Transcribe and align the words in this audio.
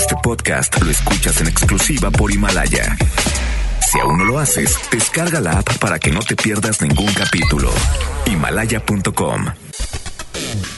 Este 0.00 0.16
podcast 0.22 0.80
lo 0.80 0.90
escuchas 0.90 1.42
en 1.42 1.48
exclusiva 1.48 2.10
por 2.10 2.32
Himalaya. 2.32 2.96
Si 3.86 4.00
aún 4.00 4.16
no 4.16 4.24
lo 4.24 4.38
haces, 4.38 4.74
descarga 4.90 5.42
la 5.42 5.58
app 5.58 5.76
para 5.76 5.98
que 5.98 6.10
no 6.10 6.20
te 6.20 6.36
pierdas 6.36 6.80
ningún 6.80 7.12
capítulo. 7.12 7.70
Himalaya.com. 8.24 9.44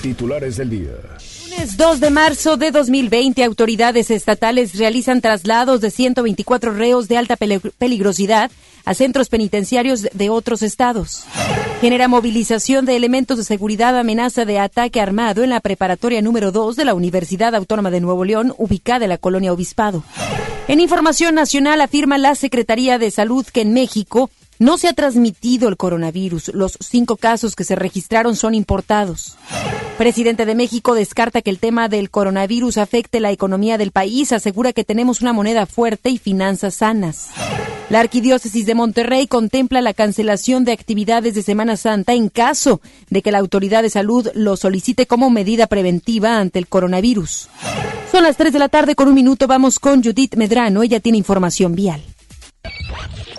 Titulares 0.02 0.56
del 0.56 0.70
día. 0.70 0.90
Lunes 1.52 1.76
2 1.76 2.00
de 2.00 2.10
marzo 2.10 2.56
de 2.56 2.70
2020, 2.70 3.44
autoridades 3.44 4.10
estatales 4.10 4.78
realizan 4.78 5.20
traslados 5.20 5.80
de 5.80 5.90
124 5.90 6.72
reos 6.72 7.08
de 7.08 7.18
alta 7.18 7.36
peligrosidad 7.36 8.50
a 8.84 8.94
centros 8.94 9.28
penitenciarios 9.28 10.02
de 10.12 10.30
otros 10.30 10.62
estados. 10.62 11.24
Genera 11.80 12.08
movilización 12.08 12.86
de 12.86 12.96
elementos 12.96 13.36
de 13.36 13.44
seguridad 13.44 13.98
amenaza 13.98 14.44
de 14.44 14.58
ataque 14.58 15.00
armado 15.00 15.42
en 15.44 15.50
la 15.50 15.60
preparatoria 15.60 16.22
número 16.22 16.52
2 16.52 16.76
de 16.76 16.84
la 16.84 16.94
Universidad 16.94 17.54
Autónoma 17.54 17.90
de 17.90 18.00
Nuevo 18.00 18.24
León, 18.24 18.54
ubicada 18.56 19.04
en 19.04 19.10
la 19.10 19.18
colonia 19.18 19.52
Obispado. 19.52 20.04
En 20.68 20.80
información 20.80 21.34
nacional 21.34 21.80
afirma 21.80 22.18
la 22.18 22.34
Secretaría 22.34 22.98
de 22.98 23.10
Salud 23.10 23.44
que 23.44 23.60
en 23.60 23.74
México 23.74 24.30
no 24.62 24.78
se 24.78 24.86
ha 24.86 24.92
transmitido 24.92 25.68
el 25.68 25.76
coronavirus. 25.76 26.52
Los 26.54 26.78
cinco 26.80 27.16
casos 27.16 27.56
que 27.56 27.64
se 27.64 27.74
registraron 27.74 28.36
son 28.36 28.54
importados. 28.54 29.36
Presidente 29.98 30.46
de 30.46 30.54
México 30.54 30.94
descarta 30.94 31.42
que 31.42 31.50
el 31.50 31.58
tema 31.58 31.88
del 31.88 32.10
coronavirus 32.10 32.78
afecte 32.78 33.18
la 33.18 33.32
economía 33.32 33.76
del 33.76 33.90
país. 33.90 34.30
Asegura 34.30 34.72
que 34.72 34.84
tenemos 34.84 35.20
una 35.20 35.32
moneda 35.32 35.66
fuerte 35.66 36.10
y 36.10 36.18
finanzas 36.18 36.76
sanas. 36.76 37.30
La 37.90 37.98
Arquidiócesis 37.98 38.64
de 38.64 38.76
Monterrey 38.76 39.26
contempla 39.26 39.82
la 39.82 39.94
cancelación 39.94 40.64
de 40.64 40.72
actividades 40.72 41.34
de 41.34 41.42
Semana 41.42 41.76
Santa 41.76 42.14
en 42.14 42.28
caso 42.28 42.80
de 43.10 43.20
que 43.20 43.32
la 43.32 43.38
autoridad 43.38 43.82
de 43.82 43.90
salud 43.90 44.28
lo 44.34 44.56
solicite 44.56 45.06
como 45.06 45.28
medida 45.28 45.66
preventiva 45.66 46.38
ante 46.38 46.60
el 46.60 46.68
coronavirus. 46.68 47.48
Son 48.12 48.22
las 48.22 48.36
3 48.36 48.52
de 48.52 48.58
la 48.60 48.68
tarde 48.68 48.94
con 48.94 49.08
un 49.08 49.14
minuto. 49.14 49.48
Vamos 49.48 49.80
con 49.80 50.04
Judith 50.04 50.36
Medrano. 50.36 50.84
Ella 50.84 51.00
tiene 51.00 51.18
información 51.18 51.74
vial. 51.74 52.00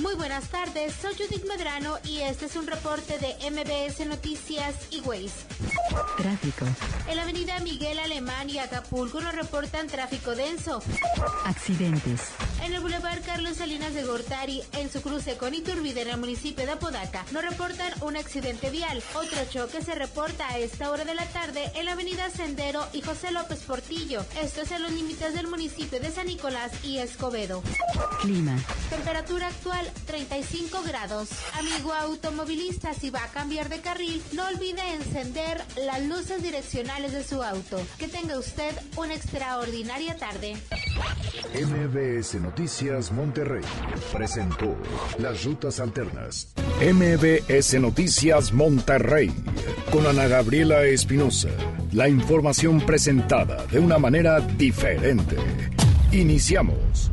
Muy 0.00 0.14
buenas 0.14 0.48
tardes, 0.48 0.94
soy 1.00 1.14
Judith 1.14 1.46
Medrano 1.48 1.96
y 2.04 2.18
este 2.18 2.46
es 2.46 2.56
un 2.56 2.66
reporte 2.66 3.18
de 3.18 3.34
MBS 3.50 4.06
Noticias 4.06 4.74
y 4.90 5.00
Waze. 5.00 5.30
Tráfico. 6.18 6.66
En 7.08 7.16
la 7.16 7.22
avenida 7.22 7.58
Miguel 7.60 7.98
Alemán 7.98 8.50
y 8.50 8.58
Acapulco 8.58 9.22
nos 9.22 9.34
reportan 9.34 9.86
tráfico 9.86 10.34
denso. 10.34 10.82
Accidentes. 11.44 12.20
En 12.62 12.74
el 12.74 12.80
Boulevard 12.80 13.24
Carlos 13.24 13.56
Salinas 13.56 13.94
de 13.94 14.02
Gortari, 14.02 14.62
en 14.72 14.90
su 14.90 15.00
cruce 15.00 15.38
con 15.38 15.54
Iturbide 15.54 16.02
en 16.02 16.08
el 16.08 16.18
municipio 16.18 16.66
de 16.66 16.72
Apodaca, 16.72 17.24
nos 17.32 17.42
reportan 17.42 17.92
un 18.02 18.16
accidente 18.16 18.68
vial. 18.68 19.02
Otro 19.14 19.38
choque 19.50 19.82
se 19.82 19.94
reporta 19.94 20.46
a 20.48 20.58
esta 20.58 20.90
hora 20.90 21.06
de 21.06 21.14
la 21.14 21.24
tarde 21.26 21.70
en 21.74 21.86
la 21.86 21.92
avenida 21.92 22.28
Sendero 22.28 22.86
y 22.92 23.00
José 23.00 23.30
López 23.30 23.60
Portillo. 23.60 24.24
Esto 24.42 24.60
es 24.60 24.72
en 24.72 24.82
los 24.82 24.92
límites 24.92 25.32
del 25.32 25.46
municipio 25.46 26.00
de 26.00 26.10
San 26.10 26.26
Nicolás 26.26 26.72
y 26.84 26.98
Escobedo. 26.98 27.62
Clima. 28.20 28.58
Temperatura 28.90 29.46
actual 29.48 29.85
35 30.06 30.82
grados. 30.82 31.28
Amigo 31.58 31.92
automovilista, 31.92 32.94
si 32.94 33.10
va 33.10 33.24
a 33.24 33.28
cambiar 33.28 33.68
de 33.68 33.80
carril, 33.80 34.22
no 34.32 34.46
olvide 34.46 34.82
encender 34.94 35.62
las 35.84 36.04
luces 36.04 36.42
direccionales 36.42 37.12
de 37.12 37.24
su 37.24 37.42
auto. 37.42 37.80
Que 37.98 38.08
tenga 38.08 38.38
usted 38.38 38.74
una 38.96 39.14
extraordinaria 39.14 40.16
tarde. 40.16 40.56
MBS 41.54 42.34
Noticias 42.40 43.12
Monterrey 43.12 43.62
presentó 44.12 44.76
las 45.18 45.44
rutas 45.44 45.80
alternas. 45.80 46.48
MBS 46.80 47.80
Noticias 47.80 48.52
Monterrey 48.52 49.32
con 49.90 50.06
Ana 50.06 50.26
Gabriela 50.26 50.84
Espinosa. 50.84 51.48
La 51.92 52.08
información 52.08 52.80
presentada 52.80 53.64
de 53.66 53.78
una 53.78 53.98
manera 53.98 54.40
diferente. 54.40 55.36
Iniciamos. 56.12 57.10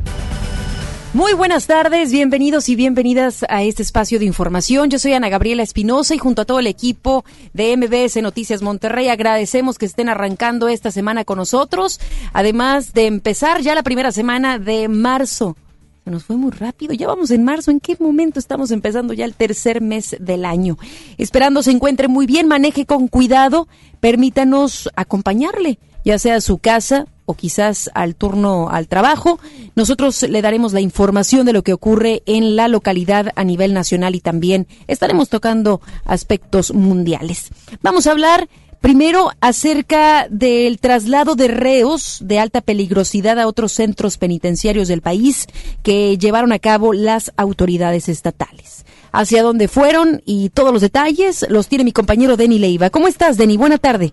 Muy 1.14 1.32
buenas 1.32 1.68
tardes, 1.68 2.10
bienvenidos 2.10 2.68
y 2.68 2.74
bienvenidas 2.74 3.44
a 3.48 3.62
este 3.62 3.84
espacio 3.84 4.18
de 4.18 4.24
información. 4.24 4.90
Yo 4.90 4.98
soy 4.98 5.12
Ana 5.12 5.28
Gabriela 5.28 5.62
Espinosa 5.62 6.12
y 6.16 6.18
junto 6.18 6.42
a 6.42 6.44
todo 6.44 6.58
el 6.58 6.66
equipo 6.66 7.24
de 7.52 7.76
MBS 7.76 8.20
Noticias 8.20 8.62
Monterrey 8.62 9.06
agradecemos 9.06 9.78
que 9.78 9.86
estén 9.86 10.08
arrancando 10.08 10.66
esta 10.66 10.90
semana 10.90 11.24
con 11.24 11.38
nosotros, 11.38 12.00
además 12.32 12.94
de 12.94 13.06
empezar 13.06 13.60
ya 13.60 13.76
la 13.76 13.84
primera 13.84 14.10
semana 14.10 14.58
de 14.58 14.88
marzo. 14.88 15.56
Se 16.04 16.10
nos 16.10 16.24
fue 16.24 16.34
muy 16.34 16.50
rápido, 16.50 16.94
ya 16.94 17.06
vamos 17.06 17.30
en 17.30 17.44
marzo, 17.44 17.70
¿en 17.70 17.78
qué 17.78 17.96
momento 18.00 18.40
estamos 18.40 18.72
empezando 18.72 19.14
ya 19.14 19.24
el 19.24 19.34
tercer 19.34 19.80
mes 19.80 20.16
del 20.18 20.44
año? 20.44 20.78
Esperando 21.16 21.62
se 21.62 21.70
encuentre 21.70 22.08
muy 22.08 22.26
bien, 22.26 22.48
maneje 22.48 22.86
con 22.86 23.06
cuidado, 23.06 23.68
permítanos 24.00 24.90
acompañarle, 24.96 25.78
ya 26.04 26.18
sea 26.18 26.34
a 26.34 26.40
su 26.40 26.58
casa 26.58 27.06
o 27.26 27.34
quizás 27.34 27.90
al 27.94 28.14
turno 28.14 28.68
al 28.70 28.88
trabajo. 28.88 29.38
Nosotros 29.74 30.22
le 30.22 30.42
daremos 30.42 30.72
la 30.72 30.80
información 30.80 31.46
de 31.46 31.52
lo 31.52 31.62
que 31.62 31.72
ocurre 31.72 32.22
en 32.26 32.56
la 32.56 32.68
localidad 32.68 33.32
a 33.36 33.44
nivel 33.44 33.74
nacional 33.74 34.14
y 34.14 34.20
también 34.20 34.66
estaremos 34.86 35.28
tocando 35.28 35.80
aspectos 36.04 36.72
mundiales. 36.72 37.50
Vamos 37.82 38.06
a 38.06 38.12
hablar 38.12 38.48
Primero, 38.84 39.30
acerca 39.40 40.26
del 40.28 40.78
traslado 40.78 41.36
de 41.36 41.48
reos 41.48 42.18
de 42.20 42.38
alta 42.38 42.60
peligrosidad 42.60 43.38
a 43.38 43.46
otros 43.46 43.72
centros 43.72 44.18
penitenciarios 44.18 44.88
del 44.88 45.00
país 45.00 45.46
que 45.82 46.18
llevaron 46.18 46.52
a 46.52 46.58
cabo 46.58 46.92
las 46.92 47.32
autoridades 47.38 48.10
estatales. 48.10 48.84
Hacia 49.10 49.42
dónde 49.42 49.68
fueron 49.68 50.20
y 50.26 50.50
todos 50.50 50.70
los 50.70 50.82
detalles 50.82 51.46
los 51.48 51.68
tiene 51.68 51.84
mi 51.84 51.92
compañero 51.92 52.36
Denny 52.36 52.58
Leiva. 52.58 52.90
¿Cómo 52.90 53.08
estás, 53.08 53.38
Denny? 53.38 53.56
Buena 53.56 53.78
tarde. 53.78 54.12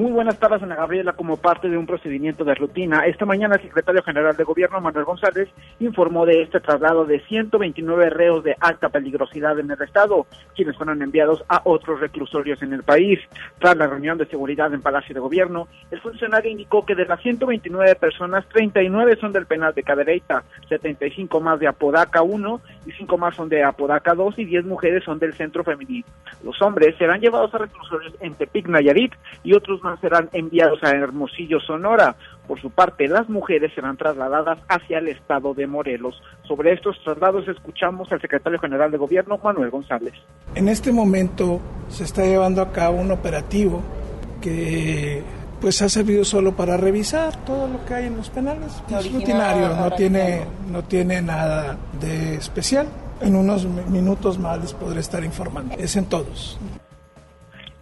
Muy 0.00 0.12
buenas 0.12 0.38
tardes, 0.38 0.62
Ana 0.62 0.76
Gabriela. 0.76 1.12
Como 1.12 1.36
parte 1.36 1.68
de 1.68 1.76
un 1.76 1.84
procedimiento 1.84 2.42
de 2.42 2.54
rutina, 2.54 3.04
esta 3.04 3.26
mañana 3.26 3.56
el 3.56 3.60
secretario 3.60 4.02
general 4.02 4.34
de 4.34 4.44
Gobierno, 4.44 4.80
Manuel 4.80 5.04
González, 5.04 5.50
informó 5.78 6.24
de 6.24 6.40
este 6.40 6.58
traslado 6.58 7.04
de 7.04 7.20
129 7.20 8.08
reos 8.08 8.42
de 8.42 8.56
alta 8.60 8.88
peligrosidad 8.88 9.58
en 9.58 9.70
el 9.70 9.82
Estado, 9.82 10.26
quienes 10.56 10.74
fueron 10.78 11.02
enviados 11.02 11.44
a 11.50 11.60
otros 11.64 12.00
reclusorios 12.00 12.62
en 12.62 12.72
el 12.72 12.82
país. 12.82 13.18
Tras 13.58 13.76
la 13.76 13.88
reunión 13.88 14.16
de 14.16 14.24
seguridad 14.24 14.72
en 14.72 14.80
Palacio 14.80 15.12
de 15.12 15.20
Gobierno, 15.20 15.68
el 15.90 16.00
funcionario 16.00 16.50
indicó 16.50 16.86
que 16.86 16.94
de 16.94 17.04
las 17.04 17.20
129 17.20 17.94
personas, 17.96 18.48
39 18.48 19.18
son 19.20 19.34
del 19.34 19.44
penal 19.44 19.74
de 19.74 19.82
Cadereyta, 19.82 20.44
75 20.70 21.40
más 21.42 21.60
de 21.60 21.68
Apodaca 21.68 22.22
1 22.22 22.60
y 22.86 22.92
5 22.92 23.18
más 23.18 23.36
son 23.36 23.50
de 23.50 23.62
Apodaca 23.62 24.14
2 24.14 24.38
y 24.38 24.46
10 24.46 24.64
mujeres 24.64 25.04
son 25.04 25.18
del 25.18 25.34
centro 25.34 25.62
femenino. 25.62 26.06
Los 26.42 26.62
hombres 26.62 26.96
serán 26.96 27.20
llevados 27.20 27.54
a 27.54 27.58
reclusorios 27.58 28.14
en 28.20 28.32
Tepic, 28.32 28.66
Nayarit 28.66 29.12
y 29.44 29.52
otros 29.52 29.84
serán 30.00 30.28
enviados 30.32 30.82
a 30.82 30.90
Hermosillo, 30.90 31.60
Sonora. 31.60 32.16
Por 32.46 32.60
su 32.60 32.70
parte, 32.70 33.08
las 33.08 33.28
mujeres 33.28 33.72
serán 33.74 33.96
trasladadas 33.96 34.58
hacia 34.68 34.98
el 34.98 35.08
estado 35.08 35.54
de 35.54 35.66
Morelos. 35.66 36.20
Sobre 36.42 36.72
estos 36.72 37.02
traslados 37.04 37.46
escuchamos 37.48 38.10
al 38.12 38.20
secretario 38.20 38.58
general 38.58 38.90
de 38.90 38.98
Gobierno, 38.98 39.38
Manuel 39.42 39.70
González. 39.70 40.14
En 40.54 40.68
este 40.68 40.92
momento 40.92 41.60
se 41.88 42.04
está 42.04 42.24
llevando 42.24 42.62
a 42.62 42.72
cabo 42.72 43.00
un 43.00 43.10
operativo 43.10 43.82
que 44.40 45.22
pues 45.60 45.82
ha 45.82 45.88
servido 45.88 46.24
solo 46.24 46.56
para 46.56 46.76
revisar 46.76 47.36
todo 47.44 47.68
lo 47.68 47.84
que 47.84 47.94
hay 47.94 48.06
en 48.06 48.16
los 48.16 48.30
penales. 48.30 48.82
Es 48.88 49.12
rutinario, 49.12 49.76
no 49.76 49.90
tiene, 49.92 50.40
no 50.70 50.82
tiene 50.84 51.20
nada 51.20 51.76
de 52.00 52.36
especial. 52.36 52.88
En 53.20 53.36
unos 53.36 53.66
minutos 53.66 54.38
más 54.38 54.58
les 54.58 54.72
podré 54.72 55.00
estar 55.00 55.22
informando. 55.22 55.74
Es 55.78 55.96
en 55.96 56.06
todos. 56.06 56.58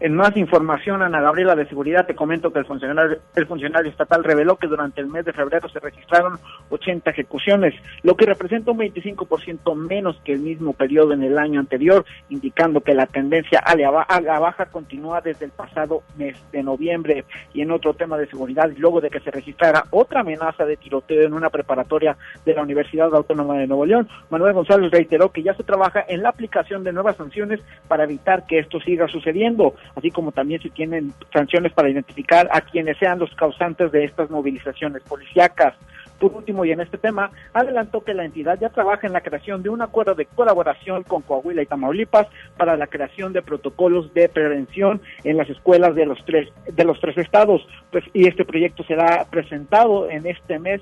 En 0.00 0.14
más 0.14 0.36
información, 0.36 1.03
Ana 1.03 1.20
Gabriela 1.20 1.56
de 1.56 1.66
Seguridad, 1.66 2.06
te 2.06 2.14
comento 2.14 2.53
que 2.53 2.60
el 2.60 2.66
funcionario, 2.66 3.19
el 3.34 3.47
funcionario 3.47 3.91
estatal 3.91 4.22
reveló 4.22 4.54
que 4.54 4.69
durante 4.69 5.00
el 5.00 5.09
mes 5.09 5.25
de 5.25 5.32
febrero 5.32 5.69
se 5.69 5.81
registraron 5.81 6.38
80 6.70 7.10
ejecuciones, 7.10 7.75
lo 8.04 8.16
que 8.16 8.26
representa 8.26 8.70
un 8.70 8.78
25% 8.78 9.75
menos 9.75 10.20
que 10.25 10.34
el 10.34 10.41
mismo 10.41 10.72
periodo 10.72 11.14
en 11.14 11.25
el 11.25 11.37
año 11.37 11.58
anterior, 11.58 12.04
indicando 12.28 12.81
que 12.81 12.94
la 12.94 13.06
tendencia 13.06 13.58
a 13.58 13.75
la, 13.75 14.38
baja 14.38 14.66
continúa 14.66 15.20
desde 15.20 15.47
el 15.47 15.50
pasado 15.50 16.04
mes 16.17 16.37
de 16.52 16.62
noviembre. 16.62 17.25
Y 17.52 17.62
en 17.62 17.72
otro 17.72 17.93
tema 17.93 18.17
de 18.17 18.28
seguridad, 18.28 18.70
luego 18.76 19.00
de 19.00 19.11
que 19.11 19.19
se 19.19 19.32
registrara 19.32 19.82
otra 19.90 20.20
amenaza 20.20 20.64
de 20.64 20.76
tiroteo 20.76 21.22
en 21.22 21.32
una 21.32 21.50
preparatoria 21.50 22.17
de 22.44 22.55
la 22.55 22.62
Universidad 22.62 23.12
Autónoma 23.12 23.58
de 23.58 23.67
Nuevo 23.67 23.84
León, 23.84 24.08
Manuel 24.31 24.52
González 24.52 24.93
reiteró 24.93 25.32
que 25.32 25.43
ya 25.43 25.55
se 25.55 25.64
trabaja 25.64 26.05
en 26.06 26.22
la 26.22 26.28
aplicación 26.28 26.84
de 26.84 26.93
nuevas 26.93 27.17
sanciones 27.17 27.61
para 27.88 28.05
evitar 28.05 28.46
que 28.46 28.61
esto 28.61 28.78
siga 28.78 29.08
sucediendo 29.08 29.75
así 29.94 30.11
como 30.11 30.32
también 30.32 30.61
se 30.62 30.70
tienen 30.70 31.12
sanciones 31.32 31.73
para 31.73 31.90
identificar 31.90 32.49
a 32.52 32.61
quienes 32.61 32.99
sean 32.99 33.19
los 33.19 33.35
causantes 33.35 33.93
de 33.93 34.05
estas 34.05 34.31
movilizaciones 34.31 35.02
policíacas. 35.02 35.75
Por 36.19 36.32
último, 36.32 36.64
y 36.64 36.73
en 36.73 36.81
este 36.81 36.99
tema, 36.99 37.31
adelantó 37.52 38.02
que 38.02 38.12
la 38.12 38.25
entidad 38.25 38.58
ya 38.61 38.70
trabaja 38.70 39.06
en 39.06 39.12
la 39.12 39.20
creación 39.20 39.62
de 39.62 39.69
un 39.69 39.82
acuerdo 39.82 40.14
de 40.14 40.26
colaboración 40.26 41.05
con 41.05 41.23
Coahuila 41.23 41.62
y 41.62 41.67
Tamaulipas 41.67 42.26
para 42.56 42.76
la 42.76 42.88
creación 42.88 43.32
de 43.32 43.43
protocolos 43.43 44.12
de 44.14 44.29
prevención 44.29 45.00
en 45.23 45.37
las 45.37 45.49
escuelas 45.49 45.94
de 45.94 46.06
los 46.06 46.19
tres 46.25 46.49
de 46.67 46.84
los 46.84 47.00
tres 47.00 47.17
estados. 47.19 47.67
Pues 47.93 48.05
y 48.12 48.26
este 48.26 48.44
proyecto 48.44 48.82
será 48.82 49.26
presentado 49.31 50.11
en 50.11 50.26
este 50.26 50.58
mes 50.58 50.81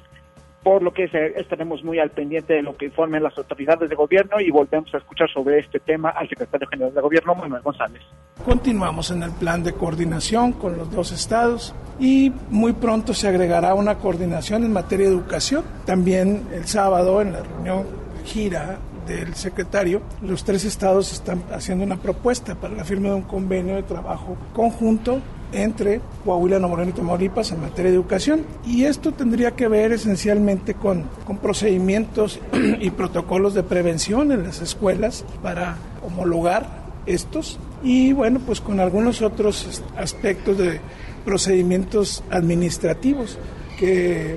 por 0.66 0.82
lo 0.82 0.92
que 0.92 1.08
estaremos 1.36 1.84
muy 1.84 2.00
al 2.00 2.10
pendiente 2.10 2.54
de 2.54 2.62
lo 2.62 2.76
que 2.76 2.86
informen 2.86 3.22
las 3.22 3.38
autoridades 3.38 3.88
de 3.88 3.94
gobierno 3.94 4.40
y 4.40 4.50
volvemos 4.50 4.92
a 4.92 4.98
escuchar 4.98 5.30
sobre 5.30 5.60
este 5.60 5.78
tema 5.78 6.10
al 6.10 6.28
secretario 6.28 6.66
general 6.66 6.92
de 6.92 7.00
gobierno, 7.00 7.36
Manuel 7.36 7.62
González. 7.62 8.02
Continuamos 8.44 9.12
en 9.12 9.22
el 9.22 9.30
plan 9.30 9.62
de 9.62 9.74
coordinación 9.74 10.54
con 10.54 10.76
los 10.76 10.90
dos 10.90 11.12
estados 11.12 11.72
y 12.00 12.32
muy 12.50 12.72
pronto 12.72 13.14
se 13.14 13.28
agregará 13.28 13.74
una 13.74 13.98
coordinación 13.98 14.64
en 14.64 14.72
materia 14.72 15.06
de 15.06 15.12
educación. 15.12 15.62
También 15.84 16.48
el 16.52 16.64
sábado 16.64 17.22
en 17.22 17.34
la 17.34 17.44
reunión 17.44 17.86
gira 18.24 18.80
del 19.06 19.36
secretario, 19.36 20.02
los 20.20 20.42
tres 20.42 20.64
estados 20.64 21.12
están 21.12 21.44
haciendo 21.52 21.84
una 21.84 21.98
propuesta 21.98 22.56
para 22.56 22.74
la 22.74 22.82
firma 22.82 23.10
de 23.10 23.14
un 23.14 23.22
convenio 23.22 23.76
de 23.76 23.84
trabajo 23.84 24.36
conjunto 24.52 25.20
entre 25.62 26.00
Coahuila, 26.24 26.58
Nuevo 26.58 26.76
León 26.76 26.90
y 26.90 26.92
Tamaulipas 26.92 27.52
en 27.52 27.60
materia 27.60 27.90
de 27.90 27.96
educación. 27.96 28.44
Y 28.64 28.84
esto 28.84 29.12
tendría 29.12 29.52
que 29.52 29.68
ver 29.68 29.92
esencialmente 29.92 30.74
con, 30.74 31.04
con 31.24 31.38
procedimientos 31.38 32.40
y 32.80 32.90
protocolos 32.90 33.54
de 33.54 33.62
prevención 33.62 34.32
en 34.32 34.42
las 34.42 34.60
escuelas 34.60 35.24
para 35.42 35.76
homologar 36.02 36.86
estos 37.06 37.58
y 37.82 38.12
bueno, 38.12 38.40
pues 38.44 38.60
con 38.60 38.80
algunos 38.80 39.22
otros 39.22 39.82
aspectos 39.96 40.58
de 40.58 40.80
procedimientos 41.24 42.24
administrativos 42.30 43.38
que 43.78 44.36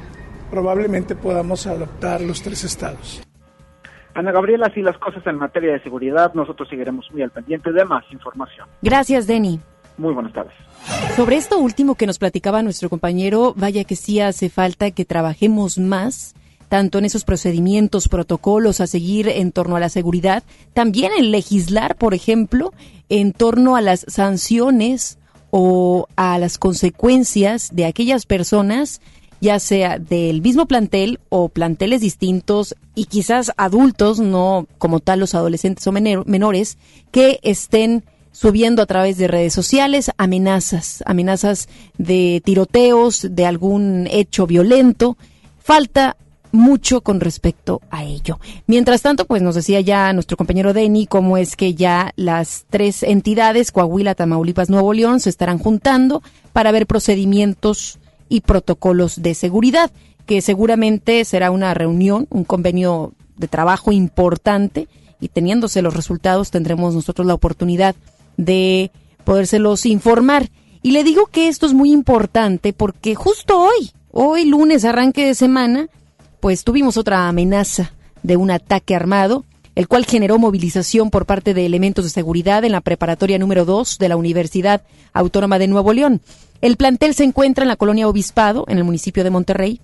probablemente 0.51 1.15
podamos 1.15 1.68
adoptar 1.68 2.22
los 2.22 2.42
tres 2.42 2.63
estados. 2.63 3.24
Ana 4.13 4.31
Gabriela, 4.31 4.68
así 4.68 4.81
las 4.81 4.98
cosas 4.98 5.25
en 5.27 5.38
materia 5.38 5.74
de 5.74 5.81
seguridad, 5.81 6.33
nosotros 6.33 6.68
seguiremos 6.68 7.10
muy 7.12 7.22
al 7.22 7.31
pendiente 7.31 7.72
de 7.72 7.86
más 7.86 8.04
información. 8.12 8.68
Gracias, 8.81 9.27
Denny. 9.27 9.60
Muy 10.00 10.13
buenas 10.13 10.34
tardes. 10.34 10.54
Sobre 11.16 11.36
esto 11.36 11.60
último 11.60 11.96
que 11.96 12.07
nos 12.07 12.19
platicaba 12.19 12.63
nuestro 12.63 12.90
compañero, 12.90 13.54
vaya 13.56 13.84
que 13.84 13.98
sí 13.98 14.22
hace 14.22 14.50
falta 14.50 14.92
que 14.92 15.06
trabajemos 15.06 15.78
más 15.78 16.34
tanto 16.69 17.00
en 17.00 17.06
esos 17.06 17.25
procedimientos, 17.25 18.07
protocolos 18.07 18.80
a 18.80 18.88
seguir 18.88 19.28
en 19.28 19.51
torno 19.51 19.75
a 19.75 19.80
la 19.80 19.90
seguridad, 19.90 20.44
también 20.74 21.12
en 21.18 21.31
legislar, 21.31 21.96
por 21.96 22.13
ejemplo, 22.13 22.74
en 23.10 23.34
torno 23.34 23.75
a 23.75 23.81
las 23.81 24.06
sanciones 24.07 25.18
o 25.50 26.07
a 26.16 26.38
las 26.38 26.60
consecuencias 26.60 27.69
de 27.74 27.86
aquellas 27.86 28.28
personas, 28.28 29.01
ya 29.42 29.60
sea 29.60 29.98
del 29.98 30.44
mismo 30.44 30.68
plantel 30.68 31.19
o 31.30 31.50
planteles 31.50 32.01
distintos 32.01 32.75
y 32.94 33.06
quizás 33.06 33.51
adultos, 33.57 34.19
no 34.19 34.68
como 34.78 35.00
tal 35.00 35.19
los 35.19 35.34
adolescentes 35.34 35.88
o 35.88 35.92
menores, 35.92 36.78
que 37.12 37.40
estén 37.42 38.04
subiendo 38.31 38.81
a 38.81 38.85
través 38.85 39.17
de 39.17 39.27
redes 39.27 39.53
sociales 39.53 40.11
amenazas, 40.17 41.03
amenazas 41.05 41.67
de 41.97 42.41
tiroteos, 42.43 43.27
de 43.29 43.45
algún 43.45 44.07
hecho 44.09 44.47
violento. 44.47 45.17
Falta 45.59 46.15
mucho 46.51 47.01
con 47.01 47.19
respecto 47.19 47.81
a 47.91 48.03
ello. 48.03 48.39
Mientras 48.65 49.01
tanto, 49.01 49.25
pues 49.25 49.41
nos 49.41 49.55
decía 49.55 49.81
ya 49.81 50.11
nuestro 50.13 50.37
compañero 50.37 50.73
Denny 50.73 51.05
cómo 51.05 51.37
es 51.37 51.55
que 51.55 51.75
ya 51.75 52.11
las 52.15 52.65
tres 52.69 53.03
entidades, 53.03 53.71
Coahuila, 53.71 54.15
Tamaulipas, 54.15 54.69
Nuevo 54.69 54.93
León, 54.93 55.19
se 55.19 55.29
estarán 55.29 55.59
juntando 55.59 56.23
para 56.53 56.71
ver 56.71 56.87
procedimientos 56.87 57.99
y 58.29 58.41
protocolos 58.41 59.21
de 59.21 59.33
seguridad, 59.33 59.91
que 60.25 60.41
seguramente 60.41 61.23
será 61.25 61.51
una 61.51 61.73
reunión, 61.73 62.27
un 62.29 62.43
convenio 62.43 63.13
de 63.37 63.47
trabajo 63.47 63.91
importante 63.91 64.87
y 65.19 65.29
teniéndose 65.29 65.81
los 65.81 65.95
resultados 65.95 66.51
tendremos 66.51 66.93
nosotros 66.93 67.25
la 67.27 67.33
oportunidad 67.33 67.95
de 68.39 68.91
podérselos 69.25 69.86
informar. 69.86 70.50
Y 70.81 70.91
le 70.91 71.03
digo 71.03 71.27
que 71.27 71.50
esto 71.50 71.65
es 71.65 71.74
muy 71.74 71.91
importante 71.91 72.71
porque 72.74 73.13
justo 73.13 73.59
hoy, 73.59 73.91
hoy 74.12 74.45
lunes, 74.45 74.86
arranque 74.86 75.25
de 75.25 75.36
semana, 75.36 75.89
pues 76.39 76.63
tuvimos 76.63 76.95
otra 76.97 77.27
amenaza 77.27 77.91
de 78.24 78.38
un 78.38 78.50
ataque 78.50 78.95
armado, 78.95 79.44
el 79.75 79.88
cual 79.89 80.06
generó 80.06 80.39
movilización 80.39 81.09
por 81.09 81.25
parte 81.25 81.53
de 81.53 81.65
elementos 81.65 82.06
de 82.06 82.09
seguridad 82.09 82.63
en 82.63 82.71
la 82.71 82.81
preparatoria 82.81 83.38
número 83.38 83.65
2 83.65 83.97
de 83.97 84.09
la 84.09 84.15
Universidad 84.15 84.83
Autónoma 85.12 85.59
de 85.59 85.68
Nuevo 85.68 85.91
León. 85.91 86.21
El 86.62 86.77
plantel 86.77 87.13
se 87.13 87.25
encuentra 87.25 87.63
en 87.63 87.69
la 87.69 87.75
colonia 87.75 88.07
Obispado, 88.07 88.65
en 88.69 88.77
el 88.77 88.83
municipio 88.86 89.25
de 89.25 89.30
Monterrey, 89.31 89.81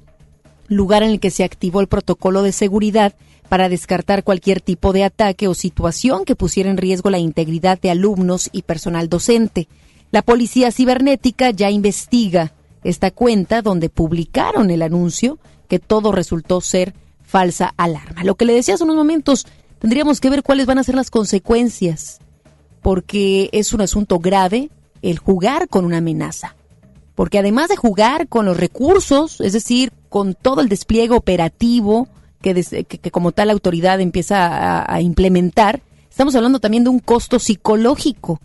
lugar 0.67 1.03
en 1.03 1.11
el 1.11 1.19
que 1.19 1.29
se 1.29 1.43
activó 1.43 1.81
el 1.81 1.87
protocolo 1.87 2.41
de 2.41 2.53
seguridad 2.53 3.15
para 3.49 3.69
descartar 3.69 4.23
cualquier 4.23 4.61
tipo 4.61 4.93
de 4.93 5.03
ataque 5.03 5.47
o 5.47 5.53
situación 5.53 6.25
que 6.25 6.35
pusiera 6.35 6.69
en 6.69 6.77
riesgo 6.77 7.09
la 7.09 7.19
integridad 7.19 7.79
de 7.79 7.91
alumnos 7.91 8.49
y 8.51 8.63
personal 8.63 9.09
docente. 9.09 9.67
La 10.11 10.21
policía 10.21 10.71
cibernética 10.71 11.51
ya 11.51 11.69
investiga 11.69 12.53
esta 12.83 13.11
cuenta 13.11 13.61
donde 13.61 13.89
publicaron 13.89 14.69
el 14.69 14.81
anuncio 14.81 15.39
que 15.67 15.79
todo 15.79 16.11
resultó 16.11 16.61
ser 16.61 16.93
falsa 17.23 17.73
alarma. 17.77 18.23
Lo 18.23 18.35
que 18.35 18.45
le 18.45 18.53
decía 18.53 18.75
hace 18.75 18.83
unos 18.83 18.95
momentos, 18.95 19.45
tendríamos 19.79 20.21
que 20.21 20.29
ver 20.29 20.43
cuáles 20.43 20.67
van 20.67 20.77
a 20.77 20.83
ser 20.83 20.95
las 20.95 21.09
consecuencias, 21.09 22.19
porque 22.81 23.49
es 23.51 23.73
un 23.73 23.81
asunto 23.81 24.19
grave 24.19 24.69
el 25.01 25.17
jugar 25.17 25.67
con 25.67 25.85
una 25.85 25.97
amenaza. 25.97 26.55
Porque 27.15 27.39
además 27.39 27.69
de 27.69 27.75
jugar 27.75 28.27
con 28.27 28.45
los 28.45 28.57
recursos, 28.57 29.41
es 29.41 29.53
decir, 29.53 29.91
con 30.09 30.33
todo 30.33 30.61
el 30.61 30.69
despliegue 30.69 31.15
operativo 31.15 32.07
que, 32.41 33.11
como 33.11 33.31
tal 33.31 33.49
autoridad 33.49 33.99
empieza 34.01 34.91
a 34.91 35.01
implementar, 35.01 35.81
estamos 36.09 36.35
hablando 36.35 36.59
también 36.59 36.83
de 36.83 36.89
un 36.89 36.99
costo 36.99 37.39
psicológico. 37.39 38.39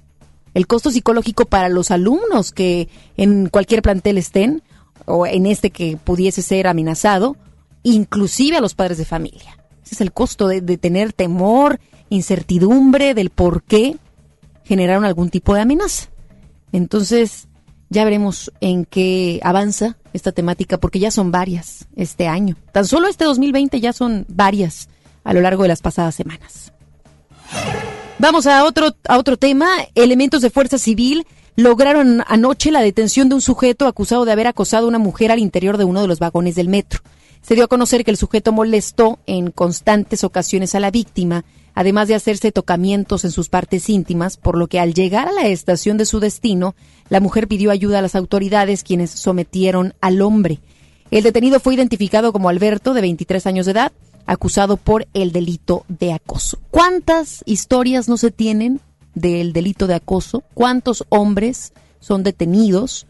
El 0.54 0.66
costo 0.66 0.90
psicológico 0.90 1.44
para 1.44 1.68
los 1.68 1.90
alumnos 1.90 2.50
que 2.52 2.88
en 3.16 3.48
cualquier 3.48 3.82
plantel 3.82 4.18
estén, 4.18 4.62
o 5.06 5.26
en 5.26 5.46
este 5.46 5.70
que 5.70 5.96
pudiese 6.02 6.42
ser 6.42 6.66
amenazado, 6.66 7.36
inclusive 7.82 8.56
a 8.56 8.60
los 8.60 8.74
padres 8.74 8.98
de 8.98 9.04
familia. 9.04 9.58
Ese 9.84 9.94
es 9.96 10.00
el 10.00 10.12
costo 10.12 10.46
de, 10.48 10.60
tener 10.78 11.12
temor, 11.12 11.80
incertidumbre 12.08 13.14
del 13.14 13.30
por 13.30 13.62
qué 13.62 13.96
generaron 14.64 15.04
algún 15.04 15.30
tipo 15.30 15.54
de 15.54 15.62
amenaza. 15.62 16.08
Entonces, 16.72 17.48
ya 17.90 18.04
veremos 18.04 18.52
en 18.60 18.84
qué 18.84 19.40
avanza 19.42 19.96
esta 20.12 20.32
temática, 20.32 20.78
porque 20.78 21.00
ya 21.00 21.10
son 21.10 21.30
varias 21.30 21.86
este 21.96 22.28
año. 22.28 22.56
Tan 22.72 22.86
solo 22.86 23.08
este 23.08 23.24
2020 23.24 23.80
ya 23.80 23.92
son 23.92 24.24
varias 24.28 24.88
a 25.24 25.34
lo 25.34 25.40
largo 25.40 25.64
de 25.64 25.68
las 25.68 25.82
pasadas 25.82 26.14
semanas. 26.14 26.72
Vamos 28.18 28.46
a 28.46 28.64
otro, 28.64 28.94
a 29.08 29.18
otro 29.18 29.36
tema. 29.36 29.68
Elementos 29.94 30.40
de 30.40 30.50
fuerza 30.50 30.78
civil 30.78 31.26
lograron 31.56 32.22
anoche 32.28 32.70
la 32.70 32.80
detención 32.80 33.28
de 33.28 33.34
un 33.34 33.40
sujeto 33.40 33.86
acusado 33.86 34.24
de 34.24 34.32
haber 34.32 34.46
acosado 34.46 34.86
a 34.86 34.88
una 34.88 34.98
mujer 34.98 35.32
al 35.32 35.40
interior 35.40 35.76
de 35.76 35.84
uno 35.84 36.00
de 36.00 36.08
los 36.08 36.20
vagones 36.20 36.54
del 36.54 36.68
metro. 36.68 37.00
Se 37.42 37.54
dio 37.54 37.64
a 37.64 37.68
conocer 37.68 38.04
que 38.04 38.10
el 38.10 38.16
sujeto 38.16 38.52
molestó 38.52 39.18
en 39.26 39.50
constantes 39.50 40.24
ocasiones 40.24 40.74
a 40.74 40.80
la 40.80 40.90
víctima, 40.90 41.44
además 41.74 42.08
de 42.08 42.14
hacerse 42.14 42.52
tocamientos 42.52 43.24
en 43.24 43.30
sus 43.30 43.48
partes 43.48 43.88
íntimas, 43.88 44.36
por 44.36 44.56
lo 44.56 44.66
que 44.66 44.80
al 44.80 44.94
llegar 44.94 45.28
a 45.28 45.32
la 45.32 45.46
estación 45.46 45.96
de 45.96 46.04
su 46.04 46.20
destino, 46.20 46.74
la 47.08 47.20
mujer 47.20 47.48
pidió 47.48 47.70
ayuda 47.70 47.98
a 47.98 48.02
las 48.02 48.14
autoridades 48.14 48.84
quienes 48.84 49.10
sometieron 49.10 49.94
al 50.00 50.20
hombre. 50.20 50.60
El 51.10 51.22
detenido 51.22 51.60
fue 51.60 51.74
identificado 51.74 52.32
como 52.32 52.48
Alberto, 52.48 52.94
de 52.94 53.00
23 53.00 53.46
años 53.46 53.66
de 53.66 53.72
edad, 53.72 53.92
acusado 54.26 54.76
por 54.76 55.08
el 55.14 55.32
delito 55.32 55.84
de 55.88 56.12
acoso. 56.12 56.58
¿Cuántas 56.70 57.42
historias 57.46 58.08
no 58.08 58.16
se 58.16 58.30
tienen 58.30 58.80
del 59.14 59.52
delito 59.52 59.86
de 59.86 59.94
acoso, 59.94 60.42
cuántos 60.54 61.04
hombres 61.08 61.72
son 62.00 62.22
detenidos. 62.22 63.06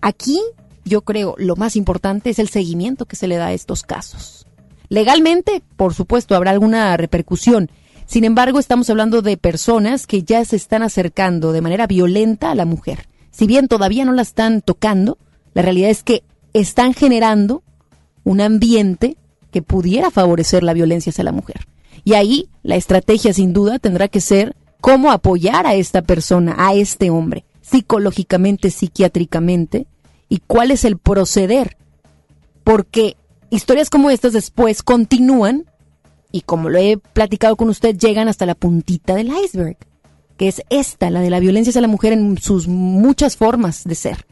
Aquí 0.00 0.40
yo 0.84 1.02
creo 1.02 1.34
lo 1.38 1.56
más 1.56 1.76
importante 1.76 2.30
es 2.30 2.38
el 2.38 2.48
seguimiento 2.48 3.06
que 3.06 3.16
se 3.16 3.26
le 3.26 3.36
da 3.36 3.46
a 3.46 3.52
estos 3.52 3.82
casos. 3.82 4.46
Legalmente, 4.88 5.62
por 5.76 5.94
supuesto, 5.94 6.36
habrá 6.36 6.50
alguna 6.50 6.96
repercusión. 6.96 7.70
Sin 8.06 8.24
embargo, 8.24 8.58
estamos 8.58 8.90
hablando 8.90 9.22
de 9.22 9.36
personas 9.36 10.06
que 10.06 10.22
ya 10.22 10.44
se 10.44 10.56
están 10.56 10.82
acercando 10.82 11.52
de 11.52 11.62
manera 11.62 11.86
violenta 11.86 12.50
a 12.50 12.54
la 12.54 12.66
mujer. 12.66 13.08
Si 13.30 13.46
bien 13.46 13.66
todavía 13.66 14.04
no 14.04 14.12
la 14.12 14.22
están 14.22 14.60
tocando, 14.60 15.18
la 15.54 15.62
realidad 15.62 15.90
es 15.90 16.02
que 16.02 16.22
están 16.52 16.94
generando 16.94 17.62
un 18.22 18.40
ambiente 18.40 19.16
que 19.50 19.62
pudiera 19.62 20.10
favorecer 20.10 20.62
la 20.62 20.74
violencia 20.74 21.10
hacia 21.10 21.24
la 21.24 21.32
mujer. 21.32 21.66
Y 22.04 22.14
ahí 22.14 22.48
la 22.62 22.76
estrategia 22.76 23.32
sin 23.32 23.52
duda 23.52 23.78
tendrá 23.78 24.08
que 24.08 24.20
ser 24.20 24.54
cómo 24.80 25.10
apoyar 25.10 25.66
a 25.66 25.74
esta 25.74 26.02
persona, 26.02 26.54
a 26.58 26.74
este 26.74 27.08
hombre, 27.08 27.44
psicológicamente, 27.62 28.70
psiquiátricamente, 28.70 29.86
y 30.28 30.40
cuál 30.46 30.70
es 30.70 30.84
el 30.84 30.98
proceder. 30.98 31.76
Porque 32.62 33.16
historias 33.50 33.90
como 33.90 34.10
estas 34.10 34.32
después 34.32 34.82
continúan 34.82 35.64
y 36.32 36.40
como 36.40 36.68
lo 36.68 36.78
he 36.78 36.96
platicado 36.96 37.54
con 37.56 37.68
usted, 37.68 37.96
llegan 37.96 38.26
hasta 38.28 38.46
la 38.46 38.56
puntita 38.56 39.14
del 39.14 39.32
iceberg, 39.44 39.76
que 40.36 40.48
es 40.48 40.62
esta, 40.68 41.08
la 41.10 41.20
de 41.20 41.30
la 41.30 41.38
violencia 41.38 41.70
hacia 41.70 41.80
la 41.80 41.88
mujer 41.88 42.12
en 42.12 42.38
sus 42.38 42.66
muchas 42.66 43.36
formas 43.36 43.84
de 43.84 43.94
ser. 43.94 44.26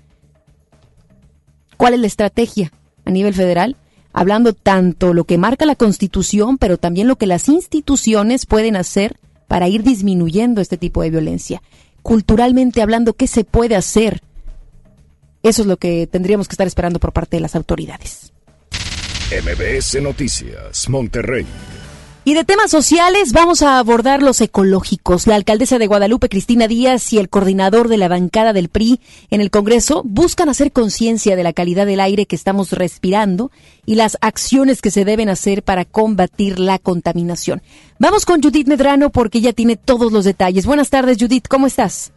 ¿Cuál 1.76 1.94
es 1.94 2.00
la 2.00 2.06
estrategia 2.08 2.72
a 3.04 3.10
nivel 3.10 3.34
federal? 3.34 3.76
Hablando 4.12 4.52
tanto 4.52 5.14
lo 5.14 5.24
que 5.24 5.38
marca 5.38 5.64
la 5.64 5.76
Constitución, 5.76 6.58
pero 6.58 6.76
también 6.76 7.06
lo 7.06 7.16
que 7.16 7.26
las 7.26 7.48
instituciones 7.48 8.46
pueden 8.46 8.76
hacer 8.76 9.18
para 9.46 9.68
ir 9.68 9.82
disminuyendo 9.82 10.60
este 10.60 10.76
tipo 10.76 11.02
de 11.02 11.10
violencia. 11.10 11.62
Culturalmente 12.02 12.82
hablando, 12.82 13.12
¿qué 13.12 13.26
se 13.26 13.44
puede 13.44 13.76
hacer? 13.76 14.22
Eso 15.42 15.62
es 15.62 15.68
lo 15.68 15.76
que 15.76 16.06
tendríamos 16.06 16.48
que 16.48 16.54
estar 16.54 16.66
esperando 16.66 17.00
por 17.00 17.12
parte 17.12 17.36
de 17.36 17.40
las 17.40 17.56
autoridades. 17.56 18.32
MBS 19.30 20.02
Noticias, 20.02 20.88
Monterrey. 20.88 21.46
Y 22.24 22.34
de 22.34 22.44
temas 22.44 22.70
sociales 22.70 23.32
vamos 23.32 23.62
a 23.62 23.80
abordar 23.80 24.22
los 24.22 24.40
ecológicos. 24.40 25.26
La 25.26 25.34
alcaldesa 25.34 25.78
de 25.78 25.88
Guadalupe, 25.88 26.28
Cristina 26.28 26.68
Díaz, 26.68 27.12
y 27.12 27.18
el 27.18 27.28
coordinador 27.28 27.88
de 27.88 27.96
la 27.96 28.06
bancada 28.06 28.52
del 28.52 28.68
PRI 28.68 29.00
en 29.30 29.40
el 29.40 29.50
Congreso 29.50 30.02
buscan 30.04 30.48
hacer 30.48 30.70
conciencia 30.70 31.34
de 31.34 31.42
la 31.42 31.52
calidad 31.52 31.84
del 31.84 31.98
aire 31.98 32.26
que 32.26 32.36
estamos 32.36 32.70
respirando 32.70 33.50
y 33.86 33.96
las 33.96 34.18
acciones 34.20 34.82
que 34.82 34.92
se 34.92 35.04
deben 35.04 35.28
hacer 35.28 35.64
para 35.64 35.84
combatir 35.84 36.60
la 36.60 36.78
contaminación. 36.78 37.60
Vamos 37.98 38.24
con 38.24 38.40
Judith 38.40 38.68
Medrano 38.68 39.10
porque 39.10 39.38
ella 39.38 39.52
tiene 39.52 39.76
todos 39.76 40.12
los 40.12 40.24
detalles. 40.24 40.64
Buenas 40.64 40.90
tardes, 40.90 41.16
Judith, 41.18 41.48
¿cómo 41.48 41.66
estás? 41.66 42.12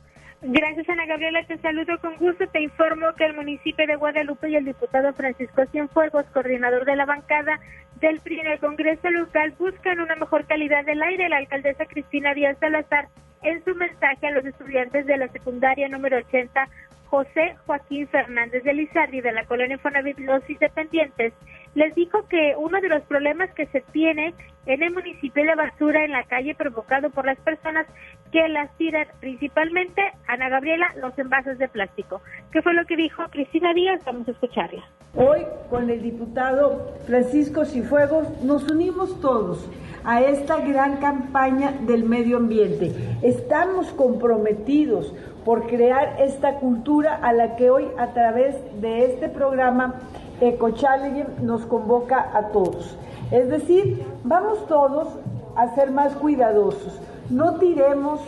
Gracias, 0.47 0.87
Ana 0.89 1.07
Gabriela. 1.07 1.43
Te 1.47 1.57
saludo 1.57 1.97
con 1.99 2.17
gusto. 2.17 2.45
Te 2.45 2.61
informo 2.61 3.11
que 3.17 3.25
el 3.25 3.33
municipio 3.33 3.87
de 3.87 3.95
Guadalupe 3.95 4.47
y 4.47 4.55
el 4.55 4.65
diputado 4.65 5.11
Francisco 5.13 5.65
Cienfuegos, 5.71 6.23
coordinador 6.33 6.85
de 6.85 6.95
la 6.95 7.07
bancada 7.07 7.59
del 7.99 8.19
PRI 8.19 8.41
Congreso 8.61 9.09
local, 9.09 9.55
buscan 9.57 9.99
una 9.99 10.15
mejor 10.15 10.45
calidad 10.45 10.85
del 10.85 11.01
aire. 11.01 11.29
La 11.29 11.37
alcaldesa 11.37 11.87
Cristina 11.87 12.35
Díaz 12.35 12.57
Salazar, 12.59 13.07
en 13.41 13.63
su 13.65 13.73
mensaje 13.73 14.27
a 14.27 14.31
los 14.31 14.45
estudiantes 14.45 15.07
de 15.07 15.17
la 15.17 15.29
secundaria 15.29 15.87
número 15.89 16.17
80, 16.17 16.69
José 17.15 17.55
Joaquín 17.65 18.10
Fernández 18.10 18.62
de 18.65 18.74
Lizardi, 18.74 19.22
de 19.22 19.31
la 19.31 19.45
colonia 19.45 19.77
Fonavit 19.77 20.19
Los 20.19 20.50
Independientes, 20.50 21.31
les 21.74 21.95
dijo 21.95 22.27
que 22.27 22.55
uno 22.57 22.81
de 22.81 22.89
los 22.89 23.03
problemas 23.03 23.50
que 23.53 23.67
se 23.67 23.79
tiene 23.93 24.34
en 24.65 24.84
el 24.84 24.91
municipio 24.93 25.45
de 25.45 25.55
basura 25.55 26.03
en 26.03 26.12
la 26.12 26.25
calle 26.25 26.55
provocado 26.55 27.10
por 27.12 27.25
las 27.25 27.38
personas 27.39 27.88
que 28.34 28.50
las 28.50 28.69
tiran 28.77 29.07
principalmente, 29.22 30.01
Ana 30.27 30.50
Gabriela, 30.50 30.88
los 31.00 31.17
envases 31.17 31.57
de 31.57 31.69
plástico. 31.69 32.22
¿Qué 32.51 32.62
fue 32.62 32.74
lo 32.74 32.86
que 32.86 32.98
dijo 32.98 33.24
Cristina 33.29 33.74
Díaz? 33.74 34.03
Vamos 34.05 34.27
a 34.27 34.31
escucharla. 34.31 34.84
Hoy 35.13 35.39
con 35.69 35.89
el 35.89 36.01
diputado 36.01 36.98
Francisco 37.07 37.63
Cifuegos 37.63 38.43
nos 38.43 38.69
unimos 38.69 39.22
todos 39.22 39.69
a 40.03 40.22
esta 40.22 40.57
gran 40.57 40.98
campaña 40.98 41.72
del 41.72 42.03
medio 42.03 42.38
ambiente. 42.38 42.91
Estamos 43.24 43.93
comprometidos 43.93 45.13
por 45.45 45.67
crear 45.67 46.15
esta 46.19 46.55
cultura 46.55 47.15
a 47.21 47.31
la 47.31 47.55
que 47.55 47.69
hoy 47.69 47.87
a 47.97 48.07
través 48.07 48.55
de 48.81 49.05
este 49.05 49.29
programa 49.29 49.93
Eco 50.41 50.71
Challenge 50.71 51.25
nos 51.41 51.65
convoca 51.67 52.31
a 52.33 52.47
todos. 52.49 52.97
Es 53.31 53.49
decir, 53.49 54.03
vamos 54.23 54.67
todos 54.67 55.07
a 55.55 55.67
ser 55.75 55.91
más 55.91 56.15
cuidadosos. 56.15 56.99
No 57.29 57.55
tiremos 57.55 58.19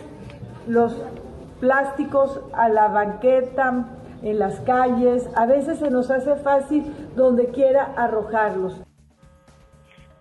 los 0.68 0.96
plásticos 1.60 2.40
a 2.54 2.70
la 2.70 2.88
banqueta, 2.88 3.86
en 4.22 4.40
las 4.40 4.60
calles. 4.62 5.30
A 5.36 5.46
veces 5.46 5.80
se 5.80 5.90
nos 5.90 6.10
hace 6.10 6.36
fácil 6.36 6.94
donde 7.16 7.48
quiera 7.48 7.94
arrojarlos. 7.96 8.82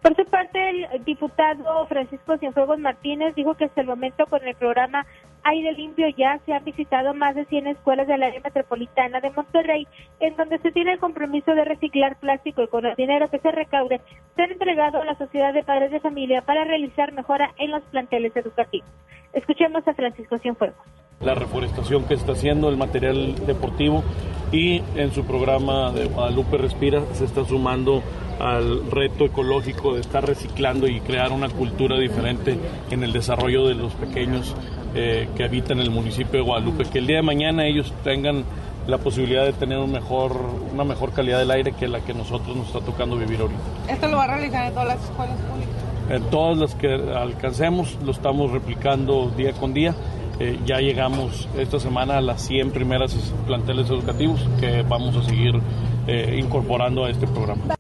Por 0.02 0.14
su 0.14 0.24
parte, 0.26 0.86
el 0.92 1.04
diputado 1.04 1.84
Francisco 1.86 2.38
Cienfuegos 2.38 2.78
Martínez 2.78 3.34
dijo 3.34 3.54
que 3.54 3.64
hasta 3.64 3.80
el 3.80 3.88
momento 3.88 4.26
con 4.26 4.40
el 4.46 4.54
programa 4.54 5.04
Aire 5.48 5.72
Limpio 5.74 6.08
ya 6.08 6.40
se 6.44 6.52
han 6.52 6.64
visitado 6.64 7.14
más 7.14 7.36
de 7.36 7.44
100 7.44 7.68
escuelas 7.68 8.08
del 8.08 8.22
área 8.24 8.40
metropolitana 8.40 9.20
de 9.20 9.30
Monterrey, 9.30 9.86
en 10.18 10.34
donde 10.34 10.58
se 10.58 10.72
tiene 10.72 10.94
el 10.94 10.98
compromiso 10.98 11.54
de 11.54 11.64
reciclar 11.64 12.16
plástico 12.18 12.64
y 12.64 12.68
con 12.68 12.84
el 12.84 12.96
dinero 12.96 13.28
que 13.28 13.38
se 13.38 13.52
recaude 13.52 14.00
ser 14.34 14.50
entregado 14.50 15.00
a 15.00 15.04
la 15.04 15.16
Sociedad 15.16 15.54
de 15.54 15.62
Padres 15.62 15.92
de 15.92 16.00
Familia 16.00 16.42
para 16.42 16.64
realizar 16.64 17.12
mejora 17.12 17.52
en 17.58 17.70
los 17.70 17.82
planteles 17.84 18.34
educativos. 18.34 18.88
Escuchemos 19.32 19.86
a 19.86 19.94
Francisco 19.94 20.36
Cienfuegos. 20.38 20.76
La 21.20 21.34
reforestación 21.34 22.04
que 22.08 22.14
está 22.14 22.32
haciendo, 22.32 22.68
el 22.68 22.76
material 22.76 23.46
deportivo 23.46 24.02
y 24.50 24.82
en 24.96 25.12
su 25.12 25.24
programa 25.24 25.92
de 25.92 26.06
Guadalupe 26.06 26.58
Respira 26.58 27.02
se 27.12 27.24
está 27.24 27.44
sumando 27.44 28.02
al 28.40 28.90
reto 28.90 29.24
ecológico 29.24 29.94
de 29.94 30.00
estar 30.00 30.26
reciclando 30.26 30.88
y 30.88 31.00
crear 31.00 31.30
una 31.30 31.48
cultura 31.48 31.98
diferente 31.98 32.58
en 32.90 33.02
el 33.02 33.12
desarrollo 33.12 33.66
de 33.66 33.74
los 33.74 33.94
pequeños 33.94 34.54
eh, 34.98 35.28
que 35.36 35.44
habitan 35.44 35.78
el 35.78 35.90
municipio 35.90 36.40
de 36.40 36.40
Guadalupe, 36.40 36.84
que 36.84 36.98
el 37.00 37.06
día 37.06 37.16
de 37.16 37.22
mañana 37.22 37.66
ellos 37.66 37.92
tengan 38.02 38.44
la 38.86 38.96
posibilidad 38.96 39.44
de 39.44 39.52
tener 39.52 39.78
un 39.78 39.92
mejor, 39.92 40.40
una 40.72 40.84
mejor 40.84 41.12
calidad 41.12 41.38
del 41.38 41.50
aire 41.50 41.72
que 41.72 41.86
la 41.86 42.00
que 42.00 42.14
nosotros 42.14 42.56
nos 42.56 42.68
está 42.68 42.80
tocando 42.80 43.16
vivir 43.16 43.40
ahorita. 43.40 43.60
¿Esto 43.90 44.08
lo 44.08 44.16
va 44.16 44.24
a 44.24 44.36
realizar 44.36 44.66
en 44.66 44.72
todas 44.72 44.88
las 44.88 45.04
escuelas 45.04 45.36
públicas? 45.36 45.74
En 46.08 46.22
todas 46.30 46.56
las 46.56 46.74
que 46.76 46.94
alcancemos, 46.94 47.98
lo 48.02 48.12
estamos 48.12 48.52
replicando 48.52 49.28
día 49.36 49.52
con 49.52 49.74
día. 49.74 49.94
Eh, 50.40 50.58
ya 50.64 50.78
llegamos 50.78 51.46
esta 51.58 51.78
semana 51.78 52.16
a 52.16 52.20
las 52.22 52.40
100 52.42 52.70
primeras 52.70 53.14
planteles 53.46 53.90
educativos 53.90 54.48
que 54.58 54.82
vamos 54.82 55.14
a 55.16 55.22
seguir 55.22 55.60
eh, 56.06 56.40
incorporando 56.42 57.04
a 57.04 57.10
este 57.10 57.26
programa. 57.26 57.74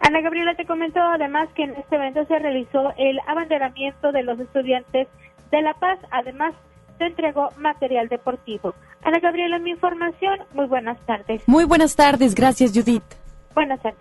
Ana 0.00 0.20
Gabriela 0.22 0.54
te 0.54 0.64
comentó 0.66 1.00
además 1.00 1.48
que 1.54 1.64
en 1.64 1.70
este 1.74 1.96
evento 1.96 2.24
se 2.26 2.38
realizó 2.38 2.92
el 2.96 3.20
abanderamiento 3.28 4.12
de 4.12 4.22
los 4.22 4.40
estudiantes 4.40 5.08
de 5.50 5.62
La 5.62 5.74
Paz. 5.74 5.98
Además, 6.10 6.54
se 6.98 7.04
entregó 7.04 7.50
material 7.58 8.08
deportivo. 8.08 8.74
Ana 9.02 9.18
Gabriela, 9.20 9.58
mi 9.58 9.70
información. 9.70 10.38
Muy 10.54 10.66
buenas 10.66 10.98
tardes. 11.06 11.42
Muy 11.46 11.64
buenas 11.64 11.94
tardes. 11.96 12.34
Gracias, 12.34 12.72
Judith. 12.72 13.04
Buenas 13.54 13.80
tardes. 13.80 14.00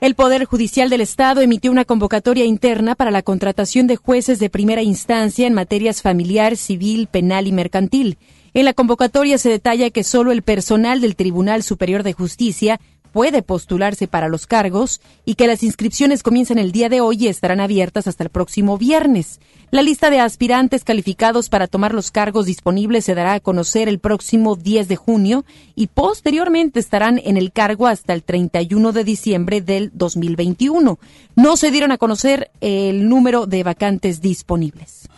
El 0.00 0.14
Poder 0.14 0.46
Judicial 0.46 0.88
del 0.88 1.02
Estado 1.02 1.42
emitió 1.42 1.70
una 1.70 1.84
convocatoria 1.84 2.46
interna 2.46 2.94
para 2.94 3.10
la 3.10 3.20
contratación 3.20 3.86
de 3.86 3.96
jueces 3.96 4.38
de 4.38 4.48
primera 4.48 4.80
instancia 4.80 5.46
en 5.46 5.52
materias 5.52 6.00
familiar, 6.00 6.56
civil, 6.56 7.06
penal 7.06 7.46
y 7.46 7.52
mercantil. 7.52 8.16
En 8.54 8.64
la 8.64 8.72
convocatoria 8.72 9.36
se 9.36 9.50
detalla 9.50 9.90
que 9.90 10.02
solo 10.02 10.32
el 10.32 10.42
personal 10.42 11.02
del 11.02 11.16
Tribunal 11.16 11.62
Superior 11.62 12.02
de 12.02 12.14
Justicia 12.14 12.80
puede 13.12 13.42
postularse 13.42 14.08
para 14.08 14.28
los 14.28 14.46
cargos 14.46 15.00
y 15.24 15.34
que 15.34 15.46
las 15.46 15.62
inscripciones 15.62 16.22
comienzan 16.22 16.58
el 16.58 16.72
día 16.72 16.88
de 16.88 17.00
hoy 17.00 17.16
y 17.20 17.28
estarán 17.28 17.60
abiertas 17.60 18.06
hasta 18.06 18.24
el 18.24 18.30
próximo 18.30 18.78
viernes. 18.78 19.40
La 19.70 19.82
lista 19.82 20.10
de 20.10 20.20
aspirantes 20.20 20.84
calificados 20.84 21.48
para 21.48 21.68
tomar 21.68 21.94
los 21.94 22.10
cargos 22.10 22.46
disponibles 22.46 23.04
se 23.04 23.14
dará 23.14 23.34
a 23.34 23.40
conocer 23.40 23.88
el 23.88 23.98
próximo 23.98 24.56
10 24.56 24.88
de 24.88 24.96
junio 24.96 25.44
y 25.76 25.86
posteriormente 25.86 26.80
estarán 26.80 27.20
en 27.24 27.36
el 27.36 27.52
cargo 27.52 27.86
hasta 27.86 28.12
el 28.12 28.22
31 28.22 28.92
de 28.92 29.04
diciembre 29.04 29.60
del 29.60 29.90
2021. 29.94 30.98
No 31.36 31.56
se 31.56 31.70
dieron 31.70 31.92
a 31.92 31.98
conocer 31.98 32.50
el 32.60 33.08
número 33.08 33.46
de 33.46 33.62
vacantes 33.62 34.20
disponibles. 34.20 35.08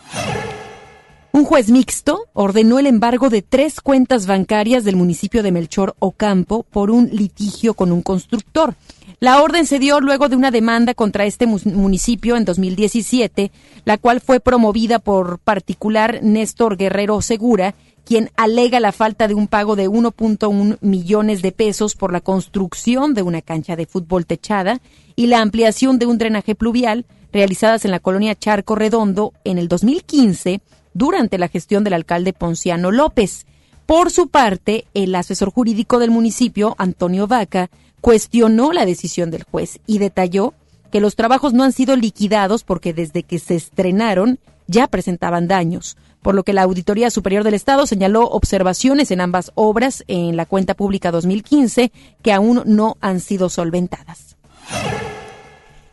Un 1.35 1.45
juez 1.45 1.71
mixto 1.71 2.27
ordenó 2.33 2.77
el 2.77 2.85
embargo 2.85 3.31
de 3.31 3.41
tres 3.41 3.81
cuentas 3.81 4.27
bancarias 4.27 4.83
del 4.83 4.95
municipio 4.95 5.41
de 5.41 5.51
Melchor 5.51 5.95
Ocampo 5.97 6.61
por 6.61 6.91
un 6.91 7.09
litigio 7.11 7.73
con 7.73 7.91
un 7.91 8.03
constructor. 8.03 8.75
La 9.19 9.41
orden 9.41 9.65
se 9.65 9.79
dio 9.79 9.99
luego 9.99 10.29
de 10.29 10.35
una 10.35 10.51
demanda 10.51 10.93
contra 10.93 11.25
este 11.25 11.47
municipio 11.47 12.37
en 12.37 12.45
2017, 12.45 13.51
la 13.83 13.97
cual 13.97 14.21
fue 14.21 14.41
promovida 14.41 14.99
por 14.99 15.39
particular 15.39 16.19
Néstor 16.21 16.77
Guerrero 16.77 17.19
Segura, 17.23 17.73
quien 18.05 18.29
alega 18.35 18.79
la 18.79 18.91
falta 18.91 19.27
de 19.27 19.33
un 19.33 19.47
pago 19.47 19.75
de 19.75 19.89
1.1 19.89 20.77
millones 20.81 21.41
de 21.41 21.51
pesos 21.51 21.95
por 21.95 22.13
la 22.13 22.21
construcción 22.21 23.15
de 23.15 23.23
una 23.23 23.41
cancha 23.41 23.75
de 23.75 23.87
fútbol 23.87 24.27
techada 24.27 24.81
y 25.15 25.25
la 25.25 25.41
ampliación 25.41 25.97
de 25.97 26.05
un 26.05 26.19
drenaje 26.19 26.53
pluvial 26.53 27.07
realizadas 27.31 27.85
en 27.85 27.91
la 27.91 27.99
colonia 27.99 28.35
Charco 28.35 28.75
Redondo 28.75 29.33
en 29.43 29.57
el 29.57 29.67
2015 29.67 30.61
durante 30.93 31.37
la 31.37 31.47
gestión 31.47 31.83
del 31.83 31.93
alcalde 31.93 32.33
Ponciano 32.33 32.91
López. 32.91 33.45
Por 33.85 34.11
su 34.11 34.27
parte, 34.27 34.85
el 34.93 35.13
asesor 35.15 35.51
jurídico 35.51 35.99
del 35.99 36.11
municipio, 36.11 36.75
Antonio 36.77 37.27
Vaca, 37.27 37.69
cuestionó 38.01 38.71
la 38.73 38.85
decisión 38.85 39.31
del 39.31 39.43
juez 39.43 39.79
y 39.85 39.97
detalló 39.97 40.53
que 40.91 40.99
los 40.99 41.15
trabajos 41.15 41.53
no 41.53 41.63
han 41.63 41.71
sido 41.71 41.95
liquidados 41.95 42.63
porque 42.63 42.93
desde 42.93 43.23
que 43.23 43.39
se 43.39 43.55
estrenaron 43.55 44.39
ya 44.67 44.87
presentaban 44.87 45.47
daños, 45.47 45.97
por 46.21 46.35
lo 46.35 46.43
que 46.43 46.53
la 46.53 46.63
Auditoría 46.63 47.09
Superior 47.09 47.43
del 47.43 47.53
Estado 47.53 47.85
señaló 47.85 48.27
observaciones 48.27 49.11
en 49.11 49.21
ambas 49.21 49.51
obras 49.55 50.03
en 50.07 50.37
la 50.37 50.45
cuenta 50.45 50.73
pública 50.73 51.11
2015 51.11 51.91
que 52.21 52.31
aún 52.31 52.61
no 52.65 52.97
han 53.01 53.19
sido 53.19 53.49
solventadas. 53.49 54.37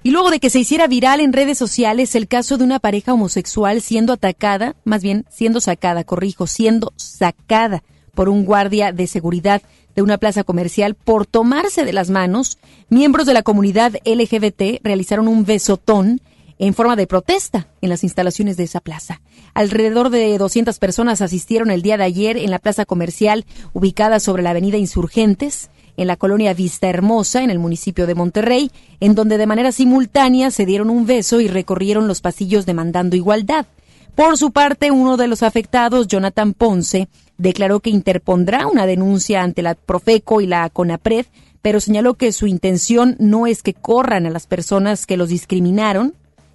Y 0.03 0.13
luego 0.13 0.31
de 0.31 0.41
que 0.41 0.49
se 0.49 0.59
hiciera 0.59 0.87
viral 0.87 1.21
en 1.21 1.35
redes 1.35 1.59
sociales 1.59 2.15
el 2.15 2.27
caso 2.27 2.57
de 2.57 2.65
una 2.65 2.79
pareja 2.79 3.13
homosexual 3.13 3.83
siendo 3.83 4.15
atacada, 4.15 4.75
más 4.85 5.03
bien 5.03 5.27
siendo 5.29 5.61
sacada, 5.61 6.05
corrijo, 6.05 6.47
siendo 6.47 6.95
sacada 6.97 7.83
por 8.15 8.31
un 8.31 8.47
guardia 8.47 8.93
de 8.93 9.07
seguridad 9.07 9.61
de 9.95 10.03
una 10.03 10.17
plaza 10.17 10.43
comercial 10.43 10.95
por 10.95 11.27
tomarse 11.27 11.85
de 11.85 11.93
las 11.93 12.09
manos, 12.09 12.59
miembros 12.89 13.27
de 13.27 13.35
la 13.35 13.43
comunidad 13.43 13.93
LGBT 14.07 14.83
realizaron 14.83 15.29
un 15.29 15.45
besotón 15.45 16.23
en 16.59 16.73
forma 16.73 16.97
de 16.97 17.07
protesta 17.07 17.69
en 17.83 17.91
las 17.91 18.03
instalaciones 18.03 18.57
de 18.57 18.65
esa 18.65 18.81
plaza. 18.81 19.21
Alrededor 19.53 20.09
de 20.09 20.37
200 20.39 20.79
personas 20.79 21.21
asistieron 21.21 21.71
el 21.71 21.83
día 21.83 21.99
de 21.99 22.05
ayer 22.05 22.37
en 22.39 22.51
la 22.51 22.59
plaza 22.59 22.87
comercial 22.87 23.45
ubicada 23.75 24.21
sobre 24.21 24.43
la 24.43 24.51
avenida 24.51 24.79
Insurgentes 24.79 25.71
en 26.01 26.07
la 26.07 26.17
colonia 26.17 26.55
Vista 26.55 26.89
Hermosa, 26.89 27.45
en 27.45 27.51
el 27.51 27.59
municipio 27.59 28.07
de 28.07 28.15
Monterrey, 28.15 28.71
en 29.01 29.15
donde 29.15 29.37
de 29.37 29.47
manera 29.47 29.71
simultánea 29.71 30.51
se 30.51 30.65
dieron 30.65 30.89
un 30.89 31.05
beso 31.05 31.43
y 31.43 31.49
recorrieron 31.49 32.09
los 32.09 32.23
pasillos 32.23 32.65
demandando 32.65 33.17
igualdad. 33.17 33.67
Por 34.15 34.39
su 34.39 34.51
parte, 34.51 34.91
uno 34.91 35.19
de 35.19 35.29
los 35.29 35.43
afectados, 35.43 36.09
Jonathan 36.09 36.55
Ponce, 36.55 37.11
declaró 37.37 37.81
que 37.81 37.91
interpondrá 37.91 38.67
una 38.67 38.87
denuncia 38.87 39.43
ante 39.43 39.61
la 39.61 39.75
Profeco 39.75 40.41
y 40.41 40.47
la 40.47 40.71
CONAPRED, 40.71 41.27
pero 41.61 41.81
señaló 41.81 42.15
que 42.15 42.33
su 42.33 42.47
intención 42.47 43.17
no 43.19 43.47
es 43.47 43.63
que 43.63 43.75
corran 43.75 44.25
a 44.25 44.31
las 44.31 44.47
personas 44.47 45.05
que 45.05 45.19
los 45.19 45.29
discriminaron 45.29 46.15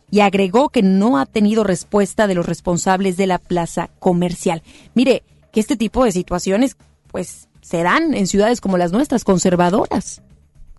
y 0.09 0.21
agregó 0.21 0.69
que 0.69 0.81
no 0.81 1.19
ha 1.19 1.27
tenido 1.27 1.63
respuesta 1.63 2.25
de 2.25 2.33
los 2.33 2.47
responsables 2.47 3.15
de 3.15 3.27
la 3.27 3.37
plaza 3.37 3.91
comercial. 3.99 4.63
Mire, 4.95 5.21
que 5.51 5.59
este 5.59 5.77
tipo 5.77 6.03
de 6.03 6.11
situaciones 6.11 6.77
pues 7.11 7.47
se 7.65 7.81
dan 7.81 8.13
en 8.13 8.27
ciudades 8.27 8.61
como 8.61 8.77
las 8.77 8.91
nuestras, 8.91 9.23
conservadoras, 9.23 10.21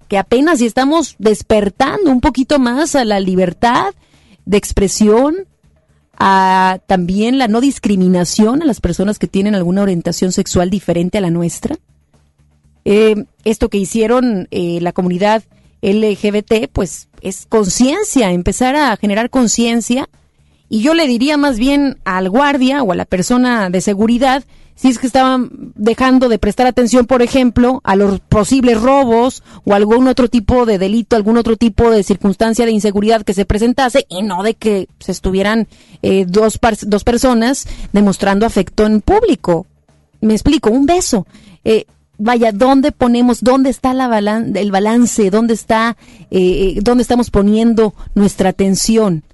que 0.06 0.18
apenas 0.18 0.60
si 0.60 0.66
estamos 0.66 1.16
despertando 1.18 2.12
un 2.12 2.20
poquito 2.20 2.60
más 2.60 2.94
a 2.94 3.04
la 3.04 3.18
libertad 3.18 3.92
de 4.44 4.56
expresión, 4.56 5.48
a 6.16 6.78
también 6.86 7.38
la 7.38 7.48
no 7.48 7.60
discriminación 7.60 8.62
a 8.62 8.66
las 8.66 8.80
personas 8.80 9.18
que 9.18 9.26
tienen 9.26 9.56
alguna 9.56 9.82
orientación 9.82 10.30
sexual 10.30 10.70
diferente 10.70 11.18
a 11.18 11.22
la 11.22 11.30
nuestra. 11.30 11.76
Eh, 12.84 13.24
esto 13.42 13.68
que 13.68 13.78
hicieron 13.78 14.46
eh, 14.52 14.78
la 14.80 14.92
comunidad 14.92 15.42
LGBT, 15.82 16.68
pues 16.72 17.08
es 17.20 17.46
conciencia, 17.48 18.30
empezar 18.30 18.76
a 18.76 18.96
generar 18.96 19.28
conciencia. 19.28 20.08
Y 20.68 20.82
yo 20.82 20.94
le 20.94 21.08
diría 21.08 21.36
más 21.36 21.58
bien 21.58 21.98
al 22.04 22.30
guardia 22.30 22.84
o 22.84 22.92
a 22.92 22.96
la 22.96 23.06
persona 23.06 23.70
de 23.70 23.80
seguridad 23.80 24.44
si 24.76 24.88
es 24.88 24.98
que 24.98 25.06
estaban 25.06 25.72
dejando 25.74 26.28
de 26.28 26.38
prestar 26.38 26.66
atención, 26.66 27.06
por 27.06 27.22
ejemplo, 27.22 27.80
a 27.82 27.96
los 27.96 28.20
posibles 28.20 28.80
robos 28.80 29.42
o 29.64 29.72
algún 29.72 30.06
otro 30.06 30.28
tipo 30.28 30.66
de 30.66 30.78
delito, 30.78 31.16
algún 31.16 31.38
otro 31.38 31.56
tipo 31.56 31.90
de 31.90 32.02
circunstancia 32.02 32.66
de 32.66 32.72
inseguridad 32.72 33.22
que 33.22 33.32
se 33.32 33.46
presentase 33.46 34.04
y 34.10 34.22
no 34.22 34.42
de 34.42 34.52
que 34.52 34.86
se 35.00 35.12
estuvieran 35.12 35.66
eh, 36.02 36.26
dos, 36.28 36.60
dos 36.82 37.04
personas 37.04 37.66
demostrando 37.94 38.44
afecto 38.44 38.84
en 38.84 39.00
público. 39.00 39.66
Me 40.20 40.34
explico, 40.34 40.70
un 40.70 40.84
beso. 40.84 41.26
Eh, 41.64 41.86
vaya, 42.18 42.52
¿dónde 42.52 42.92
ponemos, 42.92 43.42
dónde 43.42 43.70
está 43.70 43.94
la 43.94 44.06
el 44.54 44.70
balance, 44.70 45.30
dónde 45.30 45.54
está, 45.54 45.96
eh, 46.30 46.78
dónde 46.82 47.00
estamos 47.00 47.30
poniendo 47.30 47.94
nuestra 48.14 48.50
atención, 48.50 49.24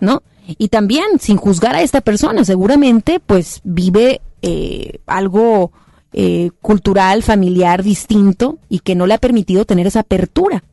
¿no? 0.00 0.24
Y 0.58 0.66
también, 0.66 1.20
sin 1.20 1.36
juzgar 1.36 1.76
a 1.76 1.82
esta 1.82 2.00
persona, 2.00 2.44
seguramente, 2.44 3.20
pues 3.20 3.60
vive 3.62 4.20
eh, 4.42 5.00
algo 5.06 5.72
eh, 6.12 6.50
cultural, 6.60 7.22
familiar 7.22 7.82
distinto 7.82 8.58
y 8.68 8.80
que 8.80 8.94
no 8.94 9.06
le 9.06 9.14
ha 9.14 9.18
permitido 9.18 9.64
tener 9.64 9.86
esa 9.86 10.00
apertura. 10.00 10.64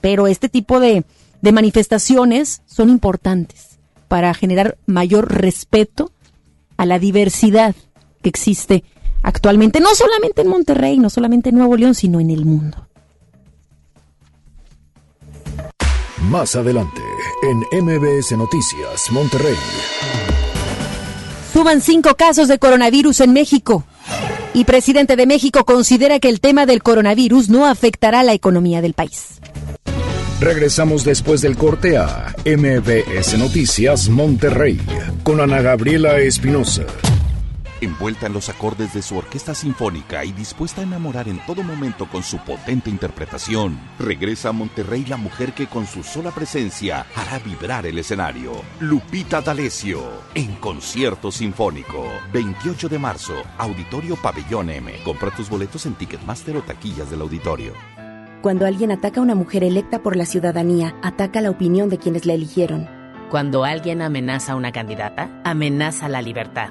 Pero 0.00 0.26
este 0.26 0.48
tipo 0.48 0.80
de, 0.80 1.04
de 1.40 1.52
manifestaciones 1.52 2.62
son 2.66 2.90
importantes 2.90 3.78
para 4.08 4.32
generar 4.34 4.78
mayor 4.86 5.32
respeto 5.32 6.12
a 6.76 6.86
la 6.86 6.98
diversidad 6.98 7.74
que 8.22 8.28
existe 8.28 8.84
actualmente, 9.22 9.80
no 9.80 9.94
solamente 9.94 10.42
en 10.42 10.48
Monterrey, 10.48 10.98
no 10.98 11.10
solamente 11.10 11.48
en 11.48 11.56
Nuevo 11.56 11.76
León, 11.76 11.94
sino 11.94 12.20
en 12.20 12.30
el 12.30 12.44
mundo. 12.44 12.86
Más 16.30 16.56
adelante, 16.56 17.02
en 17.42 17.84
MBS 17.84 18.32
Noticias, 18.36 19.10
Monterrey. 19.10 19.56
Suban 21.54 21.80
cinco 21.80 22.16
casos 22.16 22.48
de 22.48 22.58
coronavirus 22.58 23.20
en 23.20 23.32
México. 23.32 23.84
Y 24.54 24.64
presidente 24.64 25.14
de 25.14 25.24
México 25.24 25.64
considera 25.64 26.18
que 26.18 26.28
el 26.28 26.40
tema 26.40 26.66
del 26.66 26.82
coronavirus 26.82 27.48
no 27.48 27.64
afectará 27.64 28.24
la 28.24 28.32
economía 28.32 28.82
del 28.82 28.92
país. 28.92 29.38
Regresamos 30.40 31.04
después 31.04 31.42
del 31.42 31.56
corte 31.56 31.96
a 31.96 32.34
MBS 32.44 33.38
Noticias 33.38 34.08
Monterrey 34.08 34.80
con 35.22 35.40
Ana 35.40 35.62
Gabriela 35.62 36.18
Espinosa. 36.18 36.86
Envuelta 37.84 38.26
en 38.26 38.32
los 38.32 38.48
acordes 38.48 38.94
de 38.94 39.02
su 39.02 39.18
orquesta 39.18 39.54
sinfónica 39.54 40.24
y 40.24 40.32
dispuesta 40.32 40.80
a 40.80 40.84
enamorar 40.84 41.28
en 41.28 41.38
todo 41.44 41.62
momento 41.62 42.06
con 42.06 42.22
su 42.22 42.38
potente 42.38 42.88
interpretación, 42.88 43.78
regresa 43.98 44.48
a 44.48 44.52
Monterrey 44.52 45.04
la 45.04 45.18
mujer 45.18 45.52
que 45.52 45.66
con 45.66 45.86
su 45.86 46.02
sola 46.02 46.30
presencia 46.30 47.04
hará 47.14 47.38
vibrar 47.40 47.84
el 47.84 47.98
escenario. 47.98 48.52
Lupita 48.80 49.42
D'Alessio, 49.42 50.00
en 50.34 50.54
concierto 50.54 51.30
sinfónico. 51.30 52.06
28 52.32 52.88
de 52.88 52.98
marzo, 52.98 53.34
Auditorio 53.58 54.16
Pabellón 54.16 54.70
M. 54.70 54.90
Compra 55.04 55.30
tus 55.30 55.50
boletos 55.50 55.84
en 55.84 55.94
Ticketmaster 55.94 56.56
o 56.56 56.62
taquillas 56.62 57.10
del 57.10 57.20
auditorio. 57.20 57.74
Cuando 58.40 58.64
alguien 58.64 58.92
ataca 58.92 59.20
a 59.20 59.22
una 59.22 59.34
mujer 59.34 59.62
electa 59.62 60.02
por 60.02 60.16
la 60.16 60.24
ciudadanía, 60.24 60.96
ataca 61.02 61.42
la 61.42 61.50
opinión 61.50 61.90
de 61.90 61.98
quienes 61.98 62.24
la 62.24 62.32
eligieron. 62.32 62.88
Cuando 63.30 63.64
alguien 63.64 64.00
amenaza 64.00 64.52
a 64.52 64.56
una 64.56 64.72
candidata, 64.72 65.42
amenaza 65.44 66.08
la 66.08 66.22
libertad. 66.22 66.70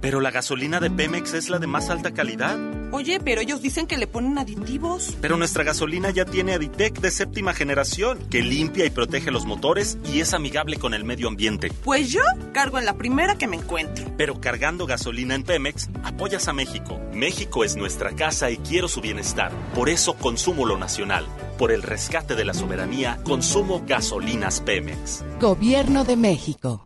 Pero 0.00 0.20
la 0.20 0.30
gasolina 0.30 0.80
de 0.80 0.90
Pemex 0.90 1.34
es 1.34 1.48
la 1.48 1.58
de 1.58 1.66
más 1.66 1.90
alta 1.90 2.12
calidad. 2.12 2.58
Oye, 2.92 3.20
pero 3.20 3.40
ellos 3.40 3.62
dicen 3.62 3.86
que 3.86 3.96
le 3.96 4.06
ponen 4.06 4.38
aditivos. 4.38 5.16
Pero 5.20 5.36
nuestra 5.36 5.64
gasolina 5.64 6.10
ya 6.10 6.24
tiene 6.24 6.54
Aditec 6.54 7.00
de 7.00 7.10
séptima 7.10 7.52
generación, 7.52 8.18
que 8.30 8.42
limpia 8.42 8.86
y 8.86 8.90
protege 8.90 9.30
los 9.30 9.44
motores 9.44 9.98
y 10.12 10.20
es 10.20 10.34
amigable 10.34 10.78
con 10.78 10.94
el 10.94 11.04
medio 11.04 11.28
ambiente. 11.28 11.72
Pues 11.84 12.10
yo 12.12 12.22
cargo 12.52 12.78
en 12.78 12.84
la 12.84 12.96
primera 12.96 13.36
que 13.36 13.48
me 13.48 13.56
encuentro. 13.56 14.04
Pero 14.16 14.40
cargando 14.40 14.86
gasolina 14.86 15.34
en 15.34 15.42
Pemex, 15.42 15.90
apoyas 16.04 16.48
a 16.48 16.52
México. 16.52 17.00
México 17.12 17.64
es 17.64 17.76
nuestra 17.76 18.14
casa 18.14 18.50
y 18.50 18.58
quiero 18.58 18.88
su 18.88 19.00
bienestar. 19.00 19.52
Por 19.74 19.88
eso 19.88 20.14
consumo 20.14 20.64
lo 20.64 20.78
nacional. 20.78 21.26
Por 21.58 21.72
el 21.72 21.82
rescate 21.82 22.34
de 22.34 22.44
la 22.44 22.54
soberanía, 22.54 23.18
consumo 23.24 23.82
gasolinas 23.86 24.60
Pemex. 24.60 25.24
Gobierno 25.40 26.04
de 26.04 26.16
México. 26.16 26.85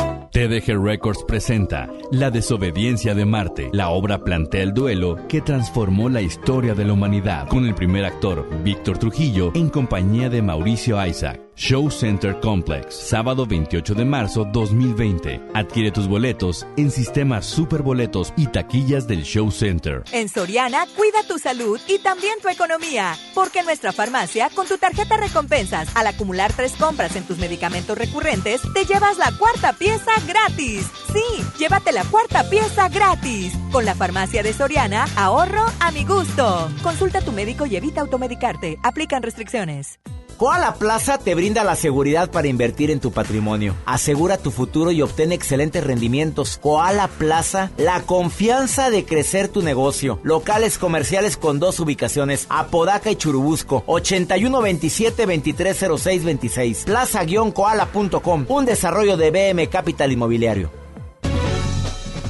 TDG 0.41 0.83
Records 0.83 1.23
presenta 1.23 1.87
La 2.09 2.31
desobediencia 2.31 3.13
de 3.13 3.25
Marte. 3.25 3.69
La 3.73 3.89
obra 3.89 4.23
plantea 4.23 4.63
el 4.63 4.73
duelo 4.73 5.19
que 5.29 5.39
transformó 5.39 6.09
la 6.09 6.23
historia 6.23 6.73
de 6.73 6.83
la 6.83 6.93
humanidad, 6.93 7.47
con 7.47 7.67
el 7.67 7.75
primer 7.75 8.05
actor, 8.05 8.47
Víctor 8.63 8.97
Trujillo, 8.97 9.51
en 9.53 9.69
compañía 9.69 10.31
de 10.31 10.41
Mauricio 10.41 11.05
Isaac. 11.05 11.50
Show 11.55 11.91
Center 11.91 12.39
Complex, 12.39 12.95
sábado 12.95 13.45
28 13.45 13.93
de 13.93 14.05
marzo 14.05 14.45
2020. 14.45 15.41
Adquiere 15.53 15.91
tus 15.91 16.07
boletos 16.07 16.65
en 16.77 16.89
sistemas 16.89 17.45
superboletos 17.45 18.33
y 18.37 18.47
taquillas 18.47 19.07
del 19.07 19.23
Show 19.23 19.51
Center. 19.51 20.03
En 20.11 20.29
Soriana, 20.29 20.85
cuida 20.95 21.23
tu 21.27 21.37
salud 21.37 21.79
y 21.87 21.99
también 21.99 22.39
tu 22.41 22.49
economía, 22.49 23.15
porque 23.35 23.59
en 23.59 23.65
nuestra 23.65 23.91
farmacia, 23.91 24.49
con 24.55 24.65
tu 24.65 24.77
tarjeta 24.77 25.17
recompensas, 25.17 25.89
al 25.95 26.07
acumular 26.07 26.51
tres 26.53 26.73
compras 26.73 27.15
en 27.15 27.25
tus 27.25 27.37
medicamentos 27.37 27.97
recurrentes, 27.97 28.61
te 28.73 28.85
llevas 28.85 29.17
la 29.17 29.31
cuarta 29.37 29.73
pieza 29.73 30.11
gratis. 30.25 30.87
Sí, 31.13 31.43
llévate 31.59 31.91
la 31.91 32.05
cuarta 32.05 32.49
pieza 32.49 32.87
gratis. 32.89 33.53
Con 33.71 33.85
la 33.85 33.93
farmacia 33.93 34.41
de 34.41 34.53
Soriana, 34.53 35.05
ahorro 35.15 35.65
a 35.79 35.91
mi 35.91 36.05
gusto. 36.05 36.71
Consulta 36.81 37.19
a 37.19 37.21
tu 37.21 37.33
médico 37.33 37.65
y 37.65 37.75
evita 37.75 38.01
automedicarte. 38.01 38.77
Aplican 38.83 39.21
restricciones. 39.21 39.99
Koala 40.41 40.73
Plaza 40.73 41.19
te 41.19 41.35
brinda 41.35 41.63
la 41.63 41.75
seguridad 41.75 42.31
para 42.31 42.47
invertir 42.47 42.89
en 42.89 42.99
tu 42.99 43.11
patrimonio. 43.11 43.75
Asegura 43.85 44.39
tu 44.39 44.49
futuro 44.49 44.91
y 44.91 45.03
obtén 45.03 45.31
excelentes 45.31 45.83
rendimientos. 45.83 46.57
Koala 46.59 47.09
Plaza, 47.09 47.69
la 47.77 48.01
confianza 48.01 48.89
de 48.89 49.05
crecer 49.05 49.49
tu 49.49 49.61
negocio. 49.61 50.19
Locales 50.23 50.79
comerciales 50.79 51.37
con 51.37 51.59
dos 51.59 51.79
ubicaciones, 51.79 52.47
Apodaca 52.49 53.11
y 53.11 53.17
Churubusco, 53.17 53.83
8127-230626. 53.85 56.85
Plaza-koala.com, 56.85 58.45
un 58.49 58.65
desarrollo 58.65 59.17
de 59.17 59.29
BM 59.29 59.69
Capital 59.69 60.11
Inmobiliario. 60.11 60.71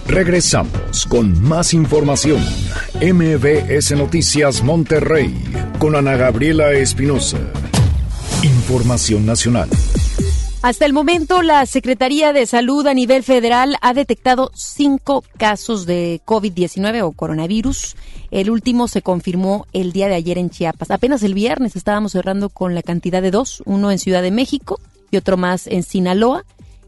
Regresamos 0.05 1.05
con 1.07 1.41
más 1.41 1.73
información. 1.73 2.43
MBS 3.01 3.95
Noticias 3.95 4.61
Monterrey 4.61 5.33
con 5.79 5.95
Ana 5.95 6.17
Gabriela 6.17 6.73
Espinosa. 6.73 7.37
Información 8.43 9.27
nacional. 9.27 9.69
Hasta 10.63 10.85
el 10.85 10.93
momento, 10.93 11.43
la 11.43 11.63
Secretaría 11.67 12.33
de 12.33 12.47
Salud 12.47 12.87
a 12.87 12.93
nivel 12.95 13.21
federal 13.21 13.77
ha 13.81 13.93
detectado 13.93 14.49
cinco 14.55 15.23
casos 15.37 15.85
de 15.85 16.21
COVID-19 16.25 17.03
o 17.03 17.11
coronavirus. 17.11 17.95
El 18.31 18.49
último 18.49 18.87
se 18.87 19.03
confirmó 19.03 19.67
el 19.73 19.91
día 19.91 20.07
de 20.07 20.15
ayer 20.15 20.39
en 20.39 20.49
Chiapas. 20.49 20.89
Apenas 20.89 21.21
el 21.21 21.35
viernes 21.35 21.75
estábamos 21.75 22.13
cerrando 22.13 22.49
con 22.49 22.73
la 22.73 22.81
cantidad 22.81 23.21
de 23.21 23.29
dos, 23.29 23.61
uno 23.65 23.91
en 23.91 23.99
Ciudad 23.99 24.23
de 24.23 24.31
México 24.31 24.79
y 25.11 25.17
otro 25.17 25.37
más 25.37 25.67
en 25.67 25.83
Sinaloa. 25.83 26.43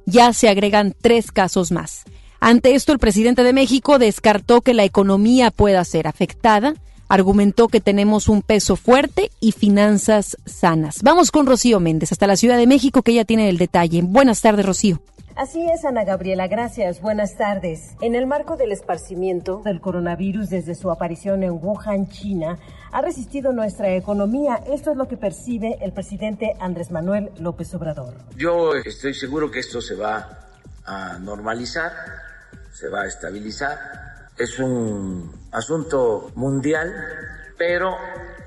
Ya 0.08 0.34
se 0.34 0.50
agregan 0.50 0.96
tres 1.00 1.32
casos 1.32 1.72
más. 1.72 2.04
Ante 2.40 2.74
esto, 2.74 2.94
el 2.94 3.00
presidente 3.00 3.44
de 3.44 3.54
México 3.54 4.00
descartó 4.00 4.62
que 4.62 4.74
la 4.74 4.86
economía 4.86 5.52
pueda 5.52 5.84
ser 5.86 6.08
afectada 6.08 6.74
argumentó 7.14 7.68
que 7.68 7.80
tenemos 7.80 8.28
un 8.28 8.42
peso 8.42 8.76
fuerte 8.76 9.30
y 9.40 9.52
finanzas 9.52 10.36
sanas. 10.46 11.04
Vamos 11.04 11.30
con 11.30 11.46
Rocío 11.46 11.80
Méndez 11.80 12.12
hasta 12.12 12.26
la 12.26 12.36
Ciudad 12.36 12.58
de 12.58 12.66
México, 12.66 13.04
que 13.04 13.12
ella 13.12 13.24
tiene 13.24 13.50
el 13.50 13.60
detalle. 13.60 14.02
Buenas 14.02 14.42
tardes, 14.42 14.66
Rocío. 14.66 15.00
Así 15.36 15.64
es, 15.70 15.86
Ana 15.86 16.06
Gabriela, 16.06 16.48
gracias. 16.48 17.02
Buenas 17.02 17.38
tardes. 17.38 17.96
En 18.02 18.16
el 18.16 18.26
marco 18.26 18.58
del 18.58 18.72
esparcimiento 18.72 19.62
del 19.64 19.80
coronavirus 19.80 20.50
desde 20.50 20.74
su 20.74 20.90
aparición 20.90 21.44
en 21.44 21.52
Wuhan, 21.52 22.10
China, 22.10 22.58
ha 22.92 23.02
resistido 23.02 23.54
nuestra 23.54 23.96
economía. 23.96 24.64
Esto 24.72 24.90
es 24.90 24.98
lo 24.98 25.08
que 25.08 25.18
percibe 25.18 25.78
el 25.82 25.92
presidente 25.92 26.56
Andrés 26.60 26.90
Manuel 26.90 27.30
López 27.38 27.76
Obrador. 27.76 28.16
Yo 28.36 28.74
estoy 28.74 29.14
seguro 29.14 29.52
que 29.52 29.60
esto 29.60 29.82
se 29.82 29.94
va 29.94 30.50
a 30.84 31.20
normalizar, 31.20 31.92
se 32.72 32.90
va 32.90 33.02
a 33.02 33.08
estabilizar 33.08 34.03
es 34.38 34.60
un 34.60 35.32
asunto 35.52 36.32
mundial, 36.36 36.94
pero 37.58 37.96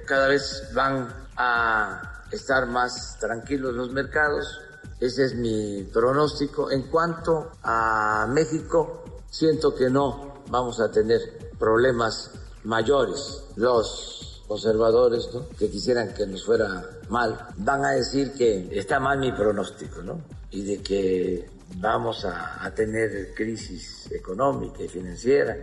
cada 0.07 0.29
vez 0.29 0.71
van 0.75 1.09
a 1.37 2.25
estar 2.31 2.67
más 2.67 3.19
tranquilos 3.21 3.75
los 3.75 3.91
mercados. 3.93 4.61
Ese 5.01 5.25
es 5.25 5.35
mi 5.35 5.85
pronóstico. 5.93 6.71
En 6.71 6.85
cuanto 6.85 7.53
a 7.63 8.27
México, 8.29 9.05
siento 9.31 9.75
que 9.75 9.91
no 9.91 10.43
vamos 10.49 10.81
a 10.81 10.91
tener 10.91 11.51
problemas 11.59 12.31
mayores. 12.65 13.45
Los 13.57 14.43
conservadores 14.49 15.29
que 15.59 15.71
quisieran 15.71 16.15
que 16.15 16.27
nos 16.27 16.45
fuera 16.45 16.85
mal 17.09 17.49
van 17.57 17.85
a 17.85 17.91
decir 17.91 18.33
que 18.33 18.69
está 18.79 19.01
mal 19.01 19.19
mi 19.19 19.33
pronóstico, 19.33 20.03
¿no? 20.03 20.21
Y 20.51 20.63
de 20.63 20.83
que 20.83 21.56
vamos 21.75 22.25
a, 22.25 22.71
tener 22.75 23.35
crisis 23.35 24.11
económica 24.13 24.83
y 24.83 24.89
financiera 24.89 25.57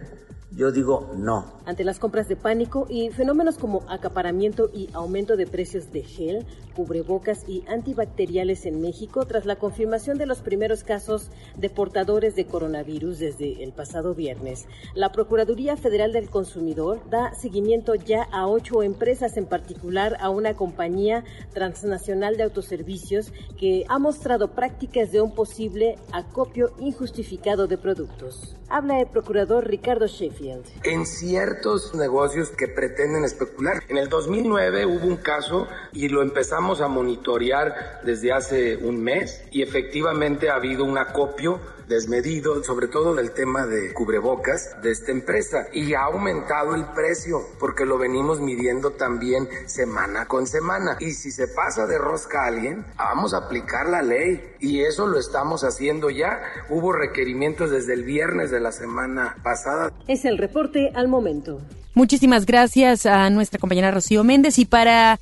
yo 0.55 0.71
digo 0.71 1.11
no. 1.15 1.45
Ante 1.65 1.83
las 1.83 1.97
compras 1.97 2.27
de 2.27 2.35
pánico 2.35 2.85
y 2.89 3.09
fenómenos 3.09 3.57
como 3.57 3.83
acaparamiento 3.87 4.69
y 4.73 4.89
aumento 4.93 5.37
de 5.37 5.47
precios 5.47 5.91
de 5.91 6.03
gel, 6.03 6.45
cubrebocas 6.75 7.47
y 7.47 7.63
antibacteriales 7.67 8.65
en 8.65 8.81
México, 8.81 9.25
tras 9.25 9.45
la 9.45 9.55
confirmación 9.55 10.17
de 10.17 10.25
los 10.25 10.41
primeros 10.41 10.83
casos 10.83 11.29
de 11.55 11.69
portadores 11.69 12.35
de 12.35 12.45
coronavirus 12.45 13.19
desde 13.19 13.63
el 13.63 13.71
pasado 13.71 14.13
viernes, 14.13 14.67
la 14.93 15.11
Procuraduría 15.11 15.77
Federal 15.77 16.11
del 16.11 16.29
Consumidor 16.29 17.01
da 17.09 17.33
seguimiento 17.33 17.95
ya 17.95 18.23
a 18.31 18.47
ocho 18.47 18.83
empresas, 18.83 19.37
en 19.37 19.45
particular 19.45 20.17
a 20.19 20.29
una 20.29 20.55
compañía 20.55 21.23
transnacional 21.53 22.37
de 22.37 22.43
autoservicios 22.43 23.31
que 23.57 23.85
ha 23.87 23.99
mostrado 23.99 24.51
prácticas 24.51 25.11
de 25.11 25.21
un 25.21 25.33
posible 25.33 25.97
acopio 26.11 26.73
injustificado 26.79 27.67
de 27.67 27.77
productos. 27.77 28.57
Habla 28.69 28.99
el 28.99 29.07
procurador 29.07 29.67
Ricardo 29.67 30.07
Sheffield. 30.07 30.42
En 30.83 31.05
ciertos 31.05 31.93
negocios 31.95 32.49
que 32.49 32.67
pretenden 32.67 33.23
especular. 33.23 33.83
En 33.87 33.97
el 33.97 34.09
2009 34.09 34.85
hubo 34.85 35.07
un 35.07 35.17
caso 35.17 35.67
y 35.91 36.09
lo 36.09 36.21
empezamos 36.21 36.81
a 36.81 36.87
monitorear 36.87 38.01
desde 38.03 38.31
hace 38.31 38.77
un 38.77 39.01
mes 39.01 39.43
y 39.51 39.61
efectivamente 39.61 40.49
ha 40.49 40.55
habido 40.55 40.83
un 40.83 40.97
acopio 40.97 41.59
desmedido, 41.93 42.63
sobre 42.63 42.87
todo 42.87 43.15
del 43.15 43.31
tema 43.31 43.65
de 43.65 43.93
cubrebocas 43.93 44.81
de 44.81 44.91
esta 44.91 45.11
empresa. 45.11 45.67
Y 45.73 45.93
ha 45.93 46.03
aumentado 46.03 46.75
el 46.75 46.85
precio 46.85 47.41
porque 47.59 47.85
lo 47.85 47.97
venimos 47.97 48.39
midiendo 48.41 48.91
también 48.91 49.47
semana 49.65 50.27
con 50.27 50.47
semana. 50.47 50.97
Y 50.99 51.11
si 51.11 51.31
se 51.31 51.47
pasa 51.47 51.85
de 51.85 51.97
rosca 51.97 52.43
a 52.43 52.47
alguien, 52.47 52.85
vamos 52.97 53.33
a 53.33 53.37
aplicar 53.37 53.87
la 53.87 54.01
ley. 54.01 54.41
Y 54.59 54.81
eso 54.81 55.07
lo 55.07 55.19
estamos 55.19 55.63
haciendo 55.63 56.09
ya. 56.09 56.41
Hubo 56.69 56.91
requerimientos 56.91 57.71
desde 57.71 57.93
el 57.93 58.03
viernes 58.03 58.51
de 58.51 58.59
la 58.59 58.71
semana 58.71 59.37
pasada. 59.43 59.91
Es 60.07 60.25
el 60.25 60.37
reporte 60.37 60.91
al 60.95 61.07
momento. 61.07 61.61
Muchísimas 61.93 62.45
gracias 62.45 63.05
a 63.05 63.29
nuestra 63.29 63.59
compañera 63.59 63.91
Rocío 63.91 64.23
Méndez 64.23 64.57
y 64.57 64.65
para 64.65 65.19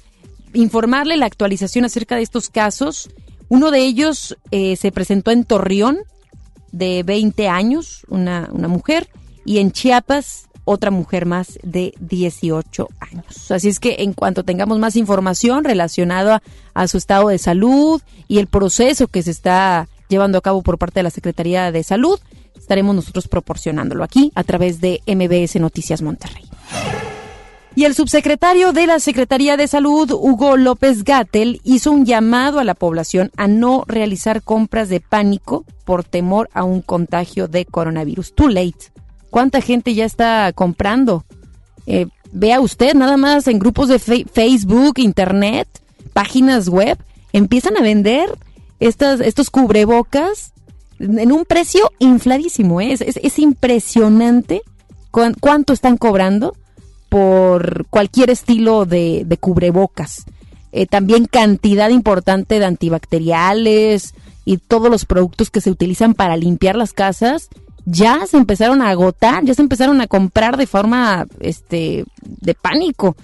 informarle 0.53 1.17
la 1.17 1.25
actualización 1.25 1.85
acerca 1.85 2.15
de 2.15 2.21
estos 2.21 2.49
casos, 2.49 3.09
uno 3.49 3.71
de 3.71 3.79
ellos 3.79 4.37
eh, 4.51 4.75
se 4.77 4.91
presentó 4.91 5.31
en 5.31 5.43
Torreón, 5.43 5.99
de 6.71 7.03
20 7.03 7.47
años, 7.47 8.05
una, 8.09 8.49
una 8.51 8.67
mujer, 8.67 9.09
y 9.45 9.59
en 9.59 9.71
Chiapas 9.71 10.47
otra 10.63 10.91
mujer 10.91 11.25
más 11.25 11.59
de 11.63 11.93
18 11.99 12.87
años. 12.99 13.51
Así 13.51 13.67
es 13.67 13.79
que 13.79 13.97
en 13.99 14.13
cuanto 14.13 14.43
tengamos 14.43 14.79
más 14.79 14.95
información 14.95 15.63
relacionada 15.63 16.41
a, 16.73 16.87
su 16.87 16.97
estado 16.97 17.29
de 17.29 17.37
salud 17.37 18.01
y 18.27 18.39
el 18.39 18.47
proceso 18.47 19.07
que 19.07 19.23
se 19.23 19.31
está 19.31 19.87
llevando 20.07 20.37
a 20.37 20.41
cabo 20.41 20.61
por 20.61 20.77
parte 20.77 20.99
de 20.99 21.03
la 21.03 21.09
Secretaría 21.09 21.71
de 21.71 21.83
Salud, 21.83 22.19
estaremos 22.55 22.95
nosotros 22.95 23.27
proporcionándolo 23.27 24.03
aquí 24.03 24.31
a 24.35 24.43
través 24.43 24.81
de 24.81 25.01
MBS 25.07 25.59
Noticias 25.59 26.01
Monterrey. 26.01 26.50
Y 27.73 27.85
el 27.85 27.95
subsecretario 27.95 28.73
de 28.73 28.85
la 28.85 28.99
Secretaría 28.99 29.55
de 29.55 29.67
Salud, 29.67 30.11
Hugo 30.11 30.57
López 30.57 31.05
Gatel, 31.05 31.61
hizo 31.63 31.91
un 31.91 32.05
llamado 32.05 32.59
a 32.59 32.65
la 32.65 32.75
población 32.75 33.31
a 33.37 33.47
no 33.47 33.85
realizar 33.87 34.43
compras 34.43 34.89
de 34.89 34.99
pánico 34.99 35.63
por 35.85 36.03
temor 36.03 36.49
a 36.53 36.65
un 36.65 36.81
contagio 36.81 37.47
de 37.47 37.65
coronavirus. 37.65 38.33
Too 38.35 38.49
late. 38.49 38.91
¿Cuánta 39.29 39.61
gente 39.61 39.93
ya 39.93 40.03
está 40.03 40.51
comprando? 40.53 41.23
Eh, 41.85 42.07
vea 42.33 42.59
usted, 42.59 42.93
nada 42.93 43.15
más 43.15 43.47
en 43.47 43.57
grupos 43.57 43.87
de 43.87 43.99
Facebook, 43.99 44.95
Internet, 44.97 45.67
páginas 46.11 46.67
web, 46.67 46.97
empiezan 47.31 47.77
a 47.77 47.81
vender 47.81 48.29
estas, 48.81 49.21
estos 49.21 49.49
cubrebocas 49.49 50.51
en 50.99 51.31
un 51.31 51.45
precio 51.45 51.89
infladísimo. 51.99 52.81
¿eh? 52.81 52.91
Es, 52.91 53.01
es, 53.01 53.39
impresionante 53.39 54.61
cuánto 55.39 55.73
están 55.73 55.97
cobrando 55.97 56.53
por 57.11 57.87
cualquier 57.89 58.29
estilo 58.29 58.85
de, 58.85 59.37
cubrebocas. 59.37 60.23
Eh, 60.71 60.85
también 60.85 61.25
cantidad 61.25 61.89
importante 61.89 62.57
de 62.57 62.63
antibacteriales 62.63 64.13
y 64.45 64.59
todos 64.59 64.89
los 64.89 65.03
productos 65.03 65.51
que 65.51 65.59
se 65.59 65.69
utilizan 65.69 66.13
para 66.13 66.37
limpiar 66.37 66.77
las 66.77 66.93
casas 66.93 67.49
ya 67.83 68.25
se 68.27 68.37
empezaron 68.37 68.81
a 68.81 68.91
agotar, 68.91 69.43
ya 69.43 69.53
se 69.53 69.61
empezaron 69.61 69.99
a 69.99 70.07
comprar 70.07 70.55
de 70.55 70.67
forma 70.67 71.27
este 71.41 72.05
de 72.21 72.53
pánico. 72.53 73.17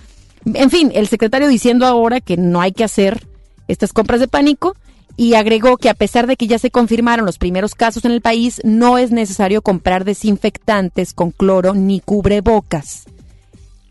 En 0.44 0.70
fin, 0.70 0.92
el 0.94 1.08
secretario 1.08 1.48
diciendo 1.48 1.86
ahora 1.86 2.20
que 2.20 2.36
no 2.36 2.60
hay 2.60 2.74
que 2.74 2.84
hacer 2.84 3.26
estas 3.70 3.94
compras 3.94 4.20
de 4.20 4.28
pánico 4.28 4.76
y 5.16 5.36
agregó 5.36 5.78
que 5.78 5.90
a 5.90 5.94
pesar 5.94 6.28
de 6.28 6.36
que 6.36 6.48
ya 6.48 6.60
se 6.60 6.72
confirmaron 6.72 7.26
los 7.26 7.38
primeros 7.38 7.74
casos 7.74 8.04
en 8.04 8.12
el 8.12 8.20
país, 8.20 8.60
no 8.66 8.98
es 8.98 9.12
necesario 9.12 9.62
comprar 9.62 10.04
desinfectantes 10.04 11.14
con 11.14 11.32
cloro 11.32 11.74
ni 11.74 12.02
cubrebocas 12.02 13.06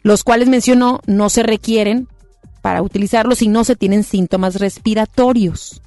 los 0.06 0.22
cuales 0.22 0.48
mencionó 0.48 1.00
no 1.06 1.28
se 1.30 1.42
requieren 1.42 2.06
para 2.62 2.80
utilizarlos 2.80 3.38
si 3.38 3.48
no 3.48 3.64
se 3.64 3.74
tienen 3.74 4.04
síntomas 4.04 4.60
respiratorios. 4.60 5.82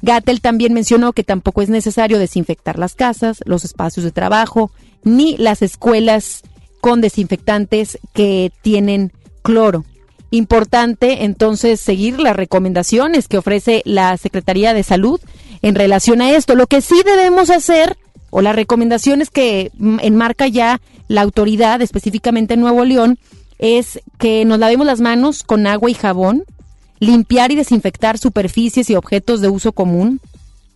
Gatel 0.00 0.40
también 0.40 0.72
mencionó 0.72 1.12
que 1.12 1.24
tampoco 1.24 1.60
es 1.60 1.68
necesario 1.68 2.18
desinfectar 2.18 2.78
las 2.78 2.94
casas, 2.94 3.42
los 3.44 3.66
espacios 3.66 4.04
de 4.04 4.12
trabajo, 4.12 4.70
ni 5.04 5.36
las 5.36 5.60
escuelas 5.60 6.40
con 6.80 7.02
desinfectantes 7.02 7.98
que 8.14 8.50
tienen 8.62 9.12
cloro. 9.42 9.84
Importante 10.30 11.24
entonces 11.24 11.80
seguir 11.80 12.18
las 12.20 12.34
recomendaciones 12.34 13.28
que 13.28 13.36
ofrece 13.36 13.82
la 13.84 14.16
Secretaría 14.16 14.72
de 14.72 14.84
Salud 14.84 15.20
en 15.60 15.74
relación 15.74 16.22
a 16.22 16.30
esto. 16.30 16.54
Lo 16.54 16.66
que 16.66 16.80
sí 16.80 17.02
debemos 17.04 17.50
hacer 17.50 17.98
o 18.30 18.42
las 18.42 18.54
recomendaciones 18.54 19.30
que 19.30 19.70
mm, 19.78 19.98
enmarca 20.02 20.48
ya 20.48 20.80
la 21.08 21.22
autoridad, 21.22 21.82
específicamente 21.82 22.54
en 22.54 22.60
Nuevo 22.60 22.84
León, 22.84 23.18
es 23.58 24.00
que 24.18 24.44
nos 24.44 24.58
lavemos 24.58 24.86
las 24.86 25.00
manos 25.00 25.42
con 25.42 25.66
agua 25.66 25.90
y 25.90 25.94
jabón, 25.94 26.44
limpiar 27.00 27.52
y 27.52 27.56
desinfectar 27.56 28.18
superficies 28.18 28.90
y 28.90 28.96
objetos 28.96 29.40
de 29.40 29.48
uso 29.48 29.72
común, 29.72 30.20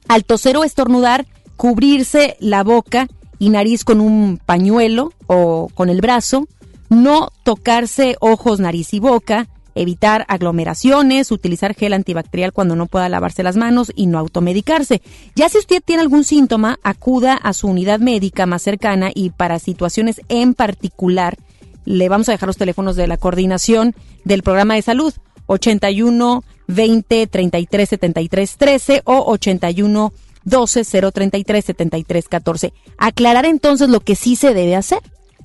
al 0.08 0.24
toser 0.24 0.56
o 0.56 0.64
estornudar, 0.64 1.26
cubrirse 1.56 2.36
la 2.40 2.64
boca 2.64 3.08
y 3.38 3.50
nariz 3.50 3.84
con 3.84 4.00
un 4.00 4.38
pañuelo 4.44 5.12
o 5.26 5.68
con 5.74 5.88
el 5.88 6.00
brazo, 6.00 6.46
no 6.88 7.30
tocarse 7.44 8.16
ojos, 8.20 8.60
nariz 8.60 8.92
y 8.94 9.00
boca, 9.00 9.48
evitar 9.74 10.24
aglomeraciones, 10.28 11.30
utilizar 11.30 11.74
gel 11.74 11.92
antibacterial 11.92 12.52
cuando 12.52 12.76
no 12.76 12.86
pueda 12.86 13.08
lavarse 13.08 13.42
las 13.42 13.56
manos 13.56 13.92
y 13.94 14.06
no 14.06 14.18
automedicarse. 14.18 15.02
Ya 15.34 15.48
si 15.48 15.58
usted 15.58 15.82
tiene 15.84 16.02
algún 16.02 16.24
síntoma, 16.24 16.78
acuda 16.82 17.34
a 17.34 17.52
su 17.52 17.68
unidad 17.68 18.00
médica 18.00 18.46
más 18.46 18.62
cercana 18.62 19.10
y 19.14 19.30
para 19.30 19.58
situaciones 19.58 20.20
en 20.28 20.54
particular, 20.54 21.36
le 21.84 22.08
vamos 22.08 22.28
a 22.28 22.32
dejar 22.32 22.46
los 22.46 22.56
teléfonos 22.56 22.96
de 22.96 23.06
la 23.06 23.16
coordinación 23.16 23.94
del 24.24 24.42
programa 24.42 24.74
de 24.74 24.82
salud 24.82 25.12
81 25.46 26.44
20 26.68 27.26
33 27.26 27.88
73 27.88 28.56
13 28.56 29.02
o 29.04 29.24
81 29.32 30.12
12 30.44 30.84
033 30.84 31.64
73 31.64 32.28
14. 32.28 32.72
Aclarar 32.98 33.46
entonces 33.46 33.88
lo 33.88 34.00
que 34.00 34.16
sí 34.16 34.36
se 34.36 34.54
debe 34.54 34.76
hacer. 34.76 35.00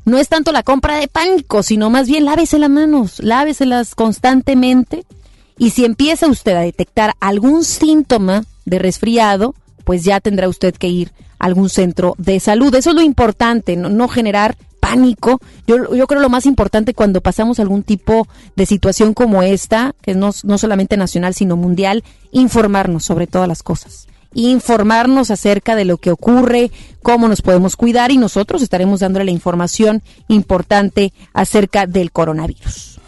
No 0.08 0.18
es 0.18 0.30
tanto 0.30 0.54
la 0.54 0.64
compra 0.64 0.96
de 0.96 1.10
pánico, 1.10 1.64
sino 1.64 1.90
más 1.90 2.08
bien 2.08 2.24
lávese 2.24 2.58
las 2.60 2.70
manos, 2.70 3.20
láveselas 3.22 3.94
constantemente. 3.94 5.04
Y 5.58 5.72
si 5.72 5.84
empieza 5.84 6.28
usted 6.28 6.56
a 6.56 6.62
detectar 6.62 7.16
algún 7.20 7.66
síntoma 7.66 8.46
de 8.64 8.80
resfriado, 8.80 9.54
pues 9.84 10.06
ya 10.06 10.22
tendrá 10.22 10.48
usted 10.48 10.74
que 10.74 10.88
ir 10.88 11.12
a 11.40 11.48
algún 11.48 11.70
centro 11.70 12.16
de 12.18 12.40
salud. 12.40 12.74
Eso 12.74 12.92
es 12.92 12.96
lo 12.96 13.02
importante, 13.02 13.76
no, 13.76 14.08
generar 14.08 14.56
pánico. 14.80 15.42
Yo, 15.68 15.94
yo 15.94 16.08
creo 16.08 16.22
lo 16.22 16.30
más 16.30 16.46
importante 16.46 16.94
cuando 16.94 17.20
pasamos 17.20 17.60
algún 17.60 17.84
tipo 17.84 18.30
de 18.56 18.66
situación 18.66 19.14
como 19.14 19.44
esta, 19.44 19.94
que 20.02 20.16
no, 20.16 20.32
no 20.44 20.58
solamente 20.58 20.96
nacional, 20.96 21.34
sino 21.34 21.58
mundial, 21.58 22.06
informarnos 22.32 23.04
sobre 23.04 23.28
todas 23.28 23.50
las 23.50 23.62
cosas 23.62 24.08
informarnos 24.46 25.32
acerca 25.32 25.76
de 25.76 25.86
lo 25.86 25.98
que 25.98 26.12
ocurre, 26.12 26.72
cómo 27.02 27.28
nos 27.28 27.42
podemos 27.42 27.76
cuidar 27.76 28.12
y 28.12 28.18
nosotros 28.18 28.62
estaremos 28.62 29.00
dándole 29.00 29.26
la 29.26 29.32
información 29.32 30.04
importante 30.28 31.12
acerca 31.34 31.88
del 31.88 32.12
coronavirus. 32.12 33.00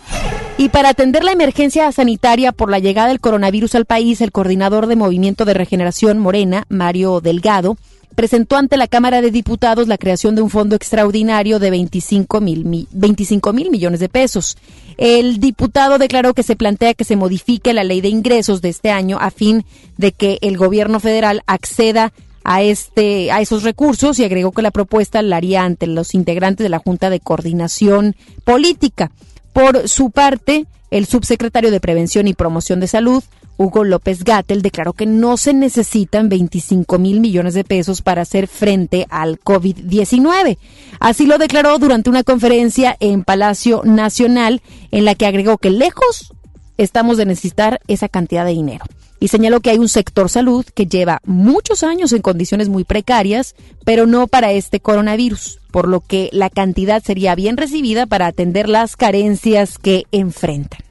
Y 0.57 0.69
para 0.69 0.89
atender 0.89 1.23
la 1.23 1.31
emergencia 1.31 1.89
sanitaria 1.91 2.51
por 2.51 2.69
la 2.69 2.79
llegada 2.79 3.07
del 3.07 3.21
coronavirus 3.21 3.75
al 3.75 3.85
país, 3.85 4.19
el 4.21 4.31
coordinador 4.31 4.87
de 4.87 4.97
Movimiento 4.97 5.45
de 5.45 5.53
Regeneración 5.53 6.17
Morena, 6.19 6.65
Mario 6.67 7.21
Delgado, 7.21 7.77
presentó 8.19 8.57
ante 8.57 8.75
la 8.75 8.89
Cámara 8.89 9.21
de 9.21 9.31
Diputados 9.31 9.87
la 9.87 9.97
creación 9.97 10.35
de 10.35 10.41
un 10.41 10.49
fondo 10.49 10.75
extraordinario 10.75 11.57
de 11.57 11.69
25 11.69 12.41
mil, 12.41 12.87
25 12.91 13.53
mil 13.53 13.71
millones 13.71 14.01
de 14.01 14.09
pesos. 14.09 14.57
El 14.97 15.39
diputado 15.39 15.97
declaró 15.97 16.33
que 16.33 16.43
se 16.43 16.57
plantea 16.57 16.95
que 16.95 17.05
se 17.05 17.15
modifique 17.15 17.71
la 17.71 17.85
ley 17.85 18.01
de 18.01 18.09
ingresos 18.09 18.61
de 18.61 18.67
este 18.67 18.91
año 18.91 19.19
a 19.21 19.31
fin 19.31 19.63
de 19.95 20.11
que 20.11 20.37
el 20.41 20.57
gobierno 20.57 20.99
federal 20.99 21.43
acceda 21.47 22.11
a 22.43 22.61
este 22.61 23.31
a 23.31 23.39
esos 23.39 23.63
recursos 23.63 24.19
y 24.19 24.25
agregó 24.25 24.51
que 24.51 24.63
la 24.63 24.71
propuesta 24.71 25.21
la 25.21 25.37
haría 25.37 25.63
ante 25.63 25.87
los 25.87 26.13
integrantes 26.13 26.65
de 26.65 26.69
la 26.69 26.79
Junta 26.79 27.09
de 27.09 27.21
Coordinación 27.21 28.17
Política. 28.43 29.11
Por 29.53 29.87
su 29.87 30.11
parte, 30.11 30.65
el 30.91 31.05
subsecretario 31.05 31.71
de 31.71 31.79
Prevención 31.79 32.27
y 32.27 32.33
Promoción 32.33 32.81
de 32.81 32.87
Salud, 32.87 33.23
Hugo 33.59 33.83
López 33.83 34.23
Gatel 34.23 34.61
declaró 34.61 34.93
que 34.93 35.05
no 35.05 35.35
se 35.35 35.53
necesitan 35.53 36.29
25 36.29 36.97
mil 36.97 37.19
millones 37.19 37.53
de 37.53 37.65
pesos 37.65 38.01
para 38.01 38.21
hacer 38.21 38.47
frente 38.47 39.05
al 39.09 39.37
COVID-19. 39.41 40.57
Así 41.01 41.25
lo 41.25 41.37
declaró 41.37 41.77
durante 41.77 42.09
una 42.09 42.23
conferencia 42.23 42.95
en 43.01 43.25
Palacio 43.25 43.81
Nacional 43.83 44.61
en 44.91 45.03
la 45.03 45.13
que 45.13 45.25
agregó 45.25 45.57
que 45.57 45.71
lejos 45.71 46.33
estamos 46.77 47.17
de 47.17 47.25
necesitar 47.25 47.81
esa 47.89 48.07
cantidad 48.07 48.45
de 48.45 48.51
dinero. 48.51 48.85
Y 49.19 49.27
señaló 49.27 49.59
que 49.59 49.71
hay 49.71 49.77
un 49.77 49.89
sector 49.89 50.29
salud 50.29 50.65
que 50.73 50.85
lleva 50.85 51.19
muchos 51.25 51.83
años 51.83 52.13
en 52.13 52.21
condiciones 52.21 52.69
muy 52.69 52.85
precarias, 52.85 53.55
pero 53.83 54.07
no 54.07 54.27
para 54.27 54.53
este 54.53 54.79
coronavirus, 54.79 55.59
por 55.69 55.89
lo 55.89 55.99
que 55.99 56.29
la 56.31 56.49
cantidad 56.49 57.03
sería 57.03 57.35
bien 57.35 57.57
recibida 57.57 58.05
para 58.05 58.27
atender 58.27 58.69
las 58.69 58.95
carencias 58.95 59.77
que 59.77 60.05
enfrentan 60.13 60.88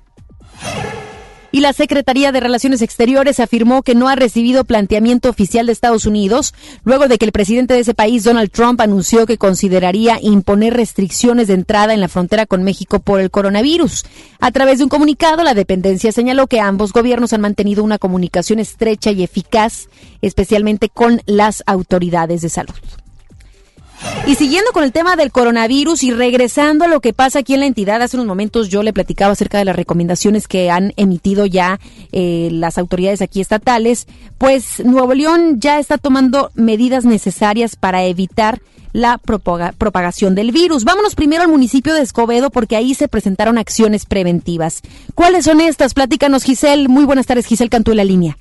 y 1.50 1.60
la 1.60 1.72
Secretaría 1.72 2.32
de 2.32 2.40
Relaciones 2.40 2.82
Exteriores 2.82 3.40
afirmó 3.40 3.82
que 3.82 3.94
no 3.94 4.08
ha 4.08 4.16
recibido 4.16 4.64
planteamiento 4.64 5.28
oficial 5.28 5.66
de 5.66 5.72
Estados 5.72 6.06
Unidos 6.06 6.54
luego 6.84 7.08
de 7.08 7.18
que 7.18 7.24
el 7.24 7.32
presidente 7.32 7.74
de 7.74 7.80
ese 7.80 7.94
país, 7.94 8.24
Donald 8.24 8.50
Trump, 8.50 8.80
anunció 8.80 9.26
que 9.26 9.38
consideraría 9.38 10.18
imponer 10.20 10.74
restricciones 10.74 11.48
de 11.48 11.54
entrada 11.54 11.94
en 11.94 12.00
la 12.00 12.08
frontera 12.08 12.46
con 12.46 12.62
México 12.62 12.98
por 13.00 13.20
el 13.20 13.30
coronavirus. 13.30 14.04
A 14.40 14.50
través 14.50 14.78
de 14.78 14.84
un 14.84 14.90
comunicado, 14.90 15.42
la 15.42 15.54
dependencia 15.54 16.12
señaló 16.12 16.46
que 16.46 16.60
ambos 16.60 16.92
gobiernos 16.92 17.32
han 17.32 17.40
mantenido 17.40 17.82
una 17.82 17.98
comunicación 17.98 18.58
estrecha 18.58 19.10
y 19.10 19.22
eficaz, 19.22 19.88
especialmente 20.20 20.88
con 20.88 21.22
las 21.26 21.62
autoridades 21.66 22.42
de 22.42 22.48
salud. 22.48 22.74
Y 24.26 24.34
siguiendo 24.34 24.72
con 24.72 24.84
el 24.84 24.92
tema 24.92 25.16
del 25.16 25.32
coronavirus 25.32 26.02
y 26.02 26.12
regresando 26.12 26.84
a 26.84 26.88
lo 26.88 27.00
que 27.00 27.12
pasa 27.12 27.38
aquí 27.40 27.54
en 27.54 27.60
la 27.60 27.66
entidad, 27.66 28.02
hace 28.02 28.16
unos 28.16 28.26
momentos 28.26 28.68
yo 28.68 28.82
le 28.82 28.92
platicaba 28.92 29.32
acerca 29.32 29.58
de 29.58 29.64
las 29.64 29.76
recomendaciones 29.76 30.46
que 30.46 30.70
han 30.70 30.92
emitido 30.96 31.46
ya 31.46 31.80
eh, 32.12 32.48
las 32.52 32.78
autoridades 32.78 33.22
aquí 33.22 33.40
estatales, 33.40 34.06
pues 34.36 34.84
Nuevo 34.84 35.14
León 35.14 35.60
ya 35.60 35.78
está 35.78 35.98
tomando 35.98 36.50
medidas 36.54 37.04
necesarias 37.04 37.76
para 37.76 38.04
evitar 38.04 38.60
la 38.92 39.18
propagación 39.18 40.34
del 40.34 40.52
virus. 40.52 40.84
Vámonos 40.84 41.14
primero 41.14 41.42
al 41.42 41.48
municipio 41.48 41.94
de 41.94 42.02
Escobedo 42.02 42.50
porque 42.50 42.76
ahí 42.76 42.94
se 42.94 43.08
presentaron 43.08 43.58
acciones 43.58 44.06
preventivas. 44.06 44.82
¿Cuáles 45.14 45.44
son 45.44 45.60
estas? 45.60 45.94
Platícanos, 45.94 46.44
Giselle. 46.44 46.88
Muy 46.88 47.04
buenas 47.04 47.26
tardes, 47.26 47.46
Giselle 47.46 47.70
Cantú 47.70 47.94
la 47.94 48.04
línea. 48.04 48.36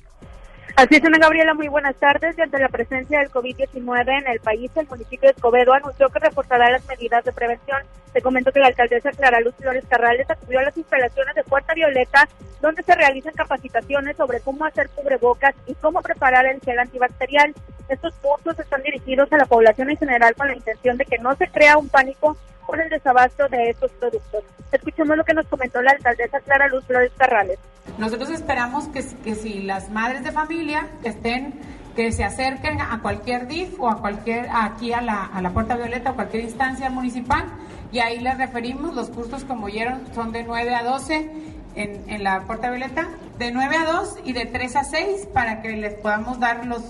Así 0.78 0.94
es, 0.94 1.04
Ana 1.04 1.18
Gabriela, 1.18 1.54
muy 1.54 1.66
buenas 1.66 1.96
tardes. 1.96 2.38
Y 2.38 2.40
ante 2.40 2.56
la 2.60 2.68
presencia 2.68 3.18
del 3.18 3.32
COVID-19 3.32 4.20
en 4.20 4.28
el 4.28 4.38
país, 4.38 4.70
el 4.76 4.86
municipio 4.86 5.28
de 5.28 5.34
Escobedo 5.34 5.72
anunció 5.72 6.08
que 6.08 6.20
reportará 6.20 6.70
las 6.70 6.86
medidas 6.86 7.24
de 7.24 7.32
prevención. 7.32 7.82
Te 8.12 8.22
comento 8.22 8.52
que 8.52 8.60
la 8.60 8.68
alcaldesa 8.68 9.10
Clara 9.10 9.40
Luz 9.40 9.54
Flores 9.56 9.84
Carrales 9.88 10.28
acudió 10.28 10.60
a 10.60 10.62
las 10.62 10.76
instalaciones 10.76 11.34
de 11.34 11.44
Puerta 11.44 11.74
Violeta, 11.74 12.28
donde 12.60 12.82
se 12.82 12.94
realizan 12.94 13.34
capacitaciones 13.34 14.16
sobre 14.16 14.40
cómo 14.40 14.64
hacer 14.64 14.88
cubrebocas 14.90 15.54
y 15.66 15.74
cómo 15.74 16.00
preparar 16.02 16.46
el 16.46 16.60
gel 16.60 16.78
antibacterial. 16.78 17.54
Estos 17.88 18.14
cursos 18.16 18.58
están 18.58 18.82
dirigidos 18.82 19.32
a 19.32 19.36
la 19.36 19.46
población 19.46 19.90
en 19.90 19.96
general 19.96 20.34
con 20.34 20.48
la 20.48 20.56
intención 20.56 20.96
de 20.96 21.04
que 21.04 21.18
no 21.18 21.34
se 21.36 21.48
crea 21.48 21.78
un 21.78 21.88
pánico 21.88 22.36
por 22.66 22.80
el 22.80 22.90
desabasto 22.90 23.48
de 23.48 23.70
estos 23.70 23.90
productos. 23.92 24.44
Escuchemos 24.72 25.16
lo 25.16 25.24
que 25.24 25.32
nos 25.32 25.46
comentó 25.46 25.80
la 25.80 25.92
alcaldesa 25.92 26.40
Clara 26.40 26.68
Luz 26.68 26.84
Flores 26.84 27.12
Carrales. 27.16 27.58
Nosotros 27.96 28.30
esperamos 28.30 28.88
que, 28.88 29.02
que 29.24 29.34
si 29.34 29.62
las 29.62 29.90
madres 29.90 30.22
de 30.22 30.32
familia 30.32 30.88
estén 31.02 31.58
que 31.98 32.12
se 32.12 32.22
acerquen 32.22 32.80
a 32.80 33.00
cualquier 33.02 33.48
DIF 33.48 33.80
o 33.80 33.88
a 33.88 34.00
cualquier 34.00 34.46
aquí 34.52 34.92
a 34.92 35.00
la, 35.00 35.24
a 35.24 35.42
la 35.42 35.50
Puerta 35.50 35.74
Violeta 35.74 36.12
o 36.12 36.14
cualquier 36.14 36.44
instancia 36.44 36.90
municipal 36.90 37.46
y 37.92 38.00
ahí 38.00 38.20
les 38.20 38.36
referimos 38.38 38.94
los 38.94 39.08
cursos 39.10 39.44
como 39.44 39.66
oyeron 39.66 40.02
son 40.14 40.32
de 40.32 40.44
9 40.44 40.74
a 40.74 40.84
12 40.84 41.30
en, 41.74 42.02
en 42.08 42.24
la 42.24 42.42
Puerta 42.42 42.70
Violeta, 42.70 43.08
de 43.38 43.52
9 43.52 43.76
a 43.76 43.84
2 43.84 44.16
y 44.24 44.32
de 44.32 44.46
3 44.46 44.76
a 44.76 44.84
6 44.84 45.28
para 45.32 45.62
que 45.62 45.70
les 45.70 45.94
podamos 45.94 46.40
dar 46.40 46.66
los, 46.66 46.82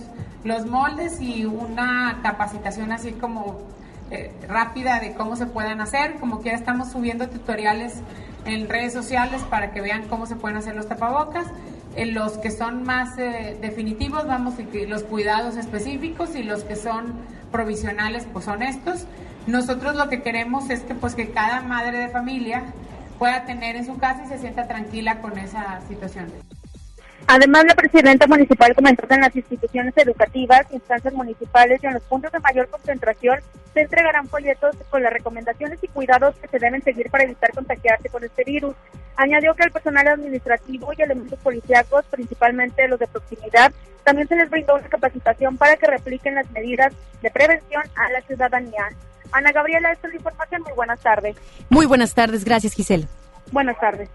los 0.44 0.66
moldes 0.66 1.20
y 1.20 1.44
una 1.44 2.20
capacitación 2.22 2.92
así 2.92 3.12
como 3.12 3.58
eh, 4.10 4.32
rápida 4.48 5.00
de 5.00 5.12
cómo 5.12 5.36
se 5.36 5.46
puedan 5.46 5.80
hacer. 5.80 6.16
Como 6.16 6.40
quiera 6.40 6.56
estamos 6.56 6.90
subiendo 6.90 7.28
tutoriales 7.28 8.00
en 8.46 8.68
redes 8.68 8.92
sociales 8.92 9.42
para 9.50 9.72
que 9.72 9.82
vean 9.82 10.08
cómo 10.08 10.26
se 10.26 10.36
pueden 10.36 10.56
hacer 10.56 10.74
los 10.74 10.88
tapabocas. 10.88 11.46
En 11.98 12.14
los 12.14 12.38
que 12.38 12.52
son 12.52 12.84
más 12.84 13.18
eh, 13.18 13.58
definitivos, 13.60 14.24
vamos 14.24 14.54
los 14.86 15.02
cuidados 15.02 15.56
específicos 15.56 16.36
y 16.36 16.44
los 16.44 16.62
que 16.62 16.76
son 16.76 17.12
provisionales, 17.50 18.24
pues 18.32 18.44
son 18.44 18.62
estos. 18.62 19.04
Nosotros 19.48 19.96
lo 19.96 20.08
que 20.08 20.22
queremos 20.22 20.70
es 20.70 20.82
que 20.82 20.94
pues 20.94 21.16
que 21.16 21.30
cada 21.30 21.60
madre 21.62 21.98
de 21.98 22.08
familia 22.08 22.66
pueda 23.18 23.46
tener 23.46 23.74
en 23.74 23.84
su 23.84 23.98
casa 23.98 24.22
y 24.24 24.28
se 24.28 24.38
sienta 24.38 24.68
tranquila 24.68 25.20
con 25.20 25.36
esa 25.38 25.80
situación. 25.88 26.26
Además, 27.30 27.64
la 27.68 27.74
presidenta 27.74 28.26
municipal 28.26 28.74
comentó 28.74 29.06
que 29.06 29.14
en 29.14 29.20
las 29.20 29.36
instituciones 29.36 29.92
educativas, 29.98 30.66
instancias 30.70 31.12
municipales 31.12 31.78
y 31.82 31.86
en 31.86 31.92
los 31.92 32.02
puntos 32.04 32.32
de 32.32 32.38
mayor 32.38 32.70
concentración 32.70 33.40
se 33.74 33.82
entregarán 33.82 34.26
folletos 34.28 34.74
con 34.88 35.02
las 35.02 35.12
recomendaciones 35.12 35.78
y 35.82 35.88
cuidados 35.88 36.34
que 36.36 36.48
se 36.48 36.58
deben 36.58 36.82
seguir 36.82 37.10
para 37.10 37.24
evitar 37.24 37.52
contagiarse 37.52 38.08
con 38.08 38.24
este 38.24 38.44
virus. 38.44 38.74
Añadió 39.16 39.54
que 39.54 39.64
al 39.64 39.70
personal 39.70 40.08
administrativo 40.08 40.90
y 40.96 41.02
elementos 41.02 41.38
policíacos, 41.40 42.06
principalmente 42.06 42.88
los 42.88 42.98
de 42.98 43.06
proximidad, 43.08 43.72
también 44.04 44.26
se 44.26 44.36
les 44.36 44.48
brindó 44.48 44.76
una 44.76 44.88
capacitación 44.88 45.58
para 45.58 45.76
que 45.76 45.86
repliquen 45.86 46.34
las 46.34 46.50
medidas 46.52 46.94
de 47.20 47.30
prevención 47.30 47.82
a 47.94 48.10
la 48.10 48.22
ciudadanía. 48.22 48.88
Ana 49.32 49.52
Gabriela, 49.52 49.92
esta 49.92 50.06
es 50.06 50.14
la 50.14 50.18
información. 50.18 50.62
Muy 50.62 50.72
buenas 50.72 51.00
tardes. 51.00 51.36
Muy 51.68 51.84
buenas 51.84 52.14
tardes. 52.14 52.42
Gracias, 52.46 52.72
Giselle. 52.72 53.06
Buenas 53.52 53.78
tardes. 53.80 54.08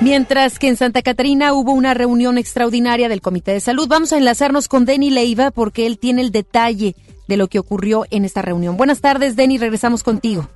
Mientras 0.00 0.58
que 0.58 0.68
en 0.68 0.76
Santa 0.76 1.02
Catarina 1.02 1.52
hubo 1.54 1.72
una 1.72 1.94
reunión 1.94 2.38
extraordinaria 2.38 3.08
del 3.08 3.22
Comité 3.22 3.52
de 3.52 3.60
Salud, 3.60 3.88
vamos 3.88 4.12
a 4.12 4.18
enlazarnos 4.18 4.68
con 4.68 4.84
Denny 4.84 5.10
Leiva 5.10 5.50
porque 5.50 5.86
él 5.86 5.98
tiene 5.98 6.22
el 6.22 6.30
detalle 6.30 6.94
de 7.26 7.36
lo 7.36 7.48
que 7.48 7.58
ocurrió 7.58 8.04
en 8.10 8.24
esta 8.24 8.42
reunión. 8.42 8.76
Buenas 8.76 9.00
tardes, 9.00 9.36
Denny, 9.36 9.58
regresamos 9.58 10.02
contigo. 10.02 10.48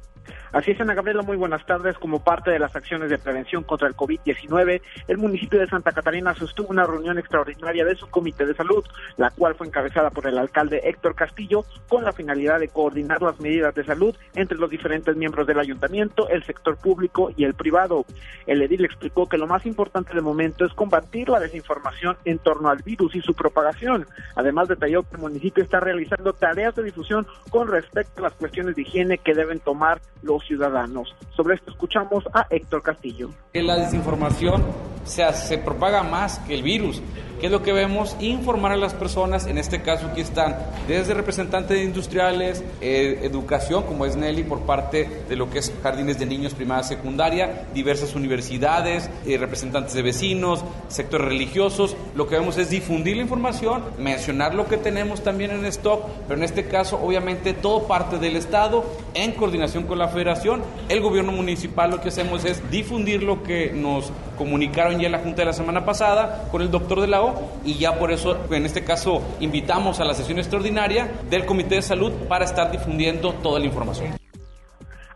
Así 0.52 0.72
es, 0.72 0.80
Ana 0.80 0.94
Gabriela, 0.94 1.22
muy 1.22 1.36
buenas 1.36 1.64
tardes. 1.64 1.96
Como 1.96 2.24
parte 2.24 2.50
de 2.50 2.58
las 2.58 2.74
acciones 2.74 3.08
de 3.08 3.18
prevención 3.18 3.62
contra 3.62 3.86
el 3.86 3.94
COVID-19, 3.94 4.82
el 5.06 5.18
municipio 5.18 5.60
de 5.60 5.68
Santa 5.68 5.92
Catarina 5.92 6.34
sostuvo 6.34 6.70
una 6.70 6.84
reunión 6.84 7.18
extraordinaria 7.18 7.84
de 7.84 7.94
su 7.94 8.08
comité 8.08 8.44
de 8.44 8.54
salud, 8.54 8.84
la 9.16 9.30
cual 9.30 9.54
fue 9.54 9.68
encabezada 9.68 10.10
por 10.10 10.26
el 10.26 10.36
alcalde 10.38 10.80
Héctor 10.82 11.14
Castillo, 11.14 11.64
con 11.88 12.02
la 12.02 12.12
finalidad 12.12 12.58
de 12.58 12.66
coordinar 12.66 13.22
las 13.22 13.38
medidas 13.38 13.76
de 13.76 13.84
salud 13.84 14.16
entre 14.34 14.58
los 14.58 14.68
diferentes 14.68 15.14
miembros 15.14 15.46
del 15.46 15.60
ayuntamiento, 15.60 16.28
el 16.28 16.42
sector 16.42 16.76
público 16.76 17.30
y 17.36 17.44
el 17.44 17.54
privado. 17.54 18.04
El 18.48 18.60
edil 18.62 18.84
explicó 18.84 19.28
que 19.28 19.38
lo 19.38 19.46
más 19.46 19.64
importante 19.66 20.14
de 20.14 20.20
momento 20.20 20.64
es 20.64 20.74
combatir 20.74 21.28
la 21.28 21.38
desinformación 21.38 22.16
en 22.24 22.40
torno 22.40 22.70
al 22.70 22.82
virus 22.82 23.14
y 23.14 23.20
su 23.20 23.34
propagación. 23.34 24.04
Además, 24.34 24.66
detalló 24.66 25.04
que 25.04 25.14
el 25.14 25.22
municipio 25.22 25.62
está 25.62 25.78
realizando 25.78 26.32
tareas 26.32 26.74
de 26.74 26.82
difusión 26.82 27.24
con 27.50 27.68
respecto 27.68 28.18
a 28.18 28.22
las 28.24 28.32
cuestiones 28.32 28.74
de 28.74 28.82
higiene 28.82 29.18
que 29.18 29.34
deben 29.34 29.60
tomar 29.60 30.00
los 30.22 30.39
ciudadanos. 30.44 31.14
Sobre 31.36 31.54
esto 31.54 31.70
escuchamos 31.70 32.24
a 32.32 32.46
Héctor 32.50 32.82
Castillo. 32.82 33.30
La 33.52 33.76
desinformación 33.76 34.64
se, 35.04 35.32
se 35.32 35.58
propaga 35.58 36.02
más 36.02 36.38
que 36.40 36.54
el 36.54 36.62
virus. 36.62 37.02
¿Qué 37.40 37.46
es 37.46 37.52
lo 37.52 37.62
que 37.62 37.72
vemos? 37.72 38.18
Informar 38.20 38.72
a 38.72 38.76
las 38.76 38.92
personas, 38.92 39.46
en 39.46 39.56
este 39.56 39.80
caso 39.80 40.08
aquí 40.08 40.20
están 40.20 40.58
desde 40.86 41.14
representantes 41.14 41.74
de 41.74 41.84
industriales, 41.84 42.62
eh, 42.82 43.20
educación, 43.22 43.84
como 43.84 44.04
es 44.04 44.14
Nelly, 44.14 44.44
por 44.44 44.60
parte 44.66 45.08
de 45.26 45.36
lo 45.36 45.48
que 45.48 45.60
es 45.60 45.72
jardines 45.82 46.18
de 46.18 46.26
niños, 46.26 46.52
primaria, 46.52 46.82
secundaria, 46.82 47.64
diversas 47.72 48.14
universidades, 48.14 49.08
eh, 49.24 49.38
representantes 49.38 49.94
de 49.94 50.02
vecinos, 50.02 50.62
sectores 50.88 51.28
religiosos. 51.28 51.96
Lo 52.14 52.28
que 52.28 52.36
vemos 52.36 52.58
es 52.58 52.68
difundir 52.68 53.16
la 53.16 53.22
información, 53.22 53.84
mencionar 53.98 54.54
lo 54.54 54.66
que 54.66 54.76
tenemos 54.76 55.22
también 55.22 55.50
en 55.50 55.64
stock, 55.64 56.04
pero 56.28 56.36
en 56.36 56.44
este 56.44 56.66
caso, 56.66 57.00
obviamente, 57.02 57.54
todo 57.54 57.84
parte 57.84 58.18
del 58.18 58.36
Estado 58.36 58.84
en 59.14 59.32
coordinación 59.32 59.84
con 59.84 59.98
la 59.98 60.08
Federación. 60.08 60.29
El 60.88 61.00
gobierno 61.00 61.32
municipal 61.32 61.90
lo 61.90 62.00
que 62.00 62.08
hacemos 62.08 62.44
es 62.44 62.70
difundir 62.70 63.22
lo 63.22 63.42
que 63.42 63.72
nos 63.72 64.12
comunicaron 64.38 65.00
ya 65.00 65.06
en 65.06 65.12
la 65.12 65.18
Junta 65.18 65.42
de 65.42 65.46
la 65.46 65.52
semana 65.52 65.84
pasada 65.84 66.48
con 66.50 66.62
el 66.62 66.70
doctor 66.70 67.00
de 67.00 67.08
la 67.08 67.22
O 67.22 67.50
y 67.64 67.74
ya 67.74 67.98
por 67.98 68.12
eso 68.12 68.38
en 68.50 68.64
este 68.64 68.84
caso 68.84 69.22
invitamos 69.40 69.98
a 69.98 70.04
la 70.04 70.14
sesión 70.14 70.38
extraordinaria 70.38 71.10
del 71.28 71.46
Comité 71.46 71.76
de 71.76 71.82
Salud 71.82 72.12
para 72.28 72.44
estar 72.44 72.70
difundiendo 72.70 73.32
toda 73.34 73.58
la 73.58 73.66
información. 73.66 74.19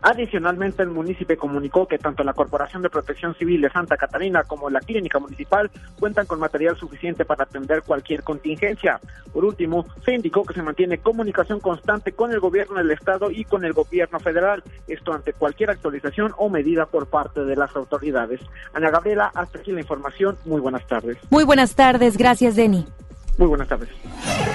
Adicionalmente, 0.07 0.83
el 0.83 0.89
municipio 0.89 1.35
comunicó 1.35 1.87
que 1.87 1.97
tanto 1.97 2.23
la 2.23 2.33
Corporación 2.33 2.83
de 2.83 2.91
Protección 2.91 3.33
Civil 3.33 3.59
de 3.61 3.71
Santa 3.71 3.97
Catarina 3.97 4.43
como 4.43 4.69
la 4.69 4.79
Clínica 4.79 5.17
Municipal 5.17 5.71
cuentan 5.99 6.27
con 6.27 6.39
material 6.39 6.77
suficiente 6.77 7.25
para 7.25 7.45
atender 7.45 7.81
cualquier 7.81 8.21
contingencia. 8.21 8.99
Por 9.33 9.43
último, 9.43 9.83
se 10.05 10.13
indicó 10.13 10.43
que 10.43 10.53
se 10.53 10.61
mantiene 10.61 10.99
comunicación 10.99 11.59
constante 11.59 12.11
con 12.11 12.31
el 12.31 12.39
gobierno 12.39 12.77
del 12.77 12.91
Estado 12.91 13.31
y 13.31 13.45
con 13.45 13.65
el 13.65 13.73
gobierno 13.73 14.19
federal, 14.19 14.61
esto 14.87 15.11
ante 15.11 15.33
cualquier 15.33 15.71
actualización 15.71 16.33
o 16.37 16.49
medida 16.49 16.85
por 16.85 17.07
parte 17.07 17.43
de 17.43 17.55
las 17.55 17.75
autoridades. 17.75 18.41
Ana 18.75 18.91
Gabriela, 18.91 19.31
hasta 19.33 19.57
aquí 19.57 19.71
la 19.71 19.81
información. 19.81 20.37
Muy 20.45 20.61
buenas 20.61 20.85
tardes. 20.85 21.17
Muy 21.31 21.45
buenas 21.45 21.73
tardes. 21.73 22.15
Gracias, 22.15 22.55
Denny. 22.55 22.85
Muy 23.37 23.47
buenas 23.47 23.67
tardes. 23.67 23.89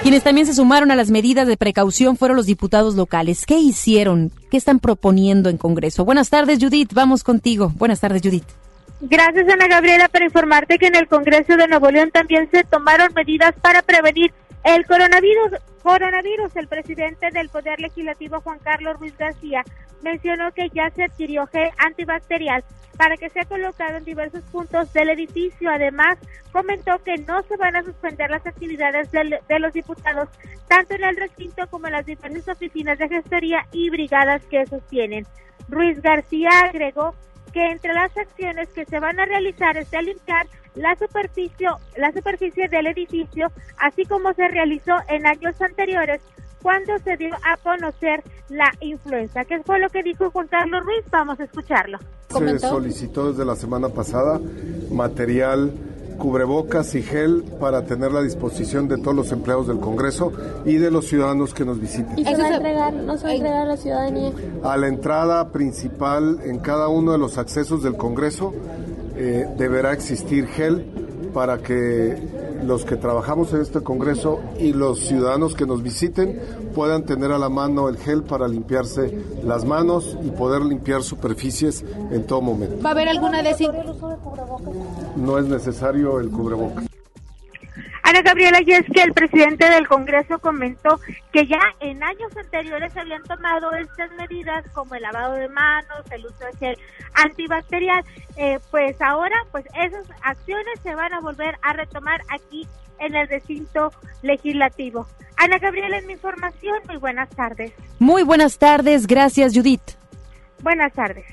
Quienes 0.01 0.23
también 0.23 0.47
se 0.47 0.53
sumaron 0.53 0.91
a 0.91 0.95
las 0.95 1.11
medidas 1.11 1.47
de 1.47 1.57
precaución 1.57 2.17
fueron 2.17 2.37
los 2.37 2.47
diputados 2.47 2.95
locales. 2.95 3.45
¿Qué 3.45 3.57
hicieron? 3.57 4.31
¿Qué 4.49 4.57
están 4.57 4.79
proponiendo 4.79 5.49
en 5.49 5.57
Congreso? 5.57 6.03
Buenas 6.03 6.29
tardes, 6.29 6.59
Judith. 6.59 6.93
Vamos 6.93 7.23
contigo. 7.23 7.71
Buenas 7.75 7.99
tardes, 7.99 8.21
Judith. 8.23 8.47
Gracias, 9.01 9.47
Ana 9.49 9.67
Gabriela, 9.67 10.09
para 10.09 10.25
informarte 10.25 10.77
que 10.77 10.87
en 10.87 10.95
el 10.95 11.07
Congreso 11.07 11.57
de 11.57 11.67
Nuevo 11.67 11.89
León 11.89 12.11
también 12.11 12.49
se 12.51 12.63
tomaron 12.63 13.11
medidas 13.15 13.53
para 13.61 13.81
prevenir 13.81 14.31
el 14.63 14.85
coronavirus, 14.85 15.51
coronavirus, 15.81 16.55
el 16.55 16.67
presidente 16.67 17.31
del 17.31 17.49
Poder 17.49 17.79
Legislativo, 17.79 18.41
Juan 18.41 18.59
Carlos 18.59 18.99
Ruiz 18.99 19.17
García, 19.17 19.63
mencionó 20.01 20.51
que 20.51 20.69
ya 20.69 20.89
se 20.91 21.03
adquirió 21.03 21.47
gel 21.47 21.69
antibacterial 21.77 22.63
para 22.97 23.17
que 23.17 23.29
sea 23.29 23.45
colocado 23.45 23.97
en 23.97 24.05
diversos 24.05 24.43
puntos 24.51 24.91
del 24.93 25.09
edificio. 25.09 25.69
Además, 25.71 26.17
comentó 26.51 27.01
que 27.03 27.17
no 27.17 27.41
se 27.43 27.57
van 27.57 27.75
a 27.75 27.83
suspender 27.83 28.29
las 28.29 28.45
actividades 28.45 29.11
de, 29.11 29.59
los 29.59 29.73
diputados, 29.73 30.29
tanto 30.67 30.95
en 30.95 31.03
el 31.03 31.17
recinto 31.17 31.67
como 31.69 31.87
en 31.87 31.93
las 31.93 32.05
diferentes 32.05 32.47
oficinas 32.47 32.99
de 32.99 33.09
gestoría 33.09 33.65
y 33.71 33.89
brigadas 33.89 34.43
que 34.45 34.65
sostienen. 34.65 35.25
Ruiz 35.67 36.01
García 36.01 36.49
agregó 36.65 37.15
que 37.51 37.71
entre 37.71 37.93
las 37.93 38.15
acciones 38.17 38.69
que 38.69 38.85
se 38.85 38.99
van 38.99 39.19
a 39.19 39.25
realizar 39.25 39.77
es 39.77 39.89
de 39.91 40.01
limpiar 40.01 40.47
la 40.75 40.95
superficie, 40.95 41.67
la 41.97 42.11
superficie 42.11 42.67
del 42.69 42.87
edificio, 42.87 43.51
así 43.77 44.05
como 44.05 44.33
se 44.33 44.47
realizó 44.47 44.93
en 45.09 45.25
años 45.25 45.61
anteriores 45.61 46.21
cuando 46.61 46.97
se 46.99 47.17
dio 47.17 47.33
a 47.35 47.57
conocer 47.57 48.23
la 48.49 48.71
influenza. 48.79 49.43
¿Qué 49.45 49.61
fue 49.63 49.79
lo 49.79 49.89
que 49.89 50.03
dijo 50.03 50.29
Juan 50.31 50.47
Carlos 50.47 50.83
Ruiz? 50.85 51.03
Vamos 51.09 51.39
a 51.39 51.43
escucharlo. 51.43 51.97
Se 52.29 52.59
solicitó 52.59 53.31
desde 53.31 53.43
la 53.43 53.55
semana 53.55 53.89
pasada 53.89 54.39
material 54.89 55.73
cubrebocas 56.21 56.93
y 56.93 57.01
gel 57.01 57.43
para 57.59 57.83
tener 57.85 58.11
la 58.11 58.21
disposición 58.21 58.87
de 58.87 58.99
todos 58.99 59.15
los 59.15 59.31
empleados 59.31 59.67
del 59.67 59.79
Congreso 59.79 60.31
y 60.65 60.75
de 60.75 60.91
los 60.91 61.07
ciudadanos 61.07 61.55
que 61.55 61.65
nos 61.65 61.79
visiten. 61.81 62.19
¿Y 62.19 62.23
se 62.23 62.37
va 62.37 62.45
a 62.45 62.55
entregar, 62.55 62.93
no 62.93 63.17
se 63.17 63.23
va 63.23 63.29
a 63.31 63.33
entregar 63.33 63.61
a 63.63 63.65
la 63.65 63.77
ciudadanía? 63.77 64.31
A 64.63 64.77
la 64.77 64.87
entrada 64.87 65.51
principal 65.51 66.39
en 66.43 66.59
cada 66.59 66.89
uno 66.89 67.11
de 67.11 67.17
los 67.17 67.39
accesos 67.39 67.81
del 67.81 67.97
Congreso 67.97 68.53
eh, 69.15 69.47
deberá 69.57 69.93
existir 69.93 70.45
gel 70.45 70.85
para 71.33 71.57
que 71.57 72.40
los 72.63 72.85
que 72.85 72.95
trabajamos 72.95 73.53
en 73.53 73.61
este 73.61 73.81
Congreso 73.81 74.39
y 74.59 74.73
los 74.73 74.99
ciudadanos 74.99 75.55
que 75.55 75.65
nos 75.65 75.81
visiten 75.81 76.39
puedan 76.75 77.05
tener 77.05 77.31
a 77.31 77.37
la 77.37 77.49
mano 77.49 77.89
el 77.89 77.97
gel 77.97 78.23
para 78.23 78.47
limpiarse 78.47 79.17
las 79.43 79.65
manos 79.65 80.17
y 80.23 80.29
poder 80.29 80.61
limpiar 80.61 81.03
superficies 81.03 81.83
en 82.11 82.25
todo 82.25 82.41
momento. 82.41 82.83
¿Va 82.83 82.89
a 82.89 82.93
haber 82.93 83.09
alguna 83.09 83.41
desin... 83.41 83.71
No 85.15 85.37
es 85.37 85.45
necesario 85.45 86.19
el 86.19 86.29
cubrebocas. 86.29 86.90
Ana 88.11 88.23
Gabriela, 88.23 88.59
y 88.61 88.73
es 88.73 88.85
que 88.93 89.03
el 89.03 89.13
presidente 89.13 89.69
del 89.69 89.87
Congreso 89.87 90.37
comentó 90.39 90.99
que 91.31 91.47
ya 91.47 91.61
en 91.79 92.03
años 92.03 92.35
anteriores 92.35 92.91
habían 92.97 93.23
tomado 93.23 93.71
estas 93.71 94.11
medidas 94.17 94.65
como 94.73 94.95
el 94.95 95.01
lavado 95.01 95.35
de 95.35 95.47
manos, 95.47 96.03
el 96.11 96.25
uso 96.25 96.43
de 96.51 96.57
gel 96.59 96.77
antibacterial. 97.13 98.03
Eh, 98.35 98.59
pues 98.69 99.01
ahora, 99.01 99.37
pues 99.53 99.63
esas 99.81 100.05
acciones 100.23 100.77
se 100.83 100.93
van 100.93 101.13
a 101.13 101.21
volver 101.21 101.57
a 101.61 101.71
retomar 101.71 102.21
aquí 102.27 102.67
en 102.99 103.15
el 103.15 103.29
recinto 103.29 103.93
legislativo. 104.23 105.07
Ana 105.37 105.57
Gabriela, 105.59 105.97
en 105.97 106.07
mi 106.07 106.13
información, 106.13 106.79
muy 106.89 106.97
buenas 106.97 107.29
tardes. 107.29 107.71
Muy 107.97 108.23
buenas 108.23 108.57
tardes, 108.57 109.07
gracias 109.07 109.53
Judith. 109.55 110.00
Buenas 110.63 110.93
tardes. 110.93 111.25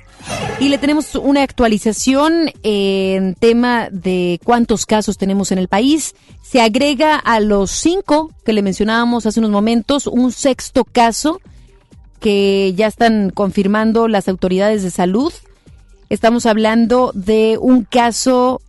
Y 0.61 0.69
le 0.69 0.79
tenemos 0.79 1.15
una 1.15 1.43
actualización 1.43 2.51
en 2.63 3.35
tema 3.35 3.89
de 3.91 4.41
cuántos 4.45 4.87
casos 4.87 5.17
tenemos 5.17 5.53
en 5.53 5.59
el 5.59 5.69
país. 5.69 6.15
Se 6.43 6.61
agrega 6.61 7.17
a 7.17 7.41
los 7.41 7.71
cinco 7.71 8.33
que 8.45 8.53
le 8.53 8.63
mencionábamos 8.63 9.27
hace 9.27 9.41
unos 9.41 9.53
momentos 9.53 10.07
un 10.07 10.33
sexto 10.33 10.85
caso 10.85 11.41
que 12.21 12.75
ya 12.77 12.87
están 12.87 13.31
confirmando 13.31 14.09
las 14.09 14.29
autoridades 14.29 14.83
de 14.83 14.91
salud. 14.91 15.33
Estamos 16.09 16.47
hablando 16.47 17.13
de 17.15 17.59
un 17.61 17.85
caso 17.85 18.61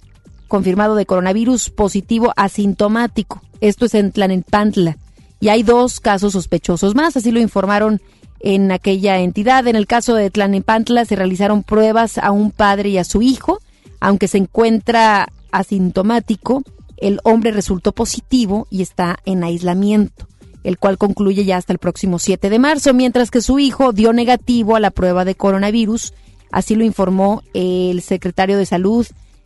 confirmado 0.48 0.96
de 0.96 1.06
coronavirus 1.06 1.70
positivo 1.70 2.34
asintomático. 2.36 3.42
Esto 3.62 3.86
es 3.86 3.96
en 3.96 4.12
Tlanepantla. 4.12 4.98
Y 5.40 5.50
hay 5.50 5.64
dos 5.64 6.00
casos 6.00 6.34
sospechosos 6.34 6.96
más, 6.96 7.16
así 7.16 7.32
lo 7.32 7.40
informaron 7.40 8.02
en 8.40 8.72
aquella 8.72 9.20
entidad. 9.20 9.68
En 9.68 9.76
el 9.76 9.88
caso 9.88 10.16
de 10.16 10.30
Tlanepantla 10.30 11.06
se 11.06 11.16
realizaron 11.16 11.64
pruebas 11.64 12.18
a 12.18 12.32
un 12.32 12.52
padre 12.52 12.90
y 12.90 12.98
a 12.98 13.04
su 13.04 13.22
hijo. 13.22 13.60
Aunque 14.00 14.28
se 14.28 14.38
encuentra 14.38 15.30
asintomático, 15.52 16.64
el 16.98 17.20
hombre 17.24 17.52
resultó 17.52 17.92
positivo 17.92 18.68
y 18.70 18.82
está 18.82 19.20
en 19.26 19.44
aislamiento, 19.44 20.28
el 20.64 20.78
cual 20.78 20.98
concluye 20.98 21.46
ya 21.46 21.58
hasta 21.58 21.74
el 21.74 21.80
próximo 21.80 22.20
7 22.20 22.50
de 22.50 22.60
marzo, 22.60 22.94
mientras 22.94 23.32
que 23.32 23.42
su 23.42 23.60
hijo 23.60 23.94
dio 23.94 24.14
negativo 24.14 24.76
a 24.76 24.80
la 24.80 24.92
prueba 24.92 25.26
de 25.26 25.36
coronavirus. 25.36 26.14
Así 26.52 26.76
lo 26.76 26.84
informó 26.84 27.44
el 27.54 28.02
secretario 28.02 28.58
de 28.58 28.66
Salud 28.66 29.06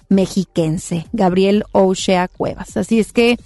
mexiquense, 0.10 1.08
Gabriel 1.12 1.64
O'Shea 1.72 2.28
Cuevas. 2.28 2.78
Así 2.78 3.00
es 3.00 3.12
que 3.12 3.38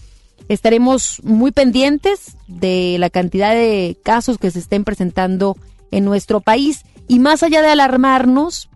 estaremos 0.50 1.22
muy 1.24 1.52
pendientes 1.52 2.38
de 2.48 2.98
la 3.00 3.10
cantidad 3.10 3.54
de 3.54 3.98
casos 4.04 4.38
que 4.38 4.52
se 4.52 4.60
estén 4.60 4.84
presentando 4.84 5.58
en 5.92 6.06
nuestro 6.06 6.42
país 6.42 6.84
y 7.08 7.20
más 7.20 7.44
allá 7.44 7.62
de 7.62 7.70
alarmarnos, 7.70 8.70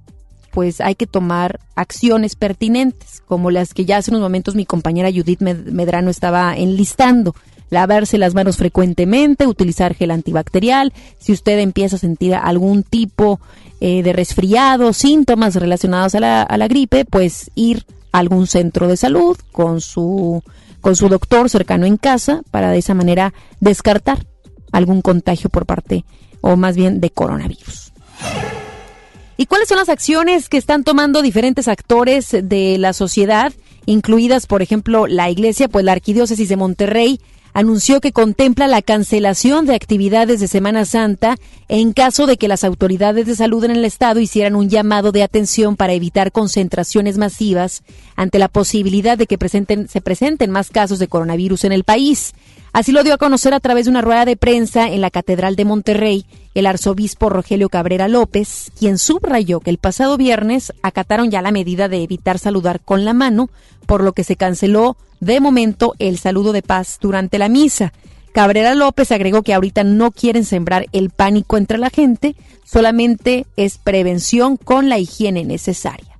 pues 0.52 0.82
hay 0.82 0.96
que 0.96 1.08
tomar 1.08 1.60
acciones 1.76 2.36
pertinentes, 2.36 3.22
como 3.26 3.52
las 3.52 3.74
que 3.74 3.86
ya 3.86 3.98
hace 3.98 4.12
unos 4.12 4.22
momentos 4.22 4.56
mi 4.56 4.66
compañera 4.66 5.12
Judith 5.12 5.42
Medrano 5.42 6.10
estaba 6.10 6.56
enlistando. 6.56 7.36
Lavarse 7.70 8.18
las 8.18 8.34
manos 8.34 8.58
frecuentemente, 8.58 9.48
utilizar 9.48 9.96
gel 9.96 10.12
antibacterial. 10.12 10.92
Si 11.20 11.32
usted 11.32 11.58
empieza 11.60 11.96
a 11.96 12.00
sentir 12.00 12.36
algún 12.36 12.84
tipo 12.84 13.40
eh, 13.80 14.04
de 14.04 14.12
resfriado, 14.12 14.92
síntomas 14.92 15.56
relacionados 15.56 16.14
a 16.16 16.20
la, 16.20 16.42
a 16.44 16.58
la 16.58 16.68
gripe, 16.68 17.06
pues 17.06 17.50
ir 17.56 17.86
a 18.12 18.20
algún 18.20 18.48
centro 18.48 18.90
de 18.90 18.98
salud 18.98 19.38
con 19.54 19.80
su 19.80 20.44
con 20.82 20.96
su 20.96 21.08
doctor 21.08 21.50
cercano 21.50 21.86
en 21.86 21.98
casa 21.98 22.42
para 22.52 22.72
de 22.72 22.80
esa 22.80 22.94
manera 22.94 23.34
descartar 23.60 24.26
algún 24.72 25.02
contagio 25.02 25.50
por 25.50 25.66
parte 25.66 26.06
o 26.42 26.56
más 26.56 26.76
bien 26.76 27.00
de 27.00 27.12
coronavirus. 27.12 27.94
¿Y 29.38 29.46
cuáles 29.46 29.70
son 29.70 29.78
las 29.78 29.90
acciones 29.90 30.50
que 30.50 30.58
están 30.58 30.84
tomando 30.84 31.22
diferentes 31.22 31.68
actores 31.68 32.30
de 32.32 32.78
la 32.78 32.94
sociedad, 32.94 33.52
incluidas 33.86 34.46
por 34.46 34.62
ejemplo 34.62 35.08
la 35.08 35.30
iglesia? 35.30 35.68
Pues 35.68 35.84
la 35.86 35.94
Arquidiócesis 35.94 36.50
de 36.50 36.58
Monterrey 36.58 37.20
anunció 37.54 38.02
que 38.02 38.12
contempla 38.12 38.68
la 38.68 38.82
cancelación 38.82 39.66
de 39.66 39.76
actividades 39.76 40.40
de 40.40 40.48
Semana 40.48 40.86
Santa 40.86 41.36
en 41.68 41.94
caso 41.94 42.26
de 42.26 42.38
que 42.38 42.48
las 42.48 42.64
autoridades 42.64 43.26
de 43.26 43.36
salud 43.36 43.64
en 43.64 43.72
el 43.72 43.86
estado 43.86 44.20
hicieran 44.20 44.56
un 44.56 44.70
llamado 44.70 45.12
de 45.12 45.24
atención 45.24 45.76
para 45.76 45.94
evitar 45.94 46.32
concentraciones 46.32 47.18
masivas 47.18 47.84
ante 48.16 48.40
la 48.40 48.48
posibilidad 48.48 49.18
de 49.18 49.28
que 49.28 49.38
presenten, 49.38 49.88
se 49.88 50.02
presenten 50.02 50.52
más 50.52 50.70
casos 50.70 51.00
de 51.00 51.08
coronavirus 51.08 51.66
en 51.66 51.72
el 51.72 51.84
país. 51.84 52.34
Así 52.74 52.92
lo 52.94 53.04
dio 53.04 53.14
a 53.14 53.18
conocer 53.18 53.54
a 53.54 53.60
través 53.60 53.86
de 53.86 53.92
una 53.92 54.02
rueda 54.02 54.24
de 54.24 54.38
prensa 54.38 54.88
en 54.88 55.02
la 55.02 55.10
Catedral 55.10 55.56
de 55.56 55.66
Monterrey 55.66 56.26
el 56.54 56.66
arzobispo 56.66 57.30
Rogelio 57.30 57.70
Cabrera 57.70 58.08
López, 58.08 58.72
quien 58.78 58.98
subrayó 58.98 59.60
que 59.60 59.70
el 59.70 59.78
pasado 59.78 60.18
viernes 60.18 60.74
acataron 60.82 61.32
ya 61.32 61.42
la 61.42 61.52
medida 61.52 61.88
de 61.88 62.04
evitar 62.04 62.40
saludar 62.40 62.82
con 62.82 63.06
la 63.06 63.14
mano, 63.14 63.50
por 63.86 64.04
lo 64.04 64.14
que 64.14 64.24
se 64.24 64.36
canceló 64.36 64.98
de 65.22 65.40
momento 65.40 65.94
el 66.00 66.20
saludo 66.20 66.52
de 66.52 66.62
paz 66.62 66.98
durante 67.00 67.40
la 67.40 67.48
misa. 67.48 67.94
Cabrera 68.34 68.76
López 68.76 69.12
agregó 69.14 69.44
que 69.44 69.54
ahorita 69.54 69.86
no 69.86 70.12
quieren 70.12 70.44
sembrar 70.44 70.88
el 70.92 71.10
pánico 71.10 71.58
entre 71.58 71.78
la 71.78 71.90
gente, 71.90 72.36
solamente 72.66 73.46
es 73.56 73.78
prevención 73.78 74.58
con 74.58 74.90
la 74.90 75.00
higiene 75.00 75.46
necesaria 75.46 76.12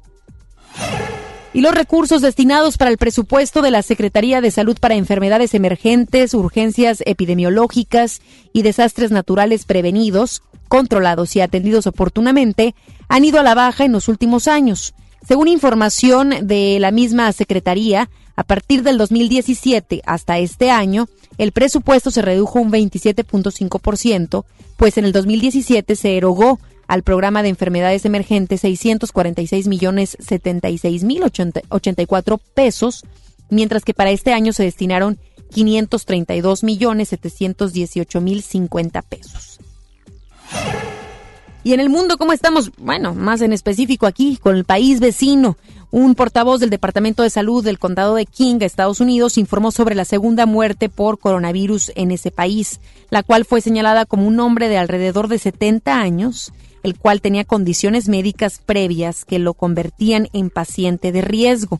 y 1.54 1.62
los 1.62 1.74
recursos 1.74 2.22
destinados 2.22 2.78
para 2.78 2.92
el 2.92 2.98
presupuesto 2.98 3.62
de 3.62 3.72
la 3.72 3.82
Secretaría 3.82 4.42
de 4.42 4.52
Salud 4.52 4.78
para 4.80 4.96
enfermedades 4.96 5.54
emergentes, 5.54 6.34
urgencias 6.34 7.04
epidemiológicas 7.06 8.22
y 8.54 8.62
desastres 8.62 9.12
naturales 9.12 9.66
prevenidos, 9.66 10.44
controlados 10.70 11.36
y 11.36 11.42
atendidos 11.42 11.88
oportunamente 11.88 12.74
han 13.10 13.26
ido 13.26 13.40
a 13.40 13.44
la 13.44 13.56
baja 13.56 13.84
en 13.84 13.92
los 13.92 14.08
últimos 14.08 14.48
años. 14.48 14.94
Según 15.28 15.50
información 15.50 16.48
de 16.48 16.78
la 16.80 16.92
misma 16.92 17.32
Secretaría, 17.34 18.10
a 18.36 18.44
partir 18.44 18.84
del 18.84 18.98
2017 18.98 20.02
hasta 20.06 20.40
este 20.40 20.72
año, 20.72 21.08
el 21.38 21.52
presupuesto 21.52 22.12
se 22.12 22.22
redujo 22.22 22.60
un 22.60 22.72
27.5%, 22.72 24.46
pues 24.78 24.98
en 24.98 25.06
el 25.06 25.12
2017 25.12 25.96
se 25.96 26.18
erogó 26.18 26.60
al 26.88 27.04
programa 27.04 27.42
de 27.44 27.50
enfermedades 27.50 28.04
emergentes 28.06 28.62
646 28.62 29.68
millones 29.68 30.18
76 30.20 31.04
mil 31.04 31.24
84 31.24 32.38
pesos, 32.54 33.06
mientras 33.50 33.86
que 33.86 33.94
para 33.94 34.12
este 34.12 34.34
año 34.34 34.54
se 34.54 34.64
destinaron 34.64 35.18
532 35.52 36.64
millones 36.64 37.10
718 37.10 38.22
mil 38.22 38.42
50 38.42 39.02
pesos. 39.04 39.60
Y 41.64 41.74
en 41.74 41.80
el 41.80 41.90
mundo, 41.90 42.18
¿cómo 42.18 42.34
estamos? 42.34 42.72
Bueno, 42.78 43.14
más 43.14 43.42
en 43.42 43.54
específico 43.54 44.08
aquí, 44.08 44.38
con 44.38 44.56
el 44.56 44.66
país 44.66 45.00
vecino. 45.00 45.58
Un 45.92 46.16
portavoz 46.16 46.60
del 46.62 46.70
Departamento 46.70 47.22
de 47.22 47.30
Salud 47.30 47.64
del 47.64 47.78
Condado 47.78 48.16
de 48.16 48.26
King, 48.26 48.60
Estados 48.62 49.02
Unidos, 49.02 49.38
informó 49.38 49.72
sobre 49.72 49.94
la 49.94 50.06
segunda 50.06 50.46
muerte 50.46 50.88
por 50.88 51.20
coronavirus 51.20 51.92
en 51.96 52.12
ese 52.12 52.32
país, 52.32 52.80
la 53.10 53.24
cual 53.24 53.44
fue 53.44 53.60
señalada 53.60 54.06
como 54.06 54.26
un 54.26 54.40
hombre 54.40 54.70
de 54.70 54.78
alrededor 54.78 55.28
de 55.28 55.38
70 55.38 56.00
años 56.00 56.54
el 56.84 56.98
cual 56.98 57.22
tenía 57.22 57.44
condiciones 57.44 58.08
médicas 58.10 58.60
previas 58.66 59.26
que 59.26 59.40
lo 59.40 59.54
convertían 59.54 60.30
en 60.34 60.50
paciente 60.50 61.12
de 61.12 61.22
riesgo. 61.22 61.80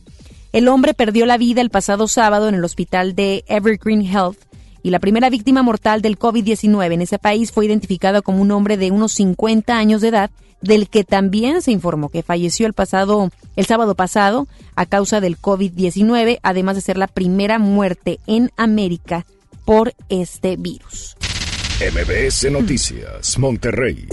El 0.52 0.68
hombre 0.68 0.94
perdió 0.94 1.26
la 1.26 1.38
vida 1.38 1.60
el 1.60 1.70
pasado 1.70 2.08
sábado 2.08 2.48
en 2.48 2.54
el 2.54 2.64
hospital 2.64 3.14
de 3.14 3.44
Evergreen 3.48 4.02
Health 4.02 4.38
y 4.82 4.90
la 4.90 4.98
primera 4.98 5.30
víctima 5.30 5.62
mortal 5.62 6.02
del 6.02 6.18
COVID-19 6.18 6.92
en 6.92 7.02
ese 7.02 7.18
país 7.18 7.52
fue 7.52 7.66
identificada 7.66 8.22
como 8.22 8.42
un 8.42 8.50
hombre 8.50 8.76
de 8.76 8.90
unos 8.90 9.12
50 9.12 9.76
años 9.76 10.00
de 10.00 10.08
edad, 10.08 10.30
del 10.60 10.88
que 10.88 11.04
también 11.04 11.62
se 11.62 11.72
informó 11.72 12.08
que 12.08 12.22
falleció 12.22 12.66
el 12.66 12.72
pasado 12.72 13.30
el 13.56 13.66
sábado 13.66 13.94
pasado 13.94 14.46
a 14.74 14.86
causa 14.86 15.20
del 15.20 15.38
COVID-19, 15.38 16.38
además 16.42 16.76
de 16.76 16.82
ser 16.82 16.96
la 16.96 17.08
primera 17.08 17.58
muerte 17.58 18.20
en 18.26 18.50
América 18.56 19.26
por 19.64 19.94
este 20.08 20.56
virus. 20.56 21.16
MBS 21.80 22.50
Noticias, 22.50 23.38
Monterrey. 23.38 24.06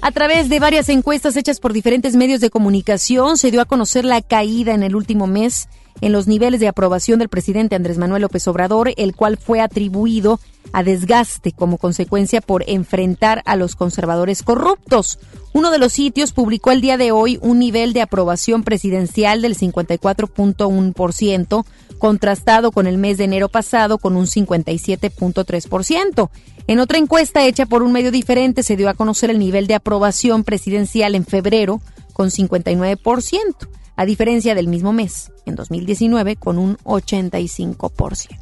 A 0.00 0.10
través 0.10 0.48
de 0.48 0.60
varias 0.60 0.88
encuestas 0.90 1.36
hechas 1.36 1.60
por 1.60 1.72
diferentes 1.72 2.14
medios 2.14 2.40
de 2.40 2.50
comunicación, 2.50 3.38
se 3.38 3.50
dio 3.50 3.60
a 3.60 3.64
conocer 3.64 4.04
la 4.04 4.20
caída 4.20 4.74
en 4.74 4.82
el 4.82 4.96
último 4.96 5.26
mes 5.26 5.68
en 6.00 6.12
los 6.12 6.26
niveles 6.26 6.60
de 6.60 6.68
aprobación 6.68 7.18
del 7.18 7.28
presidente 7.28 7.76
Andrés 7.76 7.98
Manuel 7.98 8.22
López 8.22 8.48
Obrador, 8.48 8.94
el 8.96 9.14
cual 9.14 9.36
fue 9.36 9.60
atribuido 9.60 10.40
a 10.72 10.82
desgaste 10.82 11.52
como 11.52 11.76
consecuencia 11.78 12.40
por 12.40 12.64
enfrentar 12.66 13.42
a 13.44 13.54
los 13.56 13.76
conservadores 13.76 14.42
corruptos. 14.42 15.20
Uno 15.52 15.70
de 15.70 15.78
los 15.78 15.92
sitios 15.92 16.32
publicó 16.32 16.72
el 16.72 16.80
día 16.80 16.96
de 16.96 17.12
hoy 17.12 17.38
un 17.42 17.60
nivel 17.60 17.92
de 17.92 18.02
aprobación 18.02 18.64
presidencial 18.64 19.40
del 19.40 19.56
54.1%, 19.56 21.64
contrastado 21.98 22.72
con 22.72 22.88
el 22.88 22.98
mes 22.98 23.18
de 23.18 23.24
enero 23.24 23.48
pasado 23.48 23.98
con 23.98 24.16
un 24.16 24.26
57.3%. 24.26 26.30
En 26.66 26.80
otra 26.80 26.98
encuesta 26.98 27.44
hecha 27.44 27.66
por 27.66 27.82
un 27.82 27.92
medio 27.92 28.10
diferente 28.10 28.62
se 28.62 28.76
dio 28.76 28.88
a 28.88 28.94
conocer 28.94 29.30
el 29.30 29.38
nivel 29.38 29.66
de 29.66 29.74
aprobación 29.74 30.44
presidencial 30.44 31.14
en 31.14 31.24
febrero 31.24 31.80
con 32.14 32.30
59% 32.30 33.68
a 33.96 34.04
diferencia 34.04 34.54
del 34.54 34.68
mismo 34.68 34.92
mes, 34.92 35.32
en 35.46 35.54
2019, 35.54 36.36
con 36.36 36.58
un 36.58 36.76
85%. 36.78 38.38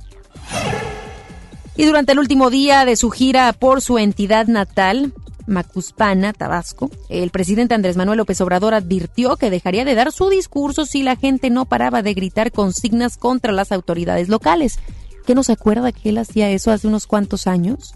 Y 1.77 1.85
durante 1.85 2.13
el 2.13 2.19
último 2.19 2.51
día 2.51 2.85
de 2.85 2.97
su 2.97 3.11
gira 3.11 3.53
por 3.53 3.81
su 3.81 3.99
entidad 3.99 4.47
natal, 4.47 5.15
Macuspana, 5.47 6.33
Tabasco, 6.33 6.91
el 7.09 7.31
presidente 7.31 7.75
Andrés 7.75 7.97
Manuel 7.97 8.19
López 8.19 8.41
Obrador 8.41 8.75
advirtió 8.75 9.37
que 9.37 9.51
dejaría 9.51 9.85
de 9.85 9.95
dar 9.95 10.13
su 10.13 10.29
discurso 10.29 10.85
si 10.85 11.03
la 11.03 11.17
gente 11.17 11.51
no 11.51 11.65
paraba 11.65 12.03
de 12.03 12.15
gritar 12.15 12.53
consignas 12.53 13.17
contra 13.17 13.53
las 13.53 13.73
autoridades 13.73 14.29
locales. 14.29 14.79
¿Qué 15.27 15.35
no 15.35 15.43
se 15.43 15.53
acuerda 15.53 15.93
que 15.93 16.11
él 16.11 16.19
hacía 16.19 16.51
eso 16.51 16.71
hace 16.71 16.89
unos 16.89 17.07
cuantos 17.07 17.47
años? 17.47 17.95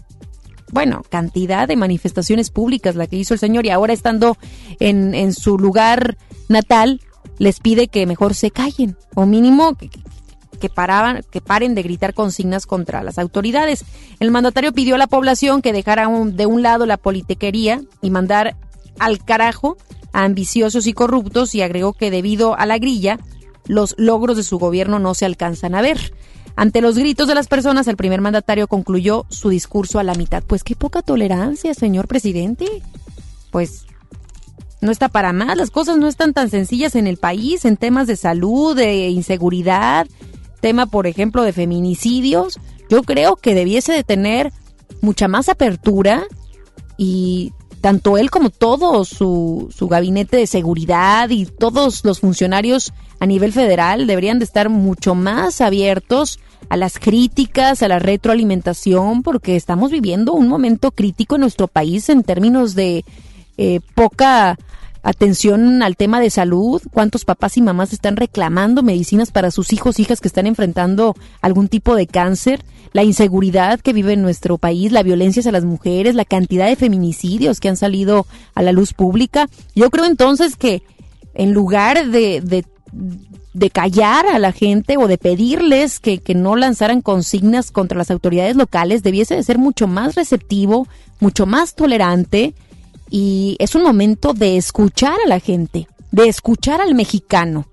Bueno, 0.71 1.03
cantidad 1.09 1.67
de 1.67 1.77
manifestaciones 1.77 2.49
públicas 2.49 2.95
la 2.95 3.07
que 3.07 3.15
hizo 3.15 3.33
el 3.33 3.39
señor 3.39 3.65
y 3.65 3.69
ahora 3.69 3.93
estando 3.93 4.37
en, 4.79 5.13
en 5.13 5.33
su 5.33 5.57
lugar 5.57 6.17
natal, 6.49 7.01
les 7.37 7.59
pide 7.59 7.87
que 7.87 8.05
mejor 8.05 8.33
se 8.33 8.51
callen 8.51 8.97
o 9.15 9.25
mínimo 9.25 9.75
que, 9.75 9.89
que, 10.59 10.69
paraban, 10.69 11.23
que 11.31 11.41
paren 11.41 11.75
de 11.75 11.83
gritar 11.83 12.13
consignas 12.13 12.65
contra 12.65 13.03
las 13.03 13.17
autoridades. 13.17 13.85
El 14.19 14.31
mandatario 14.31 14.73
pidió 14.73 14.95
a 14.95 14.97
la 14.97 15.07
población 15.07 15.61
que 15.61 15.73
dejara 15.73 16.09
de 16.09 16.45
un 16.45 16.61
lado 16.61 16.85
la 16.85 16.97
politiquería 16.97 17.81
y 18.01 18.09
mandar 18.09 18.55
al 18.99 19.23
carajo 19.23 19.77
a 20.13 20.23
ambiciosos 20.23 20.87
y 20.87 20.93
corruptos 20.93 21.53
y 21.55 21.61
agregó 21.61 21.93
que 21.93 22.11
debido 22.11 22.57
a 22.57 22.65
la 22.65 22.77
grilla, 22.77 23.19
los 23.65 23.95
logros 23.97 24.37
de 24.37 24.43
su 24.43 24.57
gobierno 24.57 24.99
no 24.99 25.13
se 25.13 25.25
alcanzan 25.25 25.75
a 25.75 25.81
ver. 25.81 26.13
Ante 26.55 26.81
los 26.81 26.97
gritos 26.97 27.27
de 27.27 27.35
las 27.35 27.47
personas, 27.47 27.87
el 27.87 27.97
primer 27.97 28.19
mandatario 28.19 28.67
concluyó 28.67 29.27
su 29.29 29.49
discurso 29.49 29.99
a 29.99 30.03
la 30.03 30.15
mitad. 30.15 30.43
Pues 30.43 30.63
qué 30.63 30.75
poca 30.75 31.03
tolerancia, 31.03 31.75
señor 31.75 32.07
presidente. 32.07 32.65
Pues 33.51 33.85
no 34.81 34.91
está 34.91 35.09
para 35.09 35.33
más, 35.33 35.57
las 35.57 35.71
cosas 35.71 35.97
no 35.97 36.07
están 36.07 36.33
tan 36.33 36.49
sencillas 36.49 36.95
en 36.95 37.07
el 37.07 37.17
país 37.17 37.65
en 37.65 37.77
temas 37.77 38.07
de 38.07 38.15
salud, 38.15 38.75
de 38.75 39.09
inseguridad, 39.09 40.07
tema 40.61 40.85
por 40.85 41.07
ejemplo 41.07 41.43
de 41.43 41.53
feminicidios. 41.53 42.59
Yo 42.89 43.03
creo 43.03 43.35
que 43.35 43.55
debiese 43.55 43.93
de 43.93 44.03
tener 44.03 44.51
mucha 45.01 45.27
más 45.27 45.49
apertura 45.49 46.23
y 46.97 47.53
tanto 47.81 48.17
él 48.17 48.29
como 48.29 48.49
todo 48.49 49.05
su, 49.05 49.69
su 49.75 49.87
gabinete 49.87 50.37
de 50.37 50.47
seguridad 50.47 51.29
y 51.29 51.45
todos 51.45 52.03
los 52.03 52.19
funcionarios 52.19 52.93
a 53.19 53.25
nivel 53.25 53.53
federal 53.53 54.07
deberían 54.07 54.39
de 54.39 54.45
estar 54.45 54.69
mucho 54.69 55.15
más 55.15 55.61
abiertos 55.61 56.39
a 56.69 56.77
las 56.77 56.99
críticas, 56.99 57.81
a 57.81 57.87
la 57.87 57.99
retroalimentación, 57.99 59.23
porque 59.23 59.55
estamos 59.55 59.91
viviendo 59.91 60.33
un 60.33 60.47
momento 60.47 60.91
crítico 60.91 61.35
en 61.35 61.41
nuestro 61.41 61.67
país 61.67 62.09
en 62.09 62.23
términos 62.23 62.75
de 62.75 63.05
eh, 63.57 63.79
poca 63.95 64.57
atención 65.03 65.83
al 65.83 65.95
tema 65.95 66.19
de 66.19 66.29
salud, 66.29 66.81
cuántos 66.91 67.23
papás 67.23 67.55
y 67.55 67.61
mamás 67.61 67.93
están 67.93 68.17
reclamando 68.17 68.83
medicinas 68.83 69.31
para 69.31 69.51
sus 69.51 69.71
hijos, 69.71 69.99
hijas 69.99 70.19
que 70.19 70.27
están 70.27 70.47
enfrentando 70.47 71.15
algún 71.41 71.69
tipo 71.69 71.95
de 71.95 72.07
cáncer, 72.07 72.65
la 72.91 73.03
inseguridad 73.03 73.79
que 73.79 73.93
vive 73.93 74.13
en 74.13 74.21
nuestro 74.21 74.57
país, 74.57 74.91
la 74.91 75.03
violencia 75.03 75.39
hacia 75.39 75.51
las 75.51 75.63
mujeres, 75.63 76.15
la 76.15 76.25
cantidad 76.25 76.67
de 76.67 76.75
feminicidios 76.75 77.59
que 77.59 77.69
han 77.69 77.77
salido 77.77 78.25
a 78.53 78.61
la 78.61 78.73
luz 78.73 78.93
pública. 78.93 79.47
Yo 79.75 79.89
creo 79.91 80.05
entonces 80.05 80.57
que 80.57 80.83
en 81.33 81.53
lugar 81.53 82.07
de, 82.07 82.41
de, 82.41 82.65
de 83.53 83.69
callar 83.69 84.25
a 84.27 84.39
la 84.39 84.51
gente 84.51 84.97
o 84.97 85.07
de 85.07 85.17
pedirles 85.17 85.99
que, 85.99 86.17
que 86.17 86.35
no 86.35 86.55
lanzaran 86.55 87.01
consignas 87.01 87.71
contra 87.71 87.97
las 87.97 88.11
autoridades 88.11 88.55
locales, 88.55 89.03
debiese 89.03 89.35
de 89.35 89.43
ser 89.43 89.57
mucho 89.57 89.87
más 89.87 90.15
receptivo, 90.15 90.87
mucho 91.19 91.45
más 91.45 91.75
tolerante, 91.75 92.55
y 93.09 93.55
es 93.59 93.75
un 93.75 93.83
momento 93.83 94.33
de 94.33 94.57
escuchar 94.57 95.17
a 95.25 95.27
la 95.27 95.39
gente, 95.39 95.87
de 96.11 96.27
escuchar 96.27 96.81
al 96.81 96.95
mexicano, 96.95 97.67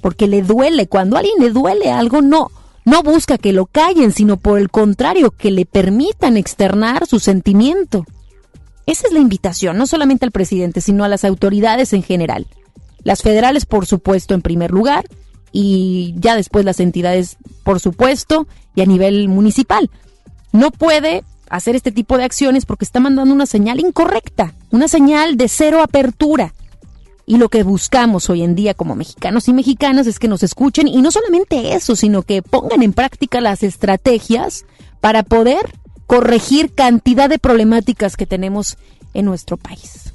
porque 0.00 0.26
le 0.26 0.42
duele, 0.42 0.86
cuando 0.86 1.16
a 1.16 1.20
alguien 1.20 1.36
le 1.40 1.50
duele 1.50 1.90
algo, 1.90 2.22
no, 2.22 2.50
no 2.84 3.02
busca 3.02 3.38
que 3.38 3.52
lo 3.52 3.66
callen, 3.66 4.12
sino 4.12 4.36
por 4.36 4.58
el 4.58 4.70
contrario, 4.70 5.30
que 5.30 5.50
le 5.50 5.64
permitan 5.64 6.36
externar 6.36 7.06
su 7.06 7.18
sentimiento. 7.20 8.04
Esa 8.86 9.06
es 9.06 9.14
la 9.14 9.20
invitación, 9.20 9.78
no 9.78 9.86
solamente 9.86 10.26
al 10.26 10.32
presidente, 10.32 10.80
sino 10.80 11.04
a 11.04 11.08
las 11.08 11.24
autoridades 11.24 11.94
en 11.94 12.02
general. 12.02 12.46
Las 13.02 13.22
federales, 13.22 13.64
por 13.64 13.86
supuesto, 13.86 14.34
en 14.34 14.42
primer 14.42 14.70
lugar, 14.70 15.06
y 15.52 16.14
ya 16.18 16.36
después 16.36 16.64
las 16.64 16.80
entidades, 16.80 17.38
por 17.62 17.80
supuesto, 17.80 18.46
y 18.74 18.82
a 18.82 18.86
nivel 18.86 19.28
municipal. 19.28 19.90
No 20.52 20.70
puede 20.70 21.24
hacer 21.50 21.76
este 21.76 21.92
tipo 21.92 22.18
de 22.18 22.24
acciones 22.24 22.66
porque 22.66 22.84
está 22.84 23.00
mandando 23.00 23.34
una 23.34 23.46
señal 23.46 23.80
incorrecta, 23.80 24.54
una 24.70 24.88
señal 24.88 25.36
de 25.36 25.48
cero 25.48 25.82
apertura. 25.82 26.54
Y 27.26 27.38
lo 27.38 27.48
que 27.48 27.62
buscamos 27.62 28.28
hoy 28.28 28.42
en 28.42 28.54
día 28.54 28.74
como 28.74 28.94
mexicanos 28.94 29.48
y 29.48 29.54
mexicanas 29.54 30.06
es 30.06 30.18
que 30.18 30.28
nos 30.28 30.42
escuchen 30.42 30.88
y 30.88 31.00
no 31.00 31.10
solamente 31.10 31.74
eso, 31.74 31.96
sino 31.96 32.22
que 32.22 32.42
pongan 32.42 32.82
en 32.82 32.92
práctica 32.92 33.40
las 33.40 33.62
estrategias 33.62 34.66
para 35.00 35.22
poder 35.22 35.74
corregir 36.06 36.74
cantidad 36.74 37.30
de 37.30 37.38
problemáticas 37.38 38.16
que 38.16 38.26
tenemos 38.26 38.76
en 39.14 39.24
nuestro 39.24 39.56
país. 39.56 40.12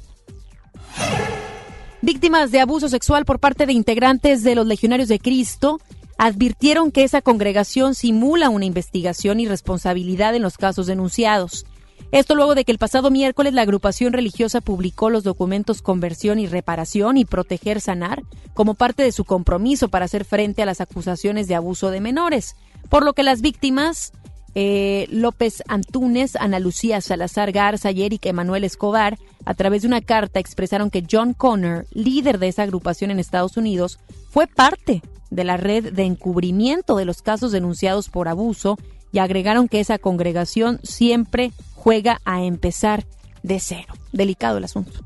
Víctimas 2.02 2.50
de 2.50 2.60
abuso 2.60 2.88
sexual 2.88 3.24
por 3.24 3.40
parte 3.40 3.66
de 3.66 3.72
integrantes 3.72 4.42
de 4.42 4.54
los 4.54 4.66
Legionarios 4.66 5.08
de 5.08 5.18
Cristo 5.18 5.80
advirtieron 6.20 6.92
que 6.92 7.02
esa 7.02 7.22
congregación 7.22 7.94
simula 7.94 8.50
una 8.50 8.66
investigación 8.66 9.40
y 9.40 9.48
responsabilidad 9.48 10.34
en 10.34 10.42
los 10.42 10.58
casos 10.58 10.86
denunciados. 10.86 11.64
Esto 12.12 12.34
luego 12.34 12.54
de 12.54 12.66
que 12.66 12.72
el 12.72 12.78
pasado 12.78 13.10
miércoles 13.10 13.54
la 13.54 13.62
agrupación 13.62 14.12
religiosa 14.12 14.60
publicó 14.60 15.08
los 15.08 15.24
documentos 15.24 15.80
Conversión 15.80 16.38
y 16.38 16.46
Reparación 16.46 17.16
y 17.16 17.24
Proteger 17.24 17.80
Sanar 17.80 18.22
como 18.52 18.74
parte 18.74 19.02
de 19.02 19.12
su 19.12 19.24
compromiso 19.24 19.88
para 19.88 20.04
hacer 20.04 20.26
frente 20.26 20.60
a 20.60 20.66
las 20.66 20.82
acusaciones 20.82 21.48
de 21.48 21.54
abuso 21.54 21.90
de 21.90 22.02
menores, 22.02 22.54
por 22.90 23.02
lo 23.02 23.14
que 23.14 23.22
las 23.22 23.40
víctimas 23.40 24.12
eh, 24.54 25.06
López 25.10 25.62
Antúnez, 25.68 26.36
Ana 26.36 26.58
Lucía 26.58 27.00
Salazar 27.00 27.50
Garza 27.50 27.92
y 27.92 28.20
Emanuel 28.20 28.64
Escobar, 28.64 29.16
a 29.44 29.54
través 29.54 29.82
de 29.82 29.88
una 29.88 30.00
carta 30.00 30.40
expresaron 30.40 30.90
que 30.90 31.04
John 31.10 31.34
Connor, 31.34 31.86
líder 31.92 32.38
de 32.38 32.48
esa 32.48 32.62
agrupación 32.62 33.10
en 33.10 33.18
Estados 33.18 33.56
Unidos, 33.56 33.98
fue 34.30 34.46
parte 34.46 35.02
de 35.30 35.44
la 35.44 35.56
red 35.56 35.92
de 35.92 36.04
encubrimiento 36.04 36.96
de 36.96 37.04
los 37.04 37.22
casos 37.22 37.52
denunciados 37.52 38.08
por 38.08 38.28
abuso 38.28 38.78
y 39.12 39.18
agregaron 39.18 39.68
que 39.68 39.80
esa 39.80 39.98
congregación 39.98 40.80
siempre 40.82 41.52
juega 41.74 42.20
a 42.24 42.42
empezar 42.42 43.06
de 43.42 43.60
cero. 43.60 43.94
Delicado 44.12 44.58
el 44.58 44.64
asunto. 44.64 45.00